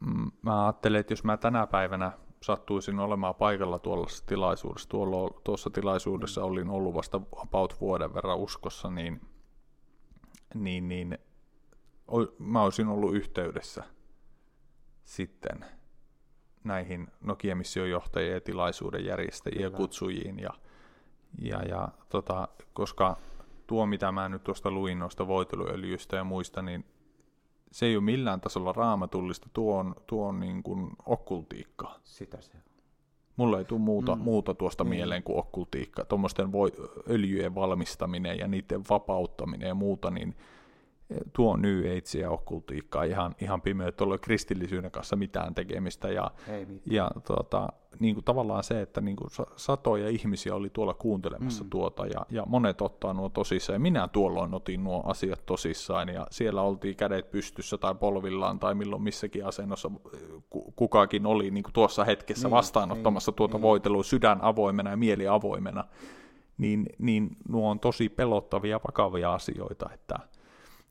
mm, 0.00 0.30
mä 0.42 0.66
ajattelen, 0.66 1.00
että 1.00 1.12
jos 1.12 1.24
mä 1.24 1.36
tänä 1.36 1.66
päivänä 1.66 2.12
sattuisin 2.46 2.98
olemaan 2.98 3.34
paikalla 3.34 3.78
tuollaisessa 3.78 4.26
tilaisuudessa, 4.26 4.88
tuolla, 4.88 5.40
tuossa 5.44 5.70
tilaisuudessa 5.70 6.44
olin 6.44 6.70
ollut 6.70 6.94
vasta 6.94 7.20
about 7.36 7.80
vuoden 7.80 8.14
verran 8.14 8.38
uskossa, 8.38 8.90
niin, 8.90 9.20
niin, 10.54 10.88
niin 10.88 11.18
mä 12.38 12.62
olisin 12.62 12.88
ollut 12.88 13.14
yhteydessä 13.14 13.84
sitten 15.04 15.64
näihin 16.64 17.08
Nokia-mission 17.20 17.90
johtajien 17.90 18.34
ja 18.34 18.40
tilaisuuden 18.40 19.04
järjestäjiin 19.04 19.62
ja 19.62 19.70
kutsujiin. 19.70 20.38
Ja, 20.38 20.50
ja, 21.38 21.62
ja 21.62 21.88
tota, 22.08 22.48
koska 22.72 23.16
tuo, 23.66 23.86
mitä 23.86 24.12
mä 24.12 24.28
nyt 24.28 24.44
tuosta 24.44 24.70
luin 24.70 24.98
noista 24.98 25.26
voiteluöljyistä 25.26 26.16
ja 26.16 26.24
muista, 26.24 26.62
niin 26.62 26.84
se 27.72 27.86
ei 27.86 27.96
ole 27.96 28.04
millään 28.04 28.40
tasolla 28.40 28.72
raamatullista, 28.72 29.48
tuo 29.52 29.78
on, 29.78 29.94
tuo 30.06 30.26
on 30.28 30.40
niin 30.40 30.62
kuin 30.62 30.90
okkultiikkaa. 31.06 31.98
Sitä 32.04 32.40
se 32.40 32.52
on. 32.54 32.62
Mulla 33.36 33.58
ei 33.58 33.64
tule 33.64 33.80
muuta, 33.80 34.16
mm. 34.16 34.22
muuta 34.22 34.54
tuosta 34.54 34.84
niin. 34.84 34.90
mieleen 34.90 35.22
kuin 35.22 35.38
okkultiikka. 35.38 36.04
Tuommoisten 36.04 36.48
öljyjen 37.10 37.54
valmistaminen 37.54 38.38
ja 38.38 38.48
niiden 38.48 38.82
vapauttaminen 38.90 39.68
ja 39.68 39.74
muuta, 39.74 40.10
niin 40.10 40.34
tuo 41.32 41.56
New 41.56 41.78
Age 41.78 42.18
ja 42.20 42.30
okkultiikkaa 42.30 43.04
ihan, 43.04 43.34
ihan 43.40 43.60
pimeä, 43.60 43.88
että 43.88 44.04
ole 44.04 44.18
kristillisyyden 44.18 44.90
kanssa 44.90 45.16
mitään 45.16 45.54
tekemistä. 45.54 46.08
Ja, 46.08 46.30
mitään. 46.48 46.80
ja 46.86 47.10
tuota, 47.26 47.68
niin 48.00 48.14
kuin 48.14 48.24
tavallaan 48.24 48.64
se, 48.64 48.82
että 48.82 49.00
niin 49.00 49.16
kuin 49.16 49.30
satoja 49.56 50.08
ihmisiä 50.08 50.54
oli 50.54 50.70
tuolla 50.70 50.94
kuuntelemassa 50.94 51.64
mm. 51.64 51.70
tuota, 51.70 52.06
ja, 52.06 52.26
ja 52.30 52.42
monet 52.46 52.80
ottaa 52.80 53.12
nuo 53.12 53.28
tosissaan, 53.28 53.74
ja 53.74 53.80
minä 53.80 54.08
tuolloin 54.08 54.54
otin 54.54 54.84
nuo 54.84 55.02
asiat 55.06 55.46
tosissaan, 55.46 56.08
ja 56.08 56.26
siellä 56.30 56.62
oltiin 56.62 56.96
kädet 56.96 57.30
pystyssä 57.30 57.78
tai 57.78 57.94
polvillaan, 57.94 58.58
tai 58.58 58.74
milloin 58.74 59.02
missäkin 59.02 59.46
asennossa 59.46 59.90
kukakin 60.76 61.26
oli 61.26 61.50
niin 61.50 61.64
kuin 61.64 61.72
tuossa 61.72 62.04
hetkessä 62.04 62.48
niin, 62.48 62.52
vastaanottamassa 62.52 63.30
niin, 63.30 63.36
tuota 63.36 63.56
niin. 63.56 63.62
voitelua 63.62 64.02
sydän 64.02 64.38
avoimena 64.42 64.90
ja 64.90 64.96
mieli 64.96 65.28
avoimena, 65.28 65.84
niin, 66.58 66.86
niin 66.98 67.30
nuo 67.48 67.70
on 67.70 67.80
tosi 67.80 68.08
pelottavia, 68.08 68.80
vakavia 68.88 69.34
asioita, 69.34 69.90
että 69.94 70.18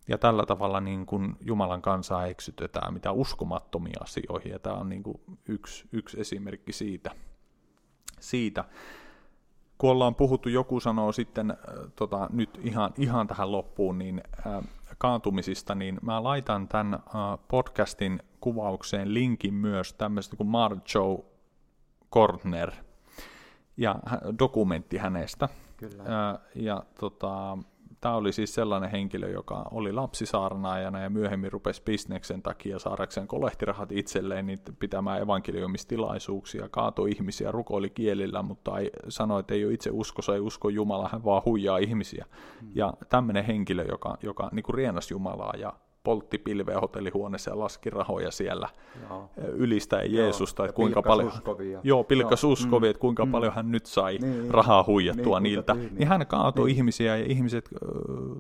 ja 0.08 0.18
tällä 0.18 0.46
tavalla 0.46 0.82
niin 0.82 1.06
kuin 1.06 1.36
Jumalan 1.42 1.82
kansaa 1.82 2.26
eksytetään 2.26 2.94
mitä 2.94 3.12
uskomattomia 3.12 4.00
asioihin, 4.02 4.52
ja 4.52 4.60
tämä 4.60 4.76
on 4.76 4.90
niin 4.90 5.04
kuin 5.04 5.22
yksi, 5.48 5.88
yksi 5.92 6.20
esimerkki 6.20 6.72
siitä. 6.72 7.12
siitä. 8.20 8.64
Kun 9.78 9.90
ollaan 9.90 10.16
puhuttu, 10.16 10.50
joku 10.50 10.80
sanoo 10.80 11.12
sitten 11.12 11.52
äh, 11.52 11.58
tota, 11.96 12.30
nyt 12.34 12.60
ihan, 12.64 12.94
ihan 12.98 13.28
tähän 13.28 13.52
loppuun, 13.52 13.98
niin 13.98 14.22
äh, 14.48 14.64
kaantumisista, 14.98 15.76
niin 15.76 16.00
mä 16.02 16.24
laitan 16.24 16.68
tämän 16.68 16.94
äh, 16.94 17.02
podcastin 17.48 18.20
kuvaukseen 18.40 19.14
linkin 19.14 19.54
myös 19.54 19.94
tämmöistä 19.94 20.36
kuin 20.36 20.48
Marjo 20.48 21.26
Kortner, 22.10 22.72
ja 23.78 23.96
dokumentti 24.40 24.98
hänestä. 24.98 25.50
Kyllä. 25.78 26.04
Äh, 26.04 26.40
ja 26.56 26.84
tota, 27.00 27.58
Tämä 28.02 28.16
oli 28.16 28.32
siis 28.34 28.54
sellainen 28.54 28.92
henkilö, 28.92 29.30
joka 29.30 29.66
oli 29.72 29.94
lapsisaarnaajana 29.94 31.00
ja 31.00 31.10
myöhemmin 31.10 31.52
rupesi 31.52 31.82
bisneksen 31.86 32.42
takia 32.42 32.80
saadakseen 32.80 33.28
kolehtirahat 33.28 33.92
itselleen 33.92 34.46
niin 34.46 34.60
pitämään 34.80 35.22
evankeliumistilaisuuksia, 35.22 36.70
kaatoi 36.70 37.12
ihmisiä, 37.12 37.52
rukoili 37.52 37.90
kielillä, 37.90 38.44
mutta 38.44 38.80
ei, 38.80 38.92
sanoi, 39.10 39.40
että 39.40 39.54
ei 39.54 39.66
ole 39.66 39.74
itse 39.74 39.90
uskossa, 39.94 40.34
ei 40.34 40.40
usko 40.40 40.70
Jumala, 40.70 41.10
hän 41.12 41.26
vaan 41.26 41.42
huijaa 41.46 41.78
ihmisiä. 41.78 42.26
Hmm. 42.62 42.72
Ja 42.76 42.94
tämmöinen 43.10 43.46
henkilö, 43.46 43.86
joka, 43.90 44.18
joka 44.24 44.50
niin 44.52 44.64
kuin 44.64 44.76
rienasi 44.76 45.14
Jumalaa 45.14 45.54
ja 45.58 45.74
poltti 46.06 46.38
pilveä 46.38 46.80
hotellihuoneessa 46.80 47.52
ja 47.52 47.60
laski 47.60 47.90
rahoja 47.90 48.32
siellä 48.32 48.70
joo. 49.10 49.30
ylistäen 49.54 50.14
Jeesusta, 50.14 50.66
että 50.66 50.76
kuinka 50.76 51.02
paljon, 51.02 51.28
uskovia. 51.28 51.80
joo, 51.84 52.04
pilkkas 52.04 52.44
joo. 52.44 52.52
uskovia, 52.52 52.88
mm. 52.88 52.92
että 52.92 53.02
kuinka 53.02 53.26
mm. 53.26 53.32
paljon 53.32 53.54
hän 53.54 53.72
nyt 53.72 53.86
sai 53.86 54.18
niin, 54.18 54.52
rahaa 54.52 54.84
huijattua 54.88 55.40
niin, 55.40 55.52
niiltä. 55.52 55.74
Niin, 55.74 55.96
niin 55.96 56.08
hän 56.08 56.28
kaatoi 56.28 56.66
niin. 56.68 56.76
ihmisiä 56.76 57.18
ja 57.18 57.26
ihmiset 57.26 57.70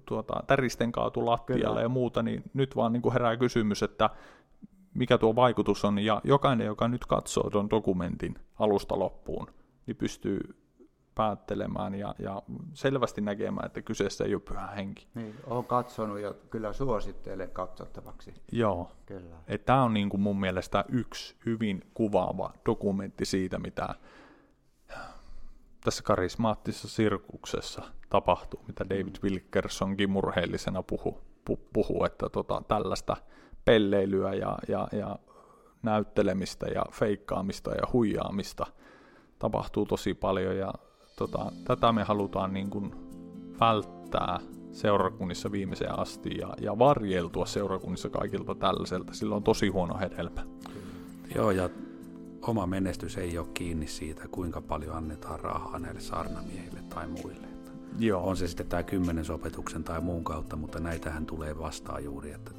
tuota, 0.05 0.43
täristen 0.47 0.91
kaatu 0.91 1.25
lattialle 1.25 1.65
Kyllä. 1.65 1.81
ja 1.81 1.89
muuta, 1.89 2.23
niin 2.23 2.43
nyt 2.53 2.75
vaan 2.75 2.93
niin 2.93 3.01
kuin 3.01 3.13
herää 3.13 3.37
kysymys, 3.37 3.83
että 3.83 4.09
mikä 4.93 5.17
tuo 5.17 5.35
vaikutus 5.35 5.85
on, 5.85 5.99
ja 5.99 6.21
jokainen, 6.23 6.67
joka 6.67 6.87
nyt 6.87 7.05
katsoo 7.05 7.49
tuon 7.49 7.69
dokumentin 7.69 8.35
alusta 8.59 8.99
loppuun, 8.99 9.47
niin 9.87 9.97
pystyy 9.97 10.39
päättelemään 11.15 11.95
ja, 11.95 12.15
ja 12.19 12.41
selvästi 12.73 13.21
näkemään, 13.21 13.65
että 13.65 13.81
kyseessä 13.81 14.23
ei 14.23 14.33
ole 14.35 14.41
pyhä 14.41 14.67
henki. 14.67 15.07
Niin, 15.15 15.35
olen 15.47 15.65
katsonut 15.65 16.19
ja 16.19 16.33
kyllä 16.49 16.73
suosittelen 16.73 17.49
katsottavaksi. 17.49 18.33
Joo, 18.51 18.91
kyllä. 19.05 19.35
tämä 19.65 19.83
on 19.83 19.93
niin 19.93 20.09
kuin 20.09 20.21
mun 20.21 20.39
mielestä 20.39 20.85
yksi 20.89 21.35
hyvin 21.45 21.81
kuvaava 21.93 22.53
dokumentti 22.65 23.25
siitä, 23.25 23.59
mitä 23.59 23.95
tässä 25.83 26.03
karismaattisessa 26.03 26.87
sirkuksessa 26.87 27.83
tapahtuu, 28.09 28.63
mitä 28.67 28.89
David 28.89 29.15
Wilkersonkin 29.23 30.09
murheellisena 30.09 30.83
puhuu, 30.83 31.21
puhuu 31.73 32.05
että 32.05 32.29
tota, 32.29 32.61
tällaista 32.67 33.17
pelleilyä 33.65 34.33
ja, 34.33 34.57
ja, 34.67 34.87
ja 34.91 35.19
näyttelemistä 35.83 36.65
ja 36.67 36.85
feikkaamista 36.91 37.71
ja 37.71 37.83
huijaamista 37.93 38.65
tapahtuu 39.39 39.85
tosi 39.85 40.13
paljon 40.13 40.57
ja 40.57 40.73
tota, 41.15 41.51
tätä 41.65 41.91
me 41.91 42.03
halutaan 42.03 42.53
niin 42.53 42.69
kuin 42.69 42.95
välttää 43.59 44.39
seurakunnissa 44.71 45.51
viimeiseen 45.51 45.99
asti 45.99 46.37
ja, 46.37 46.53
ja 46.61 46.79
varjeltua 46.79 47.45
seurakunnissa 47.45 48.09
kaikilta 48.09 48.55
tällaiselta. 48.55 49.13
Sillä 49.13 49.35
on 49.35 49.43
tosi 49.43 49.67
huono 49.67 49.97
hedelmä. 49.99 50.45
Joo, 51.35 51.51
ja 51.51 51.69
oma 52.41 52.67
menestys 52.67 53.17
ei 53.17 53.37
ole 53.37 53.47
kiinni 53.53 53.87
siitä, 53.87 54.27
kuinka 54.27 54.61
paljon 54.61 54.95
annetaan 54.95 55.39
rahaa 55.39 55.79
näille 55.79 56.01
saarnamiehille 56.01 56.79
tai 56.89 57.07
muille. 57.07 57.47
Joo. 57.99 58.27
On 58.27 58.37
se 58.37 58.47
sitten 58.47 58.67
tämä 58.67 58.83
kymmenen 58.83 59.25
sopetuksen 59.25 59.83
tai 59.83 60.01
muun 60.01 60.23
kautta, 60.23 60.55
mutta 60.55 60.79
näitähän 60.79 61.25
tulee 61.25 61.59
vastaan 61.59 62.03
juuri, 62.03 62.31
että, 62.31 62.51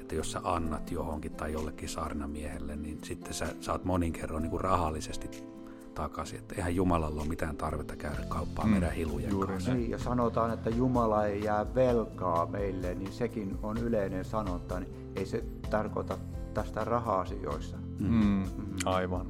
että 0.00 0.14
jos 0.14 0.32
sä 0.32 0.40
annat 0.44 0.90
johonkin 0.90 1.32
tai 1.32 1.52
jollekin 1.52 1.88
saarnamiehelle, 1.88 2.76
niin 2.76 2.98
sitten 3.04 3.34
sä 3.34 3.54
saat 3.60 3.84
monin 3.84 4.12
kerroin 4.12 4.42
niin 4.42 4.50
kuin 4.50 4.60
rahallisesti 4.60 5.55
takaisin. 5.96 6.38
Että 6.38 6.54
eihän 6.54 6.76
Jumalalla 6.76 7.20
ole 7.20 7.28
mitään 7.28 7.56
tarvetta 7.56 7.96
käydä 7.96 8.22
kauppaa 8.28 8.64
mm. 8.64 8.70
meidän 8.70 8.92
hilujen 8.92 9.30
Juuri 9.30 9.52
kanssa. 9.52 9.74
Niin, 9.74 9.90
ja 9.90 9.98
sanotaan, 9.98 10.50
että 10.50 10.70
Jumala 10.70 11.26
ei 11.26 11.44
jää 11.44 11.74
velkaa 11.74 12.46
meille, 12.46 12.94
niin 12.94 13.12
sekin 13.12 13.58
on 13.62 13.78
yleinen 13.78 14.24
sanonta. 14.24 14.80
Niin 14.80 15.12
ei 15.16 15.26
se 15.26 15.44
tarkoita 15.70 16.18
tästä 16.54 16.84
raha-asioissa. 16.84 17.76
Mm. 17.76 18.08
Mm. 18.08 18.44
mm. 18.56 18.76
Aivan. 18.84 19.26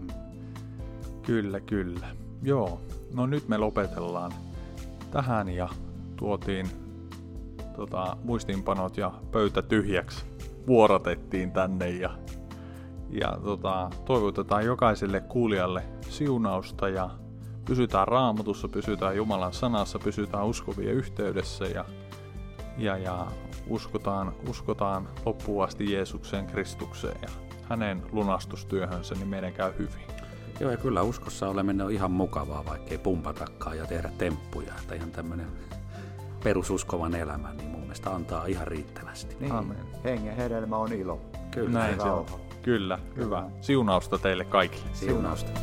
Kyllä, 1.23 1.61
kyllä. 1.61 2.09
Joo, 2.43 2.81
no 3.15 3.27
nyt 3.27 3.49
me 3.49 3.59
lopetellaan 3.59 4.33
tähän 5.11 5.49
ja 5.49 5.69
tuotiin 6.17 6.67
tota, 7.77 8.17
muistiinpanot 8.25 8.97
ja 8.97 9.13
pöytä 9.33 9.63
tyhjäksi. 9.63 10.25
Vuorotettiin 10.67 11.53
tänne 11.53 11.91
ja 11.91 12.19
ja 13.11 13.39
tota, 13.45 13.91
toivotetaan 14.05 14.65
jokaiselle 14.65 15.21
kuulijalle 15.21 15.83
siunausta 16.01 16.89
ja 16.89 17.11
pysytään 17.65 18.09
raamatussa, 18.09 18.69
pysytään 18.69 19.17
Jumalan 19.17 19.53
sanassa, 19.53 19.99
pysytään 19.99 20.47
uskovien 20.47 20.95
yhteydessä 20.95 21.65
ja, 21.65 21.85
ja, 22.79 22.97
ja 22.97 23.27
uskotaan, 23.69 24.33
uskotaan 24.49 25.09
loppuun 25.25 25.65
asti 25.65 25.93
Jeesukseen 25.93 26.47
Kristukseen 26.47 27.19
ja 27.23 27.29
hänen 27.69 28.03
lunastustyöhönsä, 28.13 29.15
niin 29.15 29.29
meidän 29.29 29.53
käy 29.53 29.73
hyvin. 29.79 30.07
Joo, 30.61 30.71
ja 30.71 30.77
kyllä 30.77 31.03
uskossa 31.03 31.49
oleminen 31.49 31.87
on 31.87 31.93
ihan 31.93 32.11
mukavaa, 32.11 32.65
vaikka 32.65 32.91
ei 32.91 32.99
pumpatakaan 32.99 33.79
ja 33.79 33.87
tehdä 33.87 34.11
temppuja. 34.19 34.73
Että 34.83 34.95
ihan 34.95 35.11
tämmöinen 35.11 35.47
perususkovan 36.45 37.15
elämä, 37.15 37.53
niin 37.53 37.69
mun 37.69 37.81
mielestä 37.81 38.11
antaa 38.11 38.47
ihan 38.47 38.67
riittävästi. 38.67 39.37
Niin, 39.41 39.53
Amen. 39.53 39.77
hengen 40.05 40.37
hedelmä 40.37 40.77
on 40.77 40.93
ilo. 40.93 41.21
Kyllä. 41.51 41.79
Näin 41.79 42.01
se 42.01 42.09
on. 42.09 42.27
Kyllä, 42.67 42.99
hyvä. 43.17 43.51
Siunausta 43.61 44.19
teille 44.19 44.45
kaikille. 44.45 44.85
Siunausta. 44.93 45.61